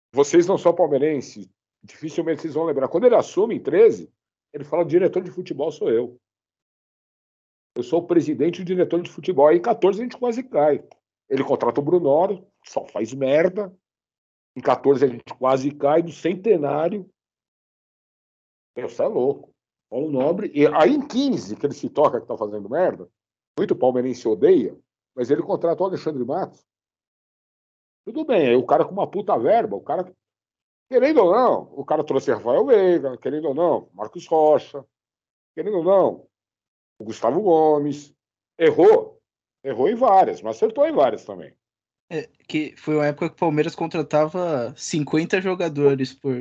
vocês 0.10 0.48
não 0.48 0.58
são 0.58 0.74
palmeirenses, 0.74 1.50
dificilmente 1.84 2.42
vocês 2.42 2.54
vão 2.54 2.64
lembrar. 2.64 2.88
Quando 2.88 3.04
ele 3.04 3.18
assume 3.18 3.56
em 3.56 3.62
13, 3.62 4.10
ele 4.54 4.64
fala: 4.64 4.86
diretor 4.86 5.22
de 5.22 5.30
futebol 5.30 5.74
sou 5.74 5.92
eu. 5.92 6.18
Eu 7.76 7.84
sou 7.84 8.00
o 8.00 8.08
presidente 8.08 8.60
e 8.60 8.62
o 8.62 8.66
diretor 8.66 9.02
de 9.02 9.10
futebol. 9.10 9.48
Aí 9.48 9.58
em 9.58 9.62
14 9.62 10.00
a 10.00 10.04
gente 10.04 10.18
quase 10.18 10.42
cai. 10.42 10.82
Ele 11.28 11.44
contrata 11.44 11.82
o 11.82 11.84
Brunoro, 11.84 12.48
só 12.66 12.86
faz 12.86 13.14
merda. 13.14 13.78
Em 14.56 14.62
14 14.62 15.04
a 15.04 15.08
gente 15.10 15.34
quase 15.38 15.70
cai 15.72 16.02
no 16.02 16.14
centenário. 16.14 17.12
Isso 18.78 19.04
é 19.04 19.08
louco. 19.08 19.54
Paulo 19.90 20.12
Nobre. 20.12 20.52
E 20.54 20.68
aí 20.68 20.94
em 20.94 21.06
15, 21.06 21.56
que 21.56 21.66
ele 21.66 21.74
se 21.74 21.90
toca 21.90 22.22
que 22.22 22.28
tá 22.28 22.38
fazendo 22.38 22.70
merda, 22.70 23.10
muito 23.58 23.76
palmeirense 23.76 24.28
odeia, 24.28 24.78
mas 25.16 25.30
ele 25.30 25.42
contratou 25.42 25.88
o 25.88 25.90
Alexandre 25.90 26.24
Matos. 26.24 26.66
Tudo 28.06 28.26
bem, 28.26 28.48
aí 28.48 28.56
o 28.56 28.66
cara 28.66 28.86
com 28.86 28.92
uma 28.92 29.10
puta 29.10 29.38
verba, 29.38 29.76
o 29.76 29.82
cara. 29.82 30.12
Querendo 30.90 31.24
ou 31.24 31.32
não, 31.32 31.72
o 31.76 31.86
cara 31.86 32.04
trouxe 32.04 32.32
Rafael 32.32 32.66
Veiga, 32.66 33.16
querendo 33.18 33.50
ou 33.50 33.54
não, 33.54 33.90
Marcos 33.94 34.26
Rocha, 34.26 34.84
querendo 35.54 35.78
ou 35.78 35.84
não, 35.84 36.28
o 36.98 37.04
Gustavo 37.04 37.42
Gomes. 37.42 38.14
Errou. 38.58 39.22
Errou 39.64 39.90
em 39.90 39.96
várias, 39.96 40.42
mas 40.42 40.56
acertou 40.56 40.86
em 40.88 40.92
várias 40.92 41.24
também. 41.26 41.54
É, 42.10 42.28
que 42.48 42.76
foi 42.76 42.96
uma 42.96 43.06
época 43.06 43.30
que 43.30 43.36
o 43.36 43.40
Palmeiras 43.40 43.76
contratava 43.76 44.74
50 44.76 45.42
jogadores 45.42 46.14
por, 46.14 46.36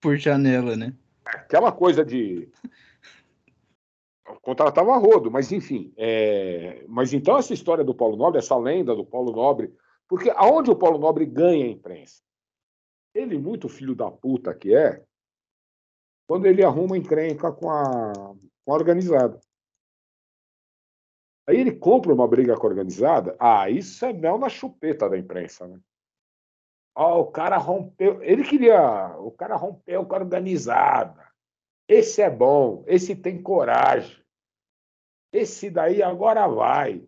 por 0.00 0.16
janela, 0.16 0.76
né? 0.76 0.94
Aquela 1.34 1.72
coisa 1.72 2.04
de 2.04 2.48
contratava 4.42 4.96
rodo, 4.96 5.30
mas 5.30 5.50
enfim. 5.52 5.92
é, 5.96 6.84
Mas 6.88 7.12
então 7.12 7.36
essa 7.36 7.52
história 7.52 7.84
do 7.84 7.94
Paulo 7.94 8.16
Nobre, 8.16 8.38
essa 8.38 8.56
lenda 8.56 8.94
do 8.94 9.04
Paulo 9.04 9.32
Nobre, 9.32 9.74
porque 10.08 10.30
aonde 10.30 10.70
o 10.70 10.76
Paulo 10.76 10.98
Nobre 10.98 11.26
ganha 11.26 11.64
a 11.64 11.68
imprensa? 11.68 12.22
Ele, 13.14 13.38
muito 13.38 13.68
filho 13.68 13.94
da 13.94 14.10
puta 14.10 14.54
que 14.54 14.74
é, 14.74 15.02
quando 16.26 16.46
ele 16.46 16.64
arruma 16.64 16.96
encrenca 16.96 17.50
com 17.50 17.68
a, 17.70 18.12
com 18.64 18.72
a 18.72 18.74
organizada. 18.74 19.40
Aí 21.48 21.58
ele 21.58 21.72
compra 21.72 22.14
uma 22.14 22.28
briga 22.28 22.56
com 22.56 22.66
a 22.66 22.70
organizada, 22.70 23.36
ah, 23.40 23.68
isso 23.68 24.04
é 24.04 24.12
mel 24.12 24.38
na 24.38 24.48
chupeta 24.48 25.08
da 25.08 25.18
imprensa, 25.18 25.66
né? 25.66 25.80
Ó, 26.94 27.20
o 27.20 27.30
cara 27.30 27.56
rompeu. 27.56 28.22
Ele 28.22 28.44
queria. 28.44 29.16
O 29.18 29.30
cara 29.30 29.56
rompeu 29.56 30.04
com 30.06 30.14
a 30.14 30.18
organizada. 30.18 31.30
Esse 31.88 32.22
é 32.22 32.30
bom. 32.30 32.84
Esse 32.86 33.16
tem 33.16 33.42
coragem. 33.42 34.22
Esse 35.32 35.70
daí 35.70 36.02
agora 36.02 36.46
vai. 36.48 37.06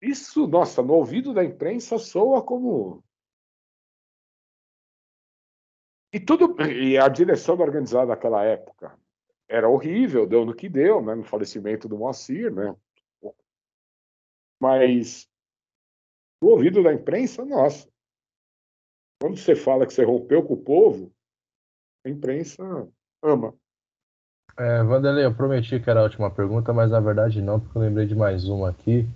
Isso, 0.00 0.46
nossa, 0.46 0.82
no 0.82 0.94
ouvido 0.94 1.32
da 1.32 1.44
imprensa 1.44 1.98
soa 1.98 2.42
como. 2.42 3.02
E 6.12 6.20
tudo. 6.20 6.54
E 6.62 6.98
a 6.98 7.08
direção 7.08 7.56
da 7.56 7.64
organizada 7.64 8.06
naquela 8.06 8.44
época 8.44 8.96
era 9.48 9.68
horrível, 9.68 10.26
deu 10.26 10.44
no 10.44 10.54
que 10.54 10.68
deu, 10.68 11.02
né? 11.02 11.14
No 11.14 11.24
falecimento 11.24 11.88
do 11.88 11.98
Moacir, 11.98 12.52
né? 12.52 12.74
Mas 14.60 15.28
no 16.40 16.50
ouvido 16.50 16.82
da 16.82 16.92
imprensa, 16.92 17.44
nossa. 17.44 17.93
Quando 19.20 19.36
você 19.36 19.54
fala 19.54 19.86
que 19.86 19.92
você 19.92 20.04
rompeu 20.04 20.42
com 20.42 20.54
o 20.54 20.62
povo, 20.62 21.10
a 22.04 22.10
imprensa 22.10 22.62
ama. 23.22 23.54
É, 24.56 24.82
Vanderlei, 24.84 25.24
eu 25.24 25.34
prometi 25.34 25.80
que 25.80 25.90
era 25.90 26.00
a 26.00 26.04
última 26.04 26.30
pergunta, 26.30 26.72
mas 26.72 26.90
na 26.90 27.00
verdade 27.00 27.42
não, 27.42 27.58
porque 27.58 27.76
eu 27.76 27.82
lembrei 27.82 28.06
de 28.06 28.14
mais 28.14 28.48
uma 28.48 28.70
aqui 28.70 29.08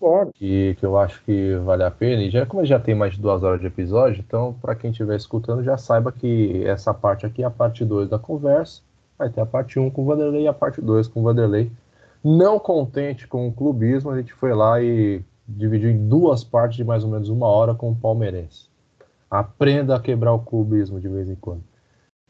Bora. 0.00 0.30
que, 0.34 0.74
que 0.78 0.86
eu 0.86 0.96
acho 0.98 1.22
que 1.24 1.54
vale 1.56 1.82
a 1.82 1.90
pena. 1.90 2.22
E 2.22 2.30
já 2.30 2.46
como 2.46 2.64
já 2.64 2.78
tem 2.78 2.94
mais 2.94 3.14
de 3.14 3.20
duas 3.20 3.42
horas 3.42 3.60
de 3.60 3.66
episódio, 3.66 4.24
então 4.26 4.54
para 4.60 4.74
quem 4.74 4.90
estiver 4.90 5.16
escutando 5.16 5.62
já 5.62 5.76
saiba 5.76 6.12
que 6.12 6.64
essa 6.64 6.94
parte 6.94 7.26
aqui 7.26 7.42
é 7.42 7.46
a 7.46 7.50
parte 7.50 7.84
2 7.84 8.08
da 8.08 8.18
conversa. 8.18 8.82
Vai 9.18 9.30
ter 9.30 9.40
a 9.40 9.46
parte 9.46 9.78
1 9.78 9.84
um 9.84 9.90
com 9.90 10.02
o 10.02 10.04
Vanderlei 10.04 10.42
e 10.42 10.48
a 10.48 10.52
parte 10.52 10.80
2 10.80 11.08
com 11.08 11.20
o 11.20 11.22
Vanderlei. 11.24 11.70
Não 12.22 12.58
contente 12.58 13.26
com 13.26 13.46
o 13.48 13.52
clubismo, 13.52 14.10
a 14.10 14.16
gente 14.16 14.32
foi 14.32 14.52
lá 14.54 14.80
e 14.82 15.22
dividiu 15.46 15.90
em 15.90 16.08
duas 16.08 16.42
partes 16.42 16.76
de 16.76 16.84
mais 16.84 17.04
ou 17.04 17.10
menos 17.10 17.28
uma 17.28 17.46
hora 17.46 17.74
com 17.74 17.90
o 17.90 17.96
palmeirense. 17.96 18.68
Aprenda 19.30 19.96
a 19.96 20.00
quebrar 20.00 20.32
o 20.32 20.44
clubismo 20.44 21.00
de 21.00 21.08
vez 21.08 21.28
em 21.28 21.34
quando. 21.34 21.64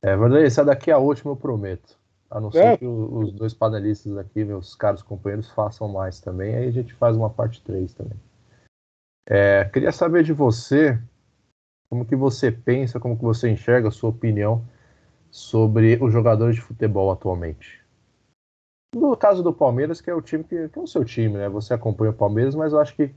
É, 0.02 0.16
Vanderlei, 0.16 0.46
essa 0.46 0.64
daqui 0.64 0.90
é 0.90 0.94
a 0.94 0.98
última, 0.98 1.32
eu 1.32 1.36
prometo. 1.36 1.98
A 2.30 2.40
não 2.40 2.50
ser 2.50 2.64
É. 2.64 2.76
que 2.76 2.86
os 2.86 3.32
dois 3.32 3.54
panelistas 3.54 4.16
aqui, 4.18 4.44
meus 4.44 4.74
caros 4.74 5.02
companheiros, 5.02 5.50
façam 5.50 5.88
mais 5.88 6.20
também. 6.20 6.54
Aí 6.54 6.68
a 6.68 6.72
gente 6.72 6.92
faz 6.94 7.16
uma 7.16 7.30
parte 7.30 7.62
3 7.62 7.94
também. 7.94 8.18
É, 9.28 9.64
queria 9.64 9.92
saber 9.92 10.22
de 10.24 10.32
você, 10.32 11.00
como 11.90 12.04
que 12.04 12.16
você 12.16 12.50
pensa, 12.50 13.00
como 13.00 13.16
que 13.16 13.24
você 13.24 13.50
enxerga 13.50 13.88
a 13.88 13.92
sua 13.92 14.10
opinião 14.10 14.64
sobre 15.30 15.98
os 16.00 16.12
jogadores 16.12 16.56
de 16.56 16.62
futebol 16.62 17.10
atualmente. 17.10 17.84
No 18.94 19.16
caso 19.16 19.42
do 19.42 19.52
Palmeiras, 19.52 20.00
que 20.00 20.08
é 20.08 20.14
o 20.14 20.22
time 20.22 20.42
que, 20.42 20.68
que 20.68 20.78
é 20.78 20.82
o 20.82 20.86
seu 20.86 21.04
time, 21.04 21.36
né? 21.36 21.48
Você 21.48 21.74
acompanha 21.74 22.10
o 22.10 22.14
Palmeiras, 22.14 22.54
mas 22.54 22.72
eu 22.72 22.80
acho 22.80 22.94
que 22.94 23.14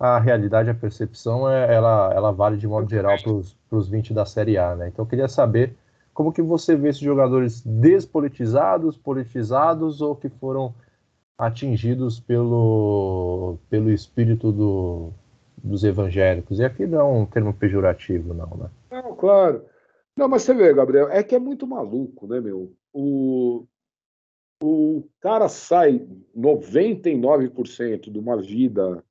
a 0.00 0.18
realidade, 0.18 0.70
a 0.70 0.74
percepção, 0.74 1.48
é, 1.48 1.74
ela, 1.74 2.10
ela 2.14 2.32
vale 2.32 2.56
de 2.56 2.66
modo 2.66 2.88
geral 2.88 3.18
para 3.22 3.76
os 3.76 3.88
20 3.88 4.14
da 4.14 4.24
Série 4.24 4.56
A, 4.56 4.74
né? 4.74 4.88
Então 4.88 5.04
eu 5.04 5.08
queria 5.08 5.28
saber 5.28 5.76
como 6.14 6.32
que 6.32 6.40
você 6.40 6.74
vê 6.74 6.88
esses 6.88 7.02
jogadores 7.02 7.60
despolitizados, 7.60 8.96
politizados 8.96 10.00
ou 10.00 10.16
que 10.16 10.30
foram 10.30 10.74
atingidos 11.36 12.18
pelo, 12.18 13.58
pelo 13.68 13.90
espírito 13.90 14.50
do, 14.50 15.10
dos 15.62 15.84
evangélicos. 15.84 16.58
E 16.58 16.64
aqui 16.64 16.86
não 16.86 17.00
é 17.00 17.04
um 17.04 17.26
termo 17.26 17.52
pejorativo, 17.52 18.32
não, 18.32 18.56
né? 18.56 18.70
Não, 18.90 19.14
claro. 19.14 19.66
Não, 20.16 20.28
mas 20.28 20.42
você 20.42 20.54
vê, 20.54 20.72
Gabriel, 20.72 21.10
é 21.10 21.22
que 21.22 21.34
é 21.34 21.38
muito 21.38 21.66
maluco, 21.66 22.26
né, 22.26 22.40
meu? 22.40 22.72
O, 22.90 23.66
o 24.62 25.04
cara 25.20 25.46
sai 25.48 26.06
99% 26.34 28.10
de 28.10 28.18
uma 28.18 28.38
vida 28.38 29.04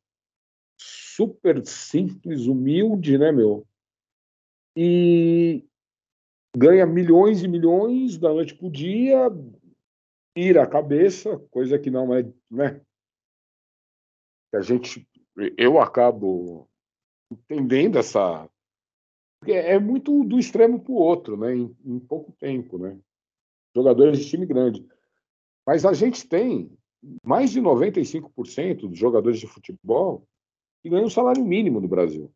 super 0.80 1.66
simples, 1.66 2.48
humilde, 2.48 3.18
né, 3.18 3.32
meu? 3.32 3.68
E 4.76 5.66
ganha 6.56 6.86
milhões 6.86 7.44
e 7.44 7.48
milhões 7.48 8.18
da 8.18 8.30
noite 8.30 8.56
pro 8.56 8.70
dia, 8.70 9.30
tira 10.36 10.64
a 10.64 10.68
cabeça, 10.68 11.38
coisa 11.52 11.78
que 11.78 11.90
não 11.90 12.14
é, 12.14 12.24
né? 12.50 12.82
A 14.54 14.62
gente, 14.62 15.08
eu 15.58 15.80
acabo 15.80 16.68
entendendo 17.32 18.00
essa 18.00 18.50
porque 19.40 19.54
é 19.54 19.80
muito 19.80 20.24
do 20.26 20.38
extremo 20.38 20.82
para 20.82 20.92
o 20.92 20.96
outro, 20.96 21.38
né? 21.38 21.56
Em, 21.56 21.76
em 21.86 22.00
pouco 22.00 22.32
tempo, 22.34 22.78
né? 22.78 23.00
Jogadores 23.74 24.20
de 24.20 24.30
time 24.30 24.46
grande. 24.46 24.86
Mas 25.66 25.86
a 25.86 25.94
gente 25.94 26.28
tem 26.28 26.70
mais 27.24 27.52
de 27.52 27.62
95% 27.62 28.90
dos 28.90 28.98
jogadores 28.98 29.40
de 29.40 29.48
futebol 29.48 30.28
que 30.82 30.90
ganham 30.90 31.06
um 31.06 31.10
salário 31.10 31.44
mínimo 31.44 31.80
no 31.80 31.88
Brasil. 31.88 32.32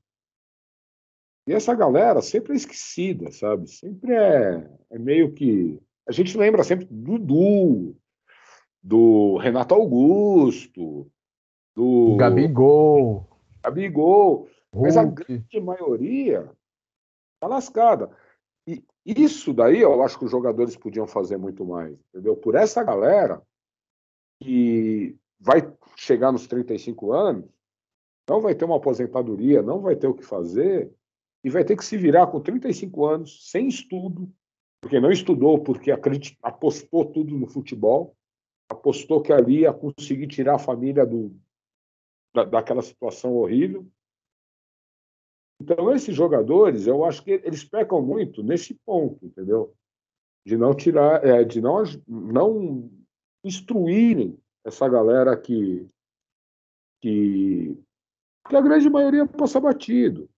E 1.47 1.53
essa 1.53 1.73
galera 1.73 2.21
sempre 2.21 2.53
é 2.53 2.55
esquecida, 2.55 3.31
sabe? 3.31 3.69
Sempre 3.69 4.13
é, 4.13 4.69
é 4.91 4.99
meio 4.99 5.33
que. 5.33 5.79
A 6.07 6.11
gente 6.11 6.37
lembra 6.37 6.63
sempre 6.63 6.85
do 6.85 7.17
Dudu, 7.17 7.97
do 8.81 9.37
Renato 9.37 9.73
Augusto, 9.73 11.09
do 11.75 12.15
Gabigol, 12.17 13.27
Gabigol. 13.63 14.47
Mas 14.73 14.97
a 14.97 15.03
Hulk. 15.03 15.23
grande 15.25 15.61
maioria 15.61 16.51
tá 17.39 17.47
lascada. 17.47 18.09
E 18.65 18.83
isso 19.05 19.53
daí 19.53 19.81
eu 19.81 20.01
acho 20.01 20.17
que 20.17 20.25
os 20.25 20.31
jogadores 20.31 20.77
podiam 20.77 21.05
fazer 21.05 21.37
muito 21.37 21.65
mais, 21.65 21.93
entendeu? 22.09 22.35
Por 22.37 22.55
essa 22.55 22.81
galera 22.83 23.41
que 24.41 25.15
vai 25.39 25.73
chegar 25.97 26.31
nos 26.31 26.47
35 26.47 27.11
anos, 27.11 27.45
não 28.29 28.41
vai 28.41 28.55
ter 28.55 28.65
uma 28.65 28.77
aposentadoria, 28.77 29.61
não 29.61 29.79
vai 29.79 29.95
ter 29.95 30.07
o 30.07 30.13
que 30.13 30.23
fazer, 30.23 30.91
e 31.43 31.49
vai 31.49 31.63
ter 31.63 31.75
que 31.75 31.83
se 31.83 31.97
virar 31.97 32.27
com 32.27 32.39
35 32.39 33.05
anos, 33.05 33.49
sem 33.49 33.67
estudo, 33.67 34.31
porque 34.81 34.99
não 34.99 35.11
estudou, 35.11 35.61
porque 35.61 35.91
apostou 36.41 37.05
tudo 37.05 37.37
no 37.37 37.47
futebol, 37.47 38.15
apostou 38.69 39.21
que 39.21 39.33
ali 39.33 39.61
ia 39.61 39.73
conseguir 39.73 40.27
tirar 40.27 40.55
a 40.55 40.59
família 40.59 41.05
do, 41.05 41.35
da, 42.33 42.45
daquela 42.45 42.81
situação 42.81 43.35
horrível. 43.35 43.85
Então, 45.61 45.91
esses 45.93 46.15
jogadores, 46.15 46.87
eu 46.87 47.05
acho 47.05 47.23
que 47.23 47.31
eles 47.31 47.63
pecam 47.63 48.01
muito 48.01 48.43
nesse 48.43 48.73
ponto, 48.85 49.25
entendeu? 49.25 49.73
De 50.45 50.57
não 50.57 50.73
tirar, 50.73 51.23
é, 51.25 51.43
de 51.43 51.61
não, 51.61 51.83
não 52.07 52.91
instruírem 53.43 54.37
essa 54.65 54.87
galera 54.89 55.37
que, 55.37 55.87
que, 57.01 57.77
que 58.47 58.55
a 58.55 58.61
grande 58.61 58.89
maioria 58.89 59.25
passa 59.25 59.59
batido. 59.59 60.29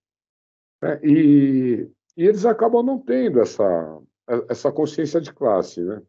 Né? 0.81 0.99
E, 1.03 1.89
e 2.17 2.23
eles 2.23 2.45
acabam 2.45 2.83
não 2.83 2.99
tendo 2.99 3.39
essa, 3.41 4.01
essa 4.49 4.71
consciência 4.71 5.19
de 5.19 5.33
classe, 5.33 5.81
né? 5.81 6.01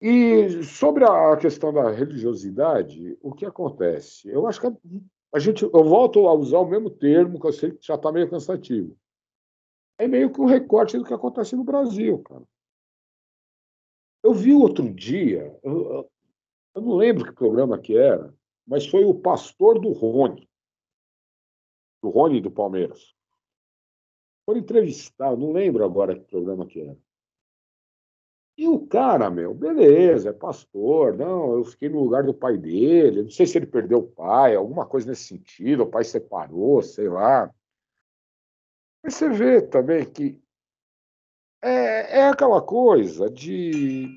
E 0.00 0.62
sobre 0.62 1.04
a 1.04 1.36
questão 1.38 1.72
da 1.72 1.90
religiosidade, 1.90 3.16
o 3.22 3.32
que 3.32 3.46
acontece? 3.46 4.28
Eu 4.28 4.46
acho 4.46 4.60
que 4.60 4.66
a 5.32 5.38
gente, 5.38 5.62
eu 5.62 5.84
volto 5.84 6.28
a 6.28 6.34
usar 6.34 6.58
o 6.58 6.68
mesmo 6.68 6.90
termo 6.90 7.40
que 7.40 7.46
eu 7.46 7.52
sei 7.52 7.72
que 7.72 7.86
já 7.86 7.94
está 7.94 8.12
meio 8.12 8.28
cansativo. 8.28 8.96
É 9.98 10.06
meio 10.06 10.30
que 10.30 10.40
um 10.40 10.44
recorte 10.44 10.98
do 10.98 11.04
que 11.04 11.14
acontece 11.14 11.56
no 11.56 11.64
Brasil, 11.64 12.22
cara. 12.22 12.42
Eu 14.22 14.34
vi 14.34 14.52
outro 14.52 14.92
dia, 14.92 15.58
eu, 15.62 16.10
eu 16.74 16.82
não 16.82 16.96
lembro 16.96 17.24
que 17.24 17.32
programa 17.32 17.78
que 17.78 17.96
era, 17.96 18.34
mas 18.66 18.86
foi 18.86 19.04
o 19.04 19.14
pastor 19.14 19.80
do 19.80 19.92
Rony, 19.92 20.48
do 22.02 22.08
Rony 22.10 22.40
do 22.40 22.50
Palmeiras. 22.50 23.14
Foi 24.44 24.58
entrevistar, 24.58 25.36
não 25.36 25.52
lembro 25.52 25.84
agora 25.84 26.14
que 26.14 26.24
programa 26.24 26.66
que 26.66 26.80
era. 26.80 26.96
E 28.58 28.66
o 28.66 28.86
cara, 28.86 29.28
meu, 29.28 29.52
beleza, 29.52 30.30
é 30.30 30.32
pastor, 30.32 31.14
não, 31.14 31.58
eu 31.58 31.64
fiquei 31.64 31.90
no 31.90 32.00
lugar 32.00 32.24
do 32.24 32.32
pai 32.32 32.56
dele, 32.56 33.22
não 33.22 33.30
sei 33.30 33.46
se 33.46 33.58
ele 33.58 33.66
perdeu 33.66 33.98
o 33.98 34.10
pai, 34.10 34.54
alguma 34.54 34.86
coisa 34.86 35.08
nesse 35.08 35.24
sentido, 35.24 35.82
o 35.82 35.90
pai 35.90 36.04
separou, 36.04 36.80
sei 36.82 37.08
lá. 37.08 37.52
Mas 39.02 39.14
você 39.14 39.28
vê 39.28 39.60
também 39.60 40.10
que 40.10 40.40
é, 41.62 42.20
é 42.20 42.28
aquela 42.28 42.62
coisa 42.62 43.28
de, 43.28 44.08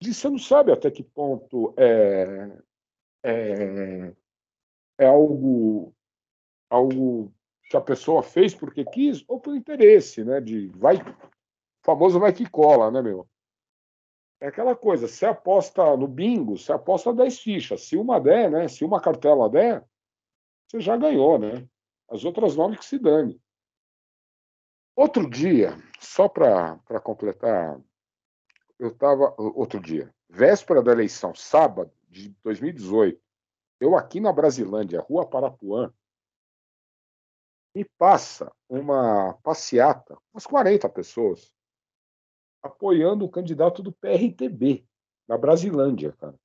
de 0.00 0.12
você 0.12 0.28
não 0.28 0.38
sabe 0.38 0.72
até 0.72 0.90
que 0.90 1.04
ponto 1.04 1.72
é, 1.76 2.50
é, 3.22 4.12
é 4.98 5.06
algo, 5.06 5.94
algo 6.68 7.32
que 7.70 7.76
a 7.76 7.80
pessoa 7.80 8.22
fez 8.22 8.54
porque 8.54 8.84
quis 8.84 9.24
ou 9.28 9.40
por 9.40 9.54
interesse, 9.54 10.24
né? 10.24 10.40
De 10.40 10.68
vai 10.68 10.96
famoso 11.84 12.18
vai 12.18 12.32
que 12.32 12.48
cola, 12.48 12.90
né, 12.90 13.00
meu? 13.00 13.28
É 14.40 14.48
aquela 14.48 14.74
coisa, 14.74 15.06
você 15.06 15.24
aposta 15.24 15.96
no 15.96 16.08
bingo, 16.08 16.58
você 16.58 16.72
aposta 16.72 17.14
10 17.14 17.38
fichas. 17.38 17.82
Se 17.82 17.96
uma 17.96 18.20
der, 18.20 18.50
né? 18.50 18.66
Se 18.66 18.84
uma 18.84 19.00
cartela 19.00 19.48
der, 19.48 19.84
você 20.66 20.80
já 20.80 20.96
ganhou, 20.96 21.38
né? 21.38 21.66
As 22.08 22.24
outras 22.24 22.56
nove 22.56 22.76
que 22.76 22.84
se 22.84 22.98
dane. 22.98 23.40
Outro 24.96 25.30
dia, 25.30 25.76
só 26.00 26.28
para 26.28 26.78
completar, 27.02 27.80
eu 28.78 28.88
estava. 28.88 29.34
Outro 29.38 29.80
dia, 29.80 30.12
véspera 30.28 30.82
da 30.82 30.92
eleição, 30.92 31.34
sábado 31.34 31.90
de 32.12 32.28
2018, 32.44 33.20
eu 33.80 33.96
aqui 33.96 34.20
na 34.20 34.32
Brasilândia, 34.32 35.00
Rua 35.00 35.26
Parapuã, 35.26 35.92
me 37.74 37.84
passa 37.98 38.52
uma 38.68 39.32
passeata, 39.42 40.16
umas 40.32 40.46
40 40.46 40.88
pessoas, 40.90 41.52
apoiando 42.62 43.24
o 43.24 43.30
candidato 43.30 43.82
do 43.82 43.90
PRTB, 43.90 44.84
na 45.26 45.38
Brasilândia, 45.38 46.12
cara. 46.12 46.38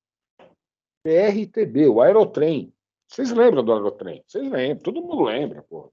PRTB, 1.04 1.86
o 1.86 2.00
Aerotrem. 2.00 2.72
Vocês 3.06 3.30
lembram 3.30 3.62
do 3.62 3.72
Aerotrem? 3.72 4.24
Vocês 4.26 4.50
lembram, 4.50 4.82
todo 4.82 5.02
mundo 5.02 5.24
lembra, 5.24 5.62
pô. 5.62 5.92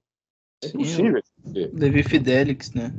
É 0.64 0.68
impossível. 0.68 1.22
Levi 1.44 2.02
Fidelix, 2.02 2.72
né? 2.72 2.92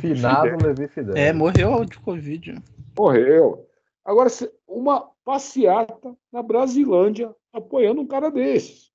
Finado 0.00 0.66
Levi 0.66 0.88
Fidelix. 0.88 1.20
É, 1.20 1.32
morreu 1.32 1.84
de 1.84 1.98
Covid. 2.00 2.54
Morreu. 2.96 3.68
Agora, 4.04 4.28
uma 4.66 5.13
passeata 5.24 6.16
na 6.30 6.42
Brasilândia 6.42 7.34
apoiando 7.52 8.00
um 8.00 8.06
cara 8.06 8.30
desses. 8.30 8.92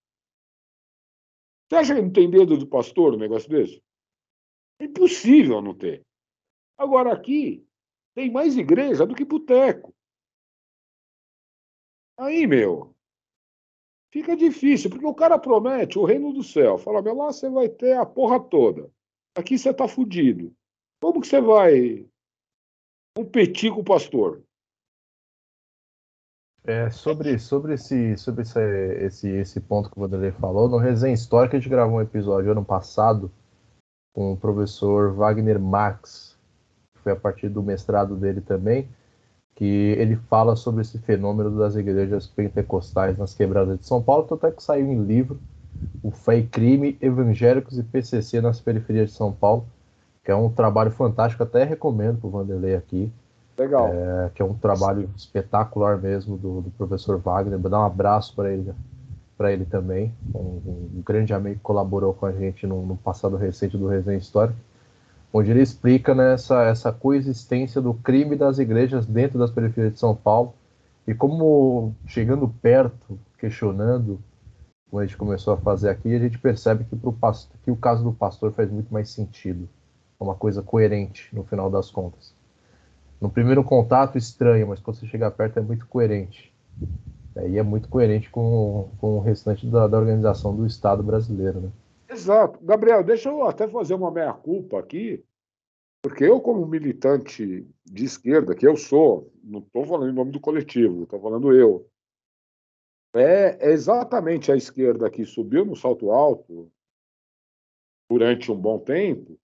Você 1.67 1.75
acha 1.75 1.95
que 1.95 2.01
não 2.01 2.11
tem 2.11 2.29
dedo 2.29 2.57
do 2.57 2.67
pastor 2.67 3.13
um 3.13 3.17
negócio 3.17 3.49
desse? 3.49 3.83
É 4.79 4.85
impossível 4.85 5.61
não 5.61 5.73
ter. 5.73 6.05
Agora, 6.77 7.13
aqui, 7.13 7.67
tem 8.15 8.31
mais 8.31 8.57
igreja 8.57 9.05
do 9.05 9.13
que 9.13 9.25
boteco. 9.25 9.93
Aí, 12.17 12.47
meu, 12.47 12.95
fica 14.11 14.35
difícil, 14.35 14.89
porque 14.89 15.05
o 15.05 15.13
cara 15.13 15.37
promete 15.37 15.99
o 15.99 16.05
reino 16.05 16.33
do 16.33 16.43
céu. 16.43 16.77
Fala, 16.77 17.01
meu, 17.01 17.15
lá 17.15 17.27
você 17.27 17.49
vai 17.49 17.69
ter 17.69 17.97
a 17.97 18.05
porra 18.05 18.39
toda. 18.39 18.91
Aqui 19.35 19.57
você 19.57 19.73
tá 19.73 19.87
fudido. 19.87 20.55
Como 21.01 21.21
que 21.21 21.27
você 21.27 21.39
vai 21.39 22.09
competir 23.15 23.71
com 23.71 23.81
o 23.81 23.85
pastor? 23.85 24.43
É, 26.65 26.89
sobre, 26.89 27.39
sobre, 27.39 27.73
esse, 27.73 28.17
sobre 28.17 28.43
esse, 28.43 28.59
esse, 28.59 29.29
esse 29.29 29.59
ponto 29.59 29.89
que 29.89 29.97
o 29.97 30.01
Vanderlei 30.01 30.31
falou, 30.31 30.67
no 30.67 30.77
Resenha 30.77 31.13
Histórica 31.13 31.57
a 31.57 31.59
gente 31.59 31.69
gravou 31.69 31.97
um 31.97 32.01
episódio 32.01 32.51
ano 32.51 32.63
passado 32.63 33.31
com 34.13 34.33
o 34.33 34.37
professor 34.37 35.13
Wagner 35.13 35.59
Marx, 35.59 36.37
foi 36.95 37.13
a 37.13 37.15
partir 37.15 37.49
do 37.49 37.63
mestrado 37.63 38.15
dele 38.15 38.41
também, 38.41 38.89
que 39.55 39.65
ele 39.97 40.15
fala 40.15 40.55
sobre 40.55 40.81
esse 40.81 40.99
fenômeno 40.99 41.57
das 41.57 41.75
igrejas 41.75 42.27
pentecostais 42.27 43.17
nas 43.17 43.33
quebradas 43.33 43.79
de 43.79 43.85
São 43.85 44.01
Paulo, 44.01 44.27
tanto 44.27 44.45
é 44.45 44.51
que 44.51 44.63
saiu 44.63 44.87
em 44.91 45.03
livro 45.03 45.39
o 46.03 46.11
Fé 46.11 46.37
e 46.37 46.47
Crime, 46.47 46.97
Evangélicos 47.01 47.77
e 47.77 47.83
PCC 47.83 48.41
nas 48.41 48.59
periferias 48.59 49.11
de 49.11 49.15
São 49.15 49.31
Paulo, 49.31 49.65
que 50.23 50.31
é 50.31 50.35
um 50.35 50.51
trabalho 50.51 50.91
fantástico, 50.91 51.43
até 51.43 51.63
recomendo 51.63 52.19
para 52.19 52.27
o 52.27 52.31
Vanderlei 52.31 52.75
aqui. 52.75 53.11
Legal. 53.59 53.89
É, 53.89 54.31
que 54.33 54.41
é 54.41 54.45
um 54.45 54.53
trabalho 54.53 55.09
espetacular 55.15 55.97
mesmo 55.97 56.37
do, 56.37 56.61
do 56.61 56.71
professor 56.71 57.19
Wagner. 57.19 57.59
Vou 57.59 57.69
dar 57.69 57.81
um 57.81 57.85
abraço 57.85 58.35
para 58.35 58.51
ele, 58.51 58.73
para 59.37 59.51
ele 59.51 59.65
também, 59.65 60.13
um, 60.33 60.39
um, 60.39 61.03
grande 61.05 61.33
amigo 61.33 61.57
que 61.57 61.61
colaborou 61.61 62.13
com 62.13 62.25
a 62.25 62.31
gente 62.31 62.65
no, 62.65 62.85
no 62.85 62.97
passado 62.97 63.35
recente 63.35 63.77
do 63.77 63.87
Resenha 63.87 64.17
Histórica 64.17 64.55
onde 65.31 65.51
ele 65.51 65.61
explica 65.61 66.15
né, 66.15 66.33
essa, 66.33 66.63
essa 66.63 66.91
coexistência 66.91 67.81
do 67.81 67.93
crime 67.93 68.35
das 68.35 68.59
igrejas 68.59 69.05
dentro 69.05 69.37
das 69.37 69.51
periferias 69.51 69.93
de 69.93 69.99
São 69.99 70.15
Paulo 70.15 70.53
e 71.07 71.13
como, 71.13 71.95
chegando 72.05 72.47
perto, 72.61 73.19
questionando, 73.37 74.19
como 74.89 75.01
a 75.01 75.05
gente 75.05 75.17
começou 75.17 75.53
a 75.53 75.57
fazer 75.57 75.89
aqui, 75.89 76.13
a 76.13 76.19
gente 76.19 76.37
percebe 76.37 76.83
que, 76.83 76.95
pro 76.95 77.13
pastor, 77.13 77.55
que 77.63 77.71
o 77.71 77.75
caso 77.75 78.03
do 78.03 78.11
pastor 78.11 78.51
faz 78.51 78.69
muito 78.69 78.91
mais 78.93 79.09
sentido. 79.09 79.67
É 80.19 80.23
uma 80.23 80.35
coisa 80.35 80.61
coerente, 80.61 81.33
no 81.33 81.43
final 81.43 81.69
das 81.69 81.89
contas. 81.89 82.33
No 83.21 83.29
primeiro 83.29 83.63
contato, 83.63 84.17
estranho, 84.17 84.67
mas 84.67 84.79
quando 84.79 84.97
você 84.97 85.07
chega 85.07 85.29
perto 85.29 85.59
é 85.59 85.61
muito 85.61 85.85
coerente. 85.87 86.53
E 87.47 87.57
é 87.57 87.63
muito 87.63 87.89
coerente 87.89 88.29
com, 88.29 88.89
com 88.99 89.17
o 89.17 89.19
restante 89.19 89.65
da, 89.67 89.87
da 89.87 89.97
organização 89.97 90.55
do 90.55 90.65
Estado 90.65 91.03
brasileiro. 91.03 91.61
Né? 91.61 91.71
Exato. 92.09 92.59
Gabriel, 92.63 93.03
deixa 93.03 93.29
eu 93.29 93.43
até 93.47 93.67
fazer 93.67 93.93
uma 93.93 94.11
meia-culpa 94.11 94.79
aqui, 94.79 95.23
porque 96.01 96.23
eu, 96.23 96.39
como 96.39 96.65
militante 96.65 97.67
de 97.85 98.05
esquerda, 98.05 98.55
que 98.55 98.67
eu 98.67 98.75
sou, 98.77 99.31
não 99.43 99.59
estou 99.59 99.85
falando 99.85 100.09
em 100.09 100.15
nome 100.15 100.31
do 100.31 100.39
coletivo, 100.39 101.03
estou 101.03 101.19
falando 101.19 101.53
eu, 101.53 101.85
é 103.13 103.71
exatamente 103.71 104.51
a 104.51 104.55
esquerda 104.55 105.09
que 105.09 105.25
subiu 105.25 105.65
no 105.65 105.75
salto 105.75 106.11
alto 106.11 106.71
durante 108.09 108.51
um 108.51 108.55
bom 108.55 108.79
tempo 108.79 109.37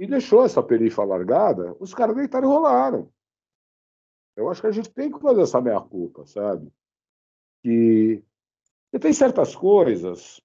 e 0.00 0.06
deixou 0.06 0.42
essa 0.42 0.62
perifa 0.62 1.04
largada, 1.04 1.76
os 1.78 1.92
caras 1.92 2.16
deitaram 2.16 2.48
e 2.48 2.50
rolaram. 2.50 3.12
Eu 4.34 4.48
acho 4.48 4.62
que 4.62 4.66
a 4.66 4.72
gente 4.72 4.88
tem 4.88 5.12
que 5.12 5.20
fazer 5.20 5.42
essa 5.42 5.60
meia-culpa, 5.60 6.24
sabe? 6.24 6.72
Que, 7.62 8.24
tem 8.98 9.12
certas 9.12 9.54
coisas 9.54 10.40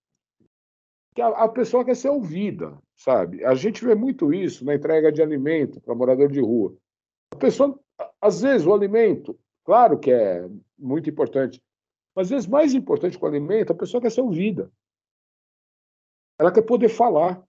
que 1.15 1.21
a, 1.21 1.29
a, 1.29 1.47
pessoa 1.47 1.85
quer 1.85 1.95
ser 1.95 2.09
ouvida, 2.09 2.77
sabe? 2.97 3.45
A 3.45 3.55
gente 3.55 3.85
vê 3.85 3.95
muito 3.95 4.33
isso 4.33 4.65
na 4.65 4.75
entrega 4.75 5.09
de 5.09 5.21
alimento 5.21 5.79
para 5.79 5.95
morador 5.95 6.29
de 6.29 6.41
rua. 6.41 6.75
A 7.33 7.37
pessoa, 7.37 7.79
às 8.19 8.41
vezes, 8.41 8.67
o 8.67 8.73
alimento, 8.73 9.39
claro 9.63 9.97
que 9.97 10.11
é 10.11 10.49
muito 10.77 11.09
importante, 11.09 11.63
mas 12.13 12.27
às 12.27 12.31
vezes 12.31 12.47
mais 12.47 12.73
importante 12.73 13.17
que 13.17 13.23
o 13.23 13.27
alimento, 13.27 13.71
a 13.71 13.75
pessoa 13.75 14.01
quer 14.01 14.11
ser 14.11 14.19
ouvida. 14.19 14.69
Ela 16.37 16.51
quer 16.51 16.63
poder 16.63 16.89
falar. 16.89 17.41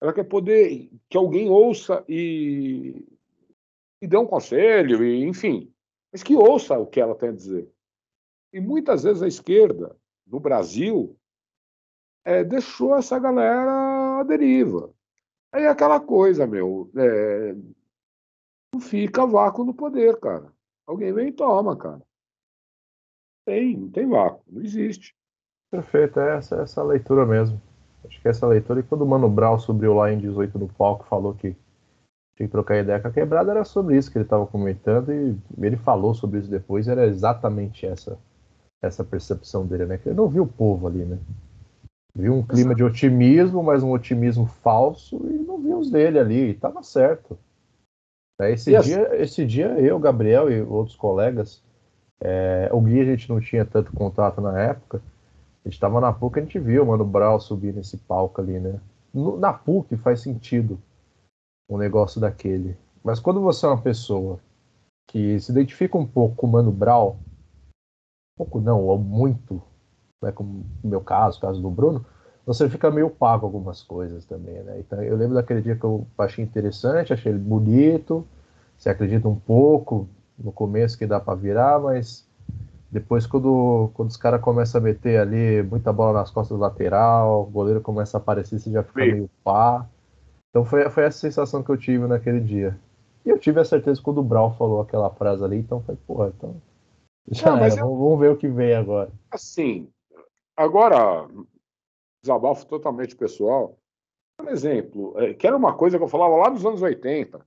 Ela 0.00 0.12
quer 0.12 0.24
poder 0.24 0.90
que 1.08 1.16
alguém 1.16 1.48
ouça 1.48 2.04
e, 2.08 3.06
e 4.00 4.06
dê 4.06 4.16
um 4.16 4.26
conselho, 4.26 5.04
e, 5.04 5.24
enfim, 5.24 5.72
mas 6.10 6.22
que 6.22 6.34
ouça 6.34 6.78
o 6.78 6.86
que 6.86 7.00
ela 7.00 7.14
tem 7.14 7.28
a 7.28 7.32
dizer. 7.32 7.70
E 8.52 8.60
muitas 8.60 9.04
vezes 9.04 9.22
a 9.22 9.28
esquerda, 9.28 9.96
no 10.26 10.40
Brasil, 10.40 11.16
é, 12.24 12.42
deixou 12.42 12.96
essa 12.96 13.18
galera 13.18 14.20
à 14.20 14.22
deriva. 14.22 14.92
Aí 15.52 15.64
é 15.64 15.68
aquela 15.68 16.00
coisa, 16.00 16.46
meu, 16.46 16.90
é, 16.96 17.54
não 18.72 18.80
fica 18.80 19.26
vácuo 19.26 19.64
no 19.64 19.74
poder, 19.74 20.18
cara. 20.18 20.52
Alguém 20.86 21.12
vem 21.12 21.28
e 21.28 21.32
toma, 21.32 21.76
cara. 21.76 22.02
Tem, 23.44 23.76
não 23.76 23.90
tem 23.90 24.08
vácuo, 24.08 24.42
não 24.48 24.62
existe. 24.62 25.14
Perfeito, 25.70 26.20
é 26.20 26.36
essa, 26.36 26.56
essa 26.56 26.82
leitura 26.82 27.26
mesmo. 27.26 27.60
Acho 28.04 28.20
que 28.20 28.28
essa 28.28 28.46
leitura, 28.46 28.80
e 28.80 28.82
quando 28.82 29.02
o 29.02 29.06
Mano 29.06 29.28
Brown 29.28 29.58
subiu 29.58 29.94
lá 29.94 30.12
em 30.12 30.18
18 30.18 30.58
no 30.58 30.68
palco 30.68 31.04
falou 31.04 31.34
que 31.34 31.56
tinha 32.36 32.46
que 32.46 32.52
trocar 32.52 32.78
ideia 32.78 32.98
com 32.98 33.08
a 33.08 33.10
quebrada, 33.10 33.50
era 33.50 33.64
sobre 33.64 33.96
isso 33.96 34.10
que 34.10 34.16
ele 34.16 34.24
estava 34.24 34.46
comentando, 34.46 35.12
e 35.12 35.36
ele 35.60 35.76
falou 35.76 36.14
sobre 36.14 36.38
isso 36.38 36.50
depois, 36.50 36.88
era 36.88 37.06
exatamente 37.06 37.86
essa 37.86 38.18
essa 38.82 39.04
percepção 39.04 39.66
dele, 39.66 39.86
né? 39.86 39.98
Que 39.98 40.08
ele 40.08 40.16
não 40.16 40.28
viu 40.28 40.44
o 40.44 40.48
povo 40.48 40.86
ali, 40.86 41.04
né? 41.04 41.18
Viu 42.14 42.34
um 42.34 42.42
clima 42.42 42.74
de 42.74 42.82
otimismo, 42.82 43.62
mas 43.62 43.82
um 43.82 43.92
otimismo 43.92 44.46
falso, 44.46 45.16
e 45.28 45.34
não 45.34 45.58
viu 45.58 45.78
os 45.78 45.90
dele 45.90 46.18
ali, 46.18 46.50
e 46.50 46.54
tava 46.54 46.82
certo. 46.82 47.38
Esse, 48.40 48.70
dia, 48.80 49.22
esse 49.22 49.44
dia, 49.44 49.68
eu, 49.78 49.98
Gabriel 49.98 50.50
e 50.50 50.62
outros 50.62 50.96
colegas, 50.96 51.62
é, 52.22 52.70
o 52.72 52.80
Gui 52.80 53.00
a 53.00 53.04
gente 53.04 53.28
não 53.28 53.38
tinha 53.38 53.66
tanto 53.66 53.92
contato 53.92 54.40
na 54.40 54.58
época, 54.58 55.02
a 55.64 55.68
gente 55.68 55.74
estava 55.74 56.00
na 56.00 56.12
PUC, 56.12 56.38
a 56.38 56.42
gente 56.42 56.58
viu 56.58 56.82
o 56.82 56.86
Mano 56.86 57.04
Brown 57.04 57.38
subir 57.38 57.74
nesse 57.74 57.96
palco 57.98 58.40
ali, 58.40 58.58
né? 58.58 58.80
No, 59.12 59.38
na 59.38 59.52
PUC 59.52 59.96
faz 59.96 60.20
sentido 60.20 60.80
um 61.68 61.76
negócio 61.76 62.20
daquele. 62.20 62.76
Mas 63.04 63.20
quando 63.20 63.40
você 63.40 63.66
é 63.66 63.68
uma 63.68 63.80
pessoa 63.80 64.40
que 65.08 65.38
se 65.40 65.52
identifica 65.52 65.98
um 65.98 66.06
pouco 66.06 66.36
com 66.36 66.46
o 66.46 66.50
Mano 66.50 66.72
Brown, 66.72 67.16
pouco 68.36 68.60
não, 68.60 68.84
ou 68.84 68.98
muito, 68.98 69.62
né, 70.22 70.32
como 70.32 70.64
no 70.82 70.90
meu 70.90 71.00
caso, 71.00 71.38
o 71.38 71.40
caso 71.40 71.60
do 71.60 71.70
Bruno, 71.70 72.04
você 72.46 72.68
fica 72.68 72.90
meio 72.90 73.10
pago 73.10 73.44
algumas 73.44 73.82
coisas 73.82 74.24
também, 74.24 74.62
né? 74.62 74.80
Então 74.80 75.02
eu 75.02 75.16
lembro 75.16 75.34
daquele 75.34 75.60
dia 75.60 75.76
que 75.76 75.84
eu 75.84 76.06
achei 76.16 76.42
interessante, 76.42 77.12
achei 77.12 77.32
ele 77.32 77.38
bonito, 77.38 78.26
você 78.78 78.88
acredita 78.88 79.28
um 79.28 79.38
pouco 79.38 80.08
no 80.38 80.50
começo 80.50 80.96
que 80.96 81.06
dá 81.06 81.20
para 81.20 81.34
virar, 81.34 81.78
mas 81.78 82.26
depois 82.90 83.26
quando, 83.26 83.90
quando 83.94 84.10
os 84.10 84.16
caras 84.16 84.40
começam 84.40 84.80
a 84.80 84.84
meter 84.84 85.20
ali 85.20 85.62
muita 85.62 85.92
bola 85.92 86.20
nas 86.20 86.30
costas 86.30 86.56
do 86.56 86.60
lateral, 86.60 87.42
o 87.42 87.46
goleiro 87.46 87.80
começa 87.80 88.16
a 88.16 88.20
aparecer, 88.20 88.58
você 88.58 88.70
já 88.70 88.82
fica 88.82 89.04
Sim. 89.04 89.12
meio 89.12 89.30
pá. 89.44 89.88
Então 90.50 90.64
foi, 90.64 90.88
foi 90.90 91.04
essa 91.04 91.18
sensação 91.18 91.62
que 91.62 91.70
eu 91.70 91.76
tive 91.76 92.06
naquele 92.08 92.40
dia. 92.40 92.76
E 93.24 93.28
eu 93.28 93.38
tive 93.38 93.60
a 93.60 93.64
certeza 93.64 94.02
quando 94.02 94.18
o 94.18 94.24
Brau 94.24 94.54
falou 94.56 94.80
aquela 94.80 95.10
frase 95.10 95.44
ali, 95.44 95.58
então 95.58 95.80
foi, 95.82 95.94
porra, 95.94 96.32
então 96.36 96.60
já 97.28 97.54
não, 97.54 97.64
é, 97.64 97.70
vamos 97.70 98.18
ver 98.18 98.30
o 98.30 98.36
que 98.36 98.48
vem 98.48 98.74
agora. 98.74 99.12
Assim, 99.30 99.88
agora, 100.56 101.28
desabafo 102.24 102.66
totalmente 102.66 103.14
pessoal. 103.14 103.78
Por 104.36 104.48
exemplo, 104.48 105.14
é, 105.16 105.34
que 105.34 105.46
era 105.46 105.56
uma 105.56 105.76
coisa 105.76 105.96
que 105.96 106.02
eu 106.02 106.08
falava 106.08 106.36
lá 106.36 106.50
nos 106.50 106.64
anos 106.64 106.82
80. 106.82 107.46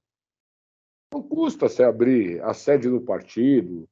Não 1.14 1.22
custa 1.22 1.68
se 1.68 1.84
abrir 1.84 2.42
a 2.44 2.54
sede 2.54 2.90
do 2.90 3.02
partido, 3.02 3.88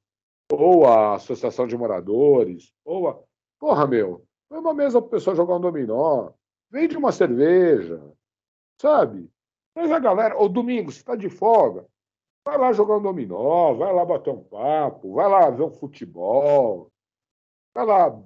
ou 0.52 0.86
a 0.86 1.16
associação 1.16 1.68
de 1.68 1.78
moradores, 1.78 2.74
ou 2.84 3.10
a. 3.10 3.20
Porra, 3.60 3.88
meu, 3.88 4.26
foi 4.50 4.60
uma 4.60 4.74
mesa 4.74 5.00
para 5.00 5.08
o 5.08 5.12
pessoal 5.12 5.36
jogar 5.36 5.56
um 5.56 5.62
dominó, 5.62 6.32
vende 6.70 6.98
uma 6.98 7.12
cerveja, 7.12 8.02
sabe? 8.80 9.30
Mas 9.76 9.92
a 9.92 10.00
galera, 10.00 10.36
ou 10.36 10.50
domingo, 10.50 10.92
você 10.92 11.00
está 11.00 11.16
de 11.16 11.30
folga, 11.30 11.86
Vai 12.44 12.58
lá 12.58 12.74
jogar 12.74 12.98
um 12.98 13.02
dominó, 13.02 13.74
vai 13.76 13.94
lá 13.94 14.04
bater 14.04 14.32
um 14.32 14.44
papo, 14.44 15.14
vai 15.14 15.30
lá 15.30 15.50
ver 15.52 15.64
um 15.64 15.72
futebol, 15.72 16.92
vai 17.74 17.86
lá. 17.86 18.24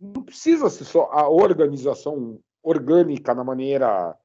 Não 0.00 0.24
precisa 0.24 0.68
ser 0.70 0.84
só 0.84 1.04
a 1.12 1.28
organização 1.28 2.40
orgânica 2.62 3.32
na 3.32 3.44
maneira 3.44 4.18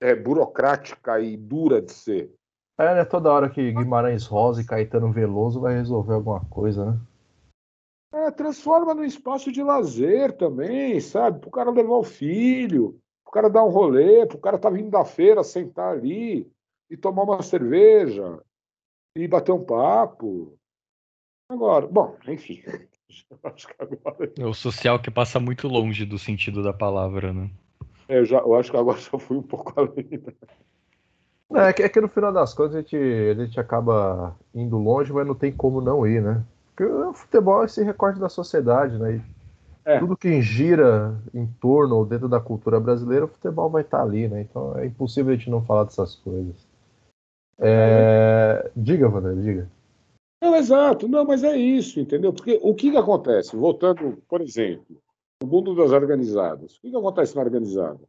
é, 0.00 0.14
burocrática 0.14 1.18
e 1.18 1.34
dura 1.36 1.80
de 1.80 1.92
ser. 1.92 2.34
É, 2.78 2.94
né? 2.94 3.04
Toda 3.04 3.32
hora 3.32 3.50
que 3.50 3.72
Guimarães 3.72 4.26
Rosa 4.26 4.62
e 4.62 4.66
Caetano 4.66 5.12
Veloso 5.12 5.60
vai 5.60 5.74
resolver 5.74 6.14
alguma 6.14 6.40
coisa, 6.46 6.92
né? 6.92 7.00
É, 8.14 8.30
transforma 8.30 8.94
num 8.94 9.04
espaço 9.04 9.50
de 9.50 9.62
lazer 9.62 10.36
também, 10.36 11.00
sabe? 11.00 11.40
Para 11.40 11.48
o 11.48 11.52
cara 11.52 11.70
levar 11.70 11.96
o 11.96 12.02
filho, 12.02 13.00
para 13.24 13.30
o 13.30 13.32
cara 13.32 13.50
dar 13.50 13.64
um 13.64 13.70
rolê, 13.70 14.26
para 14.26 14.36
o 14.36 14.40
cara 14.40 14.56
estar 14.56 14.70
tá 14.70 14.76
vindo 14.76 14.90
da 14.90 15.04
feira, 15.04 15.42
sentar 15.42 15.92
ali 15.92 16.50
e 16.90 16.96
tomar 16.96 17.22
uma 17.22 17.42
cerveja 17.42 18.38
e 19.16 19.26
bater 19.26 19.52
um 19.52 19.64
papo. 19.64 20.58
Agora, 21.50 21.86
bom, 21.86 22.16
enfim. 22.28 22.62
Agora... 23.78 24.32
É 24.38 24.46
o 24.46 24.54
social 24.54 25.00
que 25.00 25.10
passa 25.10 25.40
muito 25.40 25.68
longe 25.68 26.04
do 26.04 26.18
sentido 26.18 26.62
da 26.62 26.72
palavra, 26.72 27.32
né? 27.32 27.50
É, 28.08 28.18
eu, 28.18 28.24
já, 28.24 28.38
eu 28.38 28.54
acho 28.54 28.70
que 28.70 28.76
agora 28.76 28.98
já 29.00 29.18
fui 29.18 29.38
um 29.38 29.42
pouco 29.42 29.72
além. 29.78 30.08
Né? 30.10 30.32
É, 31.54 31.72
que, 31.72 31.82
é 31.82 31.88
que 31.88 32.00
no 32.00 32.08
final 32.08 32.32
das 32.32 32.54
contas 32.54 32.76
a 32.76 32.80
gente, 32.80 32.96
a 32.96 33.34
gente 33.34 33.60
acaba 33.60 34.36
indo 34.54 34.78
longe, 34.78 35.12
mas 35.12 35.26
não 35.26 35.34
tem 35.34 35.52
como 35.52 35.80
não 35.80 36.06
ir, 36.06 36.22
né? 36.22 36.42
Porque 36.68 36.84
o 36.84 37.12
futebol 37.12 37.62
é 37.62 37.66
esse 37.66 37.82
recorte 37.82 38.18
da 38.18 38.28
sociedade, 38.28 38.98
né? 38.98 39.22
É. 39.84 39.98
Tudo 39.98 40.16
que 40.16 40.40
gira 40.40 41.14
em 41.34 41.46
torno 41.60 41.96
ou 41.96 42.06
dentro 42.06 42.28
da 42.28 42.40
cultura 42.40 42.78
brasileira, 42.78 43.24
o 43.24 43.28
futebol 43.28 43.68
vai 43.68 43.82
estar 43.82 44.02
ali, 44.02 44.28
né? 44.28 44.42
Então 44.42 44.78
é 44.78 44.86
impossível 44.86 45.32
a 45.32 45.36
gente 45.36 45.50
não 45.50 45.64
falar 45.64 45.84
dessas 45.84 46.14
coisas. 46.14 46.54
É... 47.58 48.70
Diga, 48.76 49.08
Wander, 49.08 49.36
diga. 49.36 49.68
Não, 50.42 50.56
exato, 50.56 51.06
não, 51.06 51.24
mas 51.24 51.44
é 51.44 51.56
isso, 51.56 52.00
entendeu? 52.00 52.32
Porque 52.32 52.58
o 52.62 52.74
que, 52.74 52.90
que 52.90 52.96
acontece? 52.96 53.54
Voltando, 53.54 54.20
por 54.28 54.40
exemplo, 54.40 55.00
no 55.40 55.48
mundo 55.48 55.74
das 55.74 55.92
organizadas, 55.92 56.76
o 56.76 56.80
que, 56.80 56.90
que 56.90 56.96
acontece 56.96 57.36
na 57.36 57.42
organizada? 57.42 58.00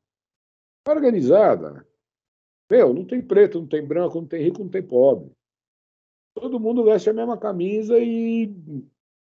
A 0.87 0.91
organizada, 0.91 1.85
meu, 2.73 2.91
não 2.91 3.05
tem 3.05 3.21
preto, 3.21 3.59
não 3.59 3.67
tem 3.67 3.85
branco, 3.85 4.19
não 4.19 4.27
tem 4.27 4.41
rico, 4.41 4.63
não 4.63 4.69
tem 4.69 4.81
pobre. 4.81 5.31
Todo 6.33 6.59
mundo 6.59 6.83
veste 6.83 7.07
a 7.07 7.13
mesma 7.13 7.37
camisa 7.37 7.99
e, 7.99 8.51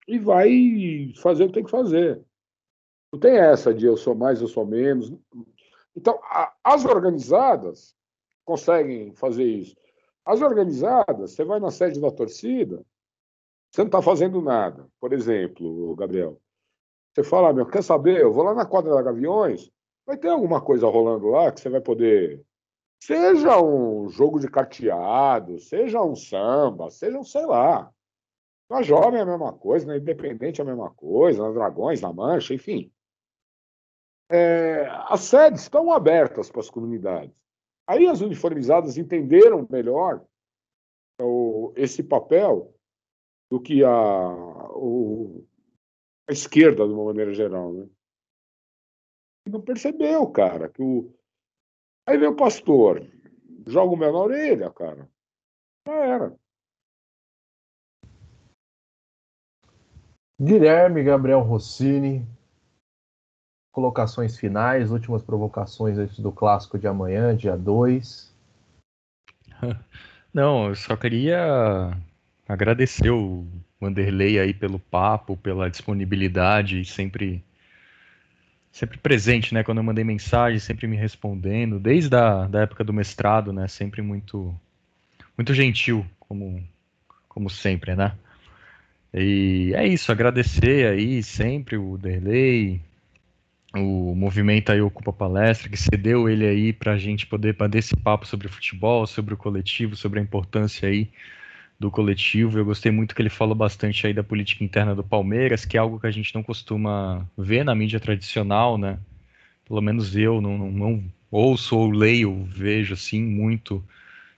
e 0.08 0.18
vai 0.18 1.14
fazer 1.18 1.44
o 1.44 1.48
que 1.48 1.54
tem 1.54 1.64
que 1.64 1.70
fazer. 1.70 2.20
Não 3.14 3.20
tem 3.20 3.38
essa 3.38 3.72
de 3.72 3.86
eu 3.86 3.96
sou 3.96 4.16
mais, 4.16 4.42
eu 4.42 4.48
sou 4.48 4.66
menos. 4.66 5.14
Então, 5.96 6.20
a, 6.24 6.52
as 6.64 6.84
organizadas 6.84 7.96
conseguem 8.44 9.14
fazer 9.14 9.46
isso. 9.46 9.76
As 10.26 10.42
organizadas, 10.42 11.32
você 11.32 11.46
vai 11.46 11.60
na 11.60 11.70
sede 11.70 12.02
da 12.02 12.10
torcida, 12.10 12.84
você 13.72 13.82
não 13.82 13.88
está 13.88 14.02
fazendo 14.02 14.42
nada. 14.42 14.88
Por 15.00 15.14
exemplo, 15.14 15.96
Gabriel, 15.96 16.42
você 17.14 17.24
fala, 17.24 17.54
meu, 17.54 17.68
quer 17.68 17.84
saber? 17.84 18.20
Eu 18.20 18.34
vou 18.34 18.44
lá 18.44 18.56
na 18.56 18.66
quadra 18.66 18.96
da 18.96 19.02
Gaviões, 19.04 19.72
vai 20.08 20.18
ter 20.18 20.30
alguma 20.30 20.60
coisa 20.60 20.88
rolando 20.88 21.28
lá 21.28 21.52
que 21.52 21.62
você 21.62 21.70
vai 21.70 21.82
poder. 21.82 22.44
Seja 23.02 23.62
um 23.62 24.10
jogo 24.10 24.40
de 24.40 24.50
carteado, 24.50 25.60
seja 25.60 26.02
um 26.02 26.16
samba, 26.16 26.90
seja 26.90 27.18
um, 27.18 27.24
sei 27.24 27.46
lá. 27.46 27.92
Na 28.70 28.82
Jovem 28.82 29.20
é 29.20 29.24
a 29.24 29.26
mesma 29.26 29.54
coisa, 29.54 29.86
na 29.86 29.98
Independente 29.98 30.60
é 30.60 30.64
a 30.64 30.68
mesma 30.68 30.94
coisa, 30.94 31.42
na 31.42 31.52
Dragões, 31.52 32.02
na 32.02 32.12
Mancha, 32.12 32.54
enfim. 32.54 32.92
É, 34.30 34.86
as 35.08 35.22
sedes 35.22 35.62
estão 35.62 35.92
abertas 35.92 36.50
para 36.50 36.60
as 36.60 36.70
comunidades. 36.70 37.34
Aí 37.88 38.06
as 38.08 38.20
uniformizadas 38.20 38.98
entenderam 38.98 39.66
melhor 39.70 40.26
o, 41.22 41.72
esse 41.78 42.04
papel 42.04 42.74
do 43.50 43.62
que 43.62 43.84
a, 43.84 44.30
o, 44.76 45.46
a 46.30 46.34
esquerda, 46.34 46.86
de 46.86 46.94
uma 46.94 47.06
maneira 47.06 47.34
geral. 47.34 47.72
Né? 47.72 47.90
Não 49.50 49.62
percebeu, 49.62 50.28
cara, 50.28 50.68
que 50.68 50.82
o. 50.82 51.14
Aí 52.08 52.18
vem 52.18 52.30
o 52.30 52.36
pastor, 52.36 53.06
joga 53.68 53.94
o 53.94 53.98
mel 53.98 54.14
na 54.14 54.20
orelha, 54.20 54.72
cara. 54.72 55.10
Já 55.86 55.94
era. 55.94 56.36
Guilherme 60.40 61.04
Gabriel 61.04 61.42
Rossini, 61.42 62.26
colocações 63.74 64.38
finais, 64.38 64.90
últimas 64.90 65.22
provocações 65.22 65.98
antes 65.98 66.20
do 66.20 66.32
clássico 66.32 66.80
de 66.80 66.88
amanhã, 66.88 67.36
dia 67.36 67.58
2. 67.58 68.34
Não, 70.34 70.70
eu 70.70 70.76
só 70.76 70.96
queria 70.96 71.92
agradecer 72.48 73.10
o 73.10 73.46
Wanderlei 73.82 74.40
aí 74.40 74.54
pelo 74.54 74.80
papo, 74.80 75.36
pela 75.36 75.70
disponibilidade, 75.70 76.86
sempre 76.86 77.44
sempre 78.78 78.98
presente, 79.00 79.54
né? 79.54 79.64
Quando 79.64 79.80
eu 79.80 79.84
mandei 79.84 80.04
mensagem, 80.04 80.60
sempre 80.60 80.86
me 80.86 80.96
respondendo, 80.96 81.80
desde 81.80 82.16
a 82.16 82.46
da 82.46 82.62
época 82.62 82.84
do 82.84 82.94
mestrado, 82.94 83.52
né? 83.52 83.68
Sempre 83.68 84.02
muito 84.04 84.56
muito 85.36 85.54
gentil, 85.54 86.06
como 86.20 86.64
como 87.28 87.50
sempre, 87.50 87.96
né? 87.96 88.16
E 89.14 89.74
é 89.76 89.88
isso, 89.88 90.12
agradecer 90.12 90.88
aí 90.88 91.24
sempre 91.24 91.76
o 91.78 91.98
Derlei, 91.98 92.80
o 93.76 94.14
movimento 94.14 94.72
aí 94.72 94.82
Ocupa 94.82 95.12
Palestra, 95.12 95.70
que 95.70 95.78
cedeu 95.78 96.30
ele 96.30 96.46
aí 96.46 96.72
para 96.72 96.94
a 96.94 96.98
gente 96.98 97.26
poder 97.26 97.54
bater 97.54 97.80
esse 97.80 97.96
papo 97.96 98.28
sobre 98.28 98.48
futebol, 98.48 99.08
sobre 99.08 99.34
o 99.34 99.38
coletivo, 99.38 99.96
sobre 99.96 100.20
a 100.20 100.24
importância 100.24 100.88
aí 100.88 101.10
do 101.80 101.92
coletivo. 101.92 102.58
Eu 102.58 102.66
gostei 102.66 102.92
muito 102.92 103.16
que 103.16 103.22
ele 103.22 103.30
falou 103.30 103.56
bastante 103.56 104.08
aí 104.08 104.14
da 104.14 104.24
política 104.24 104.64
interna 104.64 104.96
do 104.96 105.04
Palmeiras, 105.04 105.66
que 105.66 105.78
é 105.78 105.80
algo 105.80 106.00
que 106.00 106.08
a 106.08 106.12
gente 106.12 106.34
não 106.34 106.44
costuma 106.44 107.28
ver 107.38 107.64
na 107.64 107.76
mídia 107.76 108.00
tradicional, 108.00 108.78
né? 108.78 109.00
Pelo 109.66 109.82
menos 109.82 110.16
eu 110.16 110.42
não, 110.42 110.58
não, 110.58 110.72
não 110.72 111.04
ouço 111.30 111.78
ou 111.78 111.90
leio, 111.92 112.46
vejo 112.46 112.94
assim 112.94 113.22
muito 113.22 113.84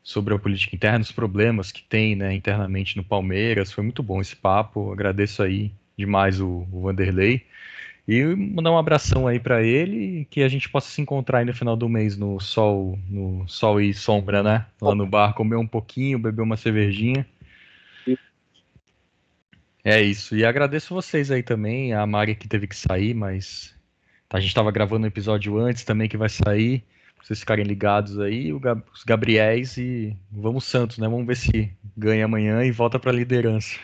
sobre 0.03 0.33
a 0.33 0.39
política 0.39 0.75
interna, 0.75 1.01
os 1.01 1.11
problemas 1.11 1.71
que 1.71 1.83
tem 1.83 2.15
né, 2.15 2.33
internamente 2.33 2.97
no 2.97 3.03
Palmeiras. 3.03 3.71
Foi 3.71 3.83
muito 3.83 4.01
bom 4.01 4.19
esse 4.19 4.35
papo. 4.35 4.91
Agradeço 4.91 5.43
aí 5.43 5.71
demais 5.97 6.41
o, 6.41 6.67
o 6.71 6.81
Vanderlei. 6.81 7.45
E 8.11 8.25
mandar 8.35 8.71
um 8.71 8.77
abração 8.79 9.27
aí 9.27 9.39
para 9.39 9.61
ele 9.61 10.25
que 10.31 10.41
a 10.41 10.49
gente 10.49 10.67
possa 10.67 10.89
se 10.89 10.99
encontrar 10.99 11.37
aí 11.37 11.45
no 11.45 11.53
final 11.53 11.77
do 11.77 11.87
mês 11.87 12.17
no 12.17 12.39
sol, 12.39 12.97
no 13.07 13.47
sol 13.47 13.79
e 13.79 13.93
sombra, 13.93 14.41
né? 14.41 14.65
Lá 14.81 14.95
no 14.95 15.05
bar, 15.05 15.35
comer 15.35 15.57
um 15.57 15.67
pouquinho, 15.67 16.17
beber 16.17 16.41
uma 16.41 16.57
cervejinha. 16.57 17.23
É 19.83 20.01
isso. 20.01 20.35
E 20.35 20.43
agradeço 20.43 20.91
vocês 20.91 21.29
aí 21.29 21.43
também, 21.43 21.93
a 21.93 22.03
Mari 22.07 22.33
que 22.33 22.47
teve 22.47 22.65
que 22.65 22.75
sair, 22.75 23.13
mas 23.13 23.75
a 24.27 24.39
gente 24.39 24.49
estava 24.49 24.71
gravando 24.71 25.03
um 25.03 25.07
episódio 25.07 25.59
antes 25.59 25.83
também 25.83 26.09
que 26.09 26.17
vai 26.17 26.29
sair. 26.29 26.83
Pra 27.15 27.27
vocês 27.27 27.41
ficarem 27.41 27.63
ligados 27.63 28.19
aí, 28.19 28.51
os 28.51 29.03
Gabriéis 29.05 29.77
e 29.77 30.17
vamos 30.31 30.63
Santos, 30.63 30.97
né? 30.97 31.07
Vamos 31.07 31.27
ver 31.27 31.37
se 31.37 31.71
ganha 31.95 32.25
amanhã 32.25 32.65
e 32.65 32.71
volta 32.71 32.97
para 32.97 33.11
liderança. 33.11 33.77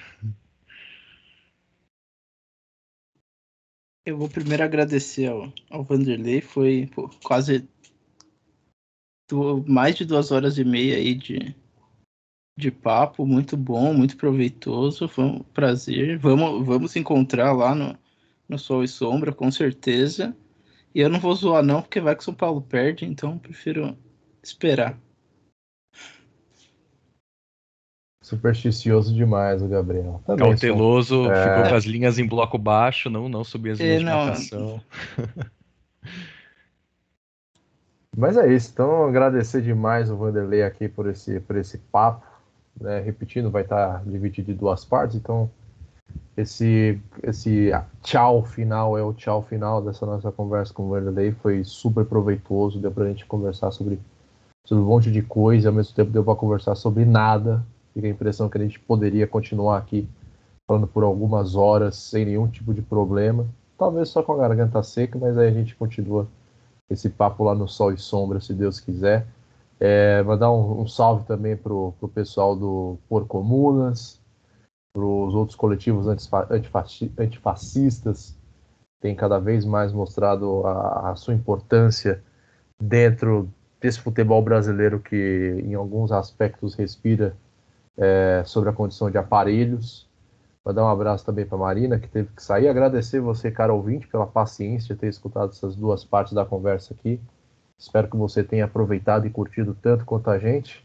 Eu 4.06 4.18
vou 4.20 4.30
primeiro 4.30 4.64
agradecer 4.64 5.26
ao, 5.26 5.52
ao 5.68 5.84
Vanderlei, 5.84 6.40
foi 6.40 6.88
pô, 6.94 7.10
quase 7.24 7.68
mais 9.68 9.96
de 9.96 10.06
duas 10.06 10.32
horas 10.32 10.60
e 10.60 10.64
meia 10.64 10.98
aí 10.98 11.16
de, 11.16 11.56
de 12.56 12.70
papo, 12.70 13.26
muito 13.26 13.58
bom, 13.58 13.94
muito 13.96 14.16
proveitoso, 14.16 15.08
foi 15.08 15.24
um 15.24 15.40
prazer. 15.40 16.20
Vamos, 16.20 16.64
vamos 16.64 16.96
encontrar 16.96 17.52
lá 17.52 17.74
no, 17.74 17.98
no 18.48 18.60
Sol 18.60 18.84
e 18.84 18.88
Sombra, 18.88 19.34
com 19.34 19.50
certeza. 19.50 20.38
E 20.94 21.00
eu 21.00 21.10
não 21.10 21.20
vou 21.20 21.34
zoar 21.34 21.64
não, 21.64 21.82
porque 21.82 22.00
vai 22.00 22.16
que 22.16 22.24
São 22.24 22.34
Paulo 22.34 22.62
perde, 22.62 23.06
então 23.06 23.40
prefiro 23.40 23.98
esperar. 24.44 25.00
Supersticioso 28.26 29.14
demais 29.14 29.62
o 29.62 29.68
Gabriel. 29.68 30.20
Também 30.26 30.48
Cauteloso, 30.50 31.26
sou... 31.26 31.32
É. 31.32 31.44
ficou 31.44 31.64
é... 31.64 31.70
com 31.70 31.76
as 31.76 31.84
linhas 31.86 32.18
em 32.18 32.28
bloco 32.28 32.58
baixo, 32.58 33.08
não, 33.08 33.30
não 33.30 33.44
subir 33.44 33.70
as 33.74 33.80
linhas 33.80 34.00
de 34.00 34.06
marcação. 34.06 34.82
Mas 38.18 38.36
é 38.36 38.52
isso, 38.52 38.72
então 38.74 39.06
agradecer 39.06 39.62
demais 39.62 40.10
o 40.10 40.18
Vanderlei 40.18 40.64
aqui 40.64 40.88
por 40.88 41.08
esse, 41.08 41.40
por 41.40 41.56
esse 41.56 41.78
papo. 41.78 42.26
Né? 42.82 43.00
Repetindo, 43.00 43.52
vai 43.52 43.62
estar 43.62 44.04
dividido 44.04 44.52
em 44.52 44.56
duas 44.56 44.84
partes, 44.84 45.18
então 45.18 45.48
esse, 46.36 47.00
esse 47.22 47.70
tchau 48.02 48.44
final 48.44 48.98
é 48.98 49.04
o 49.04 49.14
tchau 49.14 49.44
final 49.44 49.84
dessa 49.84 50.04
nossa 50.04 50.32
conversa 50.32 50.74
com 50.74 50.88
o 50.88 50.90
Vanderlei. 50.90 51.32
Foi 51.32 51.64
super 51.64 52.04
proveitoso, 52.04 52.80
deu 52.80 52.90
pra 52.90 53.06
gente 53.06 53.24
conversar 53.24 53.70
sobre, 53.70 54.00
sobre 54.66 54.84
um 54.84 54.88
monte 54.88 55.12
de 55.12 55.22
coisa, 55.22 55.70
ao 55.70 55.76
mesmo 55.76 55.94
tempo 55.94 56.10
deu 56.10 56.24
para 56.24 56.36
conversar 56.36 56.74
sobre 56.74 57.06
nada, 57.06 57.64
Fica 57.96 58.08
a 58.08 58.10
impressão 58.10 58.50
que 58.50 58.58
a 58.58 58.62
gente 58.62 58.78
poderia 58.78 59.26
continuar 59.26 59.78
aqui 59.78 60.06
falando 60.68 60.86
por 60.86 61.04
algumas 61.04 61.56
horas 61.56 61.96
sem 61.96 62.26
nenhum 62.26 62.48
tipo 62.48 62.74
de 62.74 62.82
problema. 62.82 63.48
Talvez 63.78 64.10
só 64.10 64.22
com 64.22 64.34
a 64.34 64.38
garganta 64.38 64.84
seca, 64.84 65.18
mas 65.18 65.38
aí 65.38 65.48
a 65.48 65.54
gente 65.54 65.74
continua 65.76 66.28
esse 66.90 67.10
papo 67.10 67.46
lá 67.46 67.56
no 67.56 67.70
Sol 67.70 67.94
e 67.94 67.98
Sombra, 67.98 68.42
se 68.42 68.54
Deus 68.54 68.82
quiser. 68.82 69.26
É, 69.80 70.22
mandar 70.24 70.52
um, 70.52 70.82
um 70.82 70.88
salve 70.88 71.26
também 71.26 71.56
para 71.56 71.74
o 71.74 72.12
pessoal 72.14 72.54
do 72.54 72.98
Por 73.08 73.26
Comunas, 73.28 74.22
para 74.94 75.04
os 75.04 75.34
outros 75.34 75.56
coletivos 75.56 76.06
antifascistas, 77.18 78.38
tem 79.02 79.16
cada 79.16 79.40
vez 79.40 79.66
mais 79.66 79.94
mostrado 79.94 80.66
a, 80.66 81.12
a, 81.12 81.16
sua 81.16 81.34
importância 81.34 82.22
dentro 82.82 83.50
desse 83.80 84.00
futebol 84.00 84.42
brasileiro 84.42 85.00
que, 85.00 85.62
em 85.66 85.76
alguns 85.76 86.12
aspectos, 86.12 86.76
respira 86.76 87.36
é, 87.98 88.44
sobre 88.46 88.70
a 88.70 88.74
condição 88.74 89.10
de 89.10 89.18
aparelhos. 89.18 90.08
Mandar 90.64 90.84
um 90.84 90.90
abraço 90.90 91.26
também 91.26 91.46
para 91.46 91.58
Marina, 91.58 92.00
que 92.00 92.08
teve 92.08 92.30
que 92.36 92.42
sair. 92.42 92.68
Agradecer 92.68 93.20
você, 93.20 93.52
cara 93.52 93.74
ouvinte, 93.74 94.08
pela 94.08 94.26
paciência 94.26 94.96
de 94.96 95.02
ter 95.02 95.08
escutado 95.08 95.52
essas 95.52 95.76
duas 95.76 96.04
partes 96.04 96.34
da 96.34 96.44
conversa 96.44 96.94
aqui. 96.94 97.20
Espero 97.78 98.10
que 98.10 98.18
você 98.18 98.44
tenha 98.44 98.66
aproveitado 98.66 99.28
e 99.28 99.30
curtido 99.30 99.78
tanto 99.80 100.06
quanto 100.06 100.30
a 100.30 100.40
gente. 100.40 100.84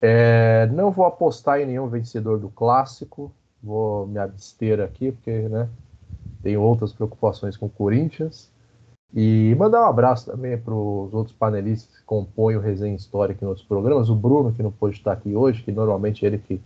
É, 0.00 0.66
não 0.66 0.90
vou 0.90 1.06
apostar 1.06 1.60
em 1.60 1.66
nenhum 1.66 1.88
vencedor 1.88 2.38
do 2.38 2.48
clássico. 2.48 3.32
Vou 3.62 4.06
me 4.06 4.18
abster 4.18 4.80
aqui, 4.80 5.12
porque 5.12 5.48
né, 5.48 5.68
tenho 6.42 6.60
outras 6.60 6.92
preocupações 6.92 7.56
com 7.56 7.66
o 7.66 7.70
Corinthians. 7.70 8.50
E 9.18 9.54
mandar 9.54 9.80
um 9.80 9.88
abraço 9.88 10.30
também 10.30 10.58
para 10.58 10.74
os 10.74 11.14
outros 11.14 11.34
panelistas 11.34 11.96
que 11.96 12.04
compõem 12.04 12.56
o 12.56 12.60
Resenha 12.60 12.94
Histórica 12.94 13.42
em 13.42 13.48
outros 13.48 13.66
programas. 13.66 14.10
O 14.10 14.14
Bruno, 14.14 14.52
que 14.52 14.62
não 14.62 14.70
pôde 14.70 14.96
estar 14.96 15.12
aqui 15.12 15.34
hoje, 15.34 15.62
que 15.62 15.72
normalmente 15.72 16.22
é 16.22 16.28
ele 16.28 16.36
que 16.36 16.60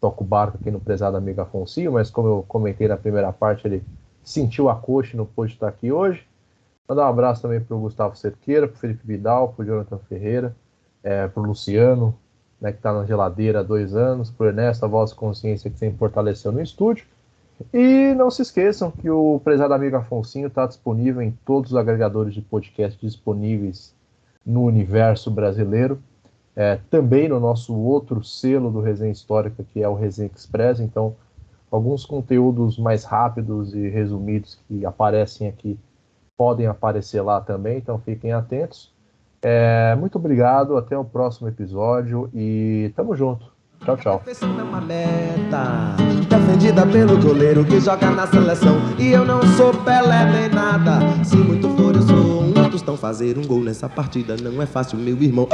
toca 0.00 0.22
o 0.22 0.24
barco 0.26 0.56
aqui 0.60 0.70
no 0.70 0.78
prezado 0.78 1.16
amigo 1.16 1.40
Afonso, 1.40 1.90
mas 1.90 2.08
como 2.08 2.28
eu 2.28 2.44
comentei 2.46 2.86
na 2.86 2.96
primeira 2.96 3.32
parte, 3.32 3.66
ele 3.66 3.82
sentiu 4.22 4.68
a 4.68 4.76
coxa 4.76 5.14
e 5.14 5.16
não 5.16 5.26
pôde 5.26 5.54
estar 5.54 5.66
aqui 5.66 5.90
hoje. 5.90 6.24
Mandar 6.88 7.06
um 7.06 7.08
abraço 7.10 7.42
também 7.42 7.60
para 7.60 7.76
o 7.76 7.80
Gustavo 7.80 8.16
Cerqueira, 8.16 8.68
para 8.68 8.76
o 8.76 8.78
Felipe 8.78 9.04
Vidal, 9.04 9.48
para 9.48 9.64
o 9.64 9.66
Jonathan 9.66 9.98
Ferreira, 10.08 10.54
é, 11.02 11.26
para 11.26 11.42
o 11.42 11.46
Luciano, 11.46 12.14
né, 12.60 12.70
que 12.70 12.78
está 12.78 12.92
na 12.92 13.06
geladeira 13.06 13.58
há 13.58 13.62
dois 13.64 13.96
anos, 13.96 14.30
para 14.30 14.46
o 14.46 14.48
Ernesto, 14.48 14.84
a 14.84 14.88
voz 14.88 15.12
consciência 15.12 15.68
que 15.68 15.76
sempre 15.76 15.98
fortaleceu 15.98 16.52
no 16.52 16.62
estúdio. 16.62 17.04
E 17.72 18.14
não 18.14 18.30
se 18.30 18.42
esqueçam 18.42 18.90
que 18.90 19.10
o 19.10 19.40
prezado 19.42 19.74
amigo 19.74 19.96
Afonso 19.96 20.38
está 20.38 20.66
disponível 20.66 21.22
em 21.22 21.32
todos 21.44 21.72
os 21.72 21.76
agregadores 21.76 22.34
de 22.34 22.40
podcast 22.40 22.98
disponíveis 23.04 23.94
no 24.44 24.64
universo 24.64 25.30
brasileiro. 25.30 26.00
É, 26.56 26.78
também 26.90 27.28
no 27.28 27.38
nosso 27.38 27.74
outro 27.74 28.22
selo 28.24 28.70
do 28.70 28.80
Resenha 28.80 29.12
Histórica, 29.12 29.64
que 29.72 29.82
é 29.82 29.88
o 29.88 29.94
Resenha 29.94 30.30
Express. 30.34 30.80
Então, 30.80 31.14
alguns 31.70 32.04
conteúdos 32.04 32.78
mais 32.78 33.04
rápidos 33.04 33.74
e 33.74 33.88
resumidos 33.88 34.58
que 34.66 34.84
aparecem 34.84 35.48
aqui 35.48 35.78
podem 36.36 36.66
aparecer 36.66 37.20
lá 37.20 37.40
também, 37.40 37.78
então 37.78 37.98
fiquem 37.98 38.32
atentos. 38.32 38.92
É, 39.42 39.94
muito 39.96 40.18
obrigado, 40.18 40.76
até 40.76 40.96
o 40.96 41.04
próximo 41.04 41.48
episódio 41.48 42.30
e 42.32 42.92
tamo 42.94 43.14
junto. 43.14 43.57
Tchau, 43.84 43.96
tchau. 43.96 44.22
É 44.26 44.62
uma 44.62 44.80
meta 44.80 45.96
defendida 46.28 46.86
pelo 46.86 47.16
goleiro 47.18 47.64
que 47.64 47.80
joga 47.80 48.10
na 48.10 48.26
seleção. 48.26 48.76
E 48.98 49.08
eu 49.08 49.24
não 49.24 49.40
sou 49.56 49.72
Pelé 49.72 50.24
nem 50.30 50.48
nada. 50.48 51.00
Se 51.24 51.36
muito 51.36 51.68
for, 51.76 51.94
eu 51.94 52.02
sou 52.02 52.42
um 52.42 52.52
Tostão. 52.70 52.96
Fazer 52.96 53.38
um 53.38 53.46
gol 53.46 53.60
nessa 53.60 53.88
partida 53.88 54.36
não 54.36 54.60
é 54.60 54.66
fácil, 54.66 54.98
meu 54.98 55.16
irmão. 55.22 55.48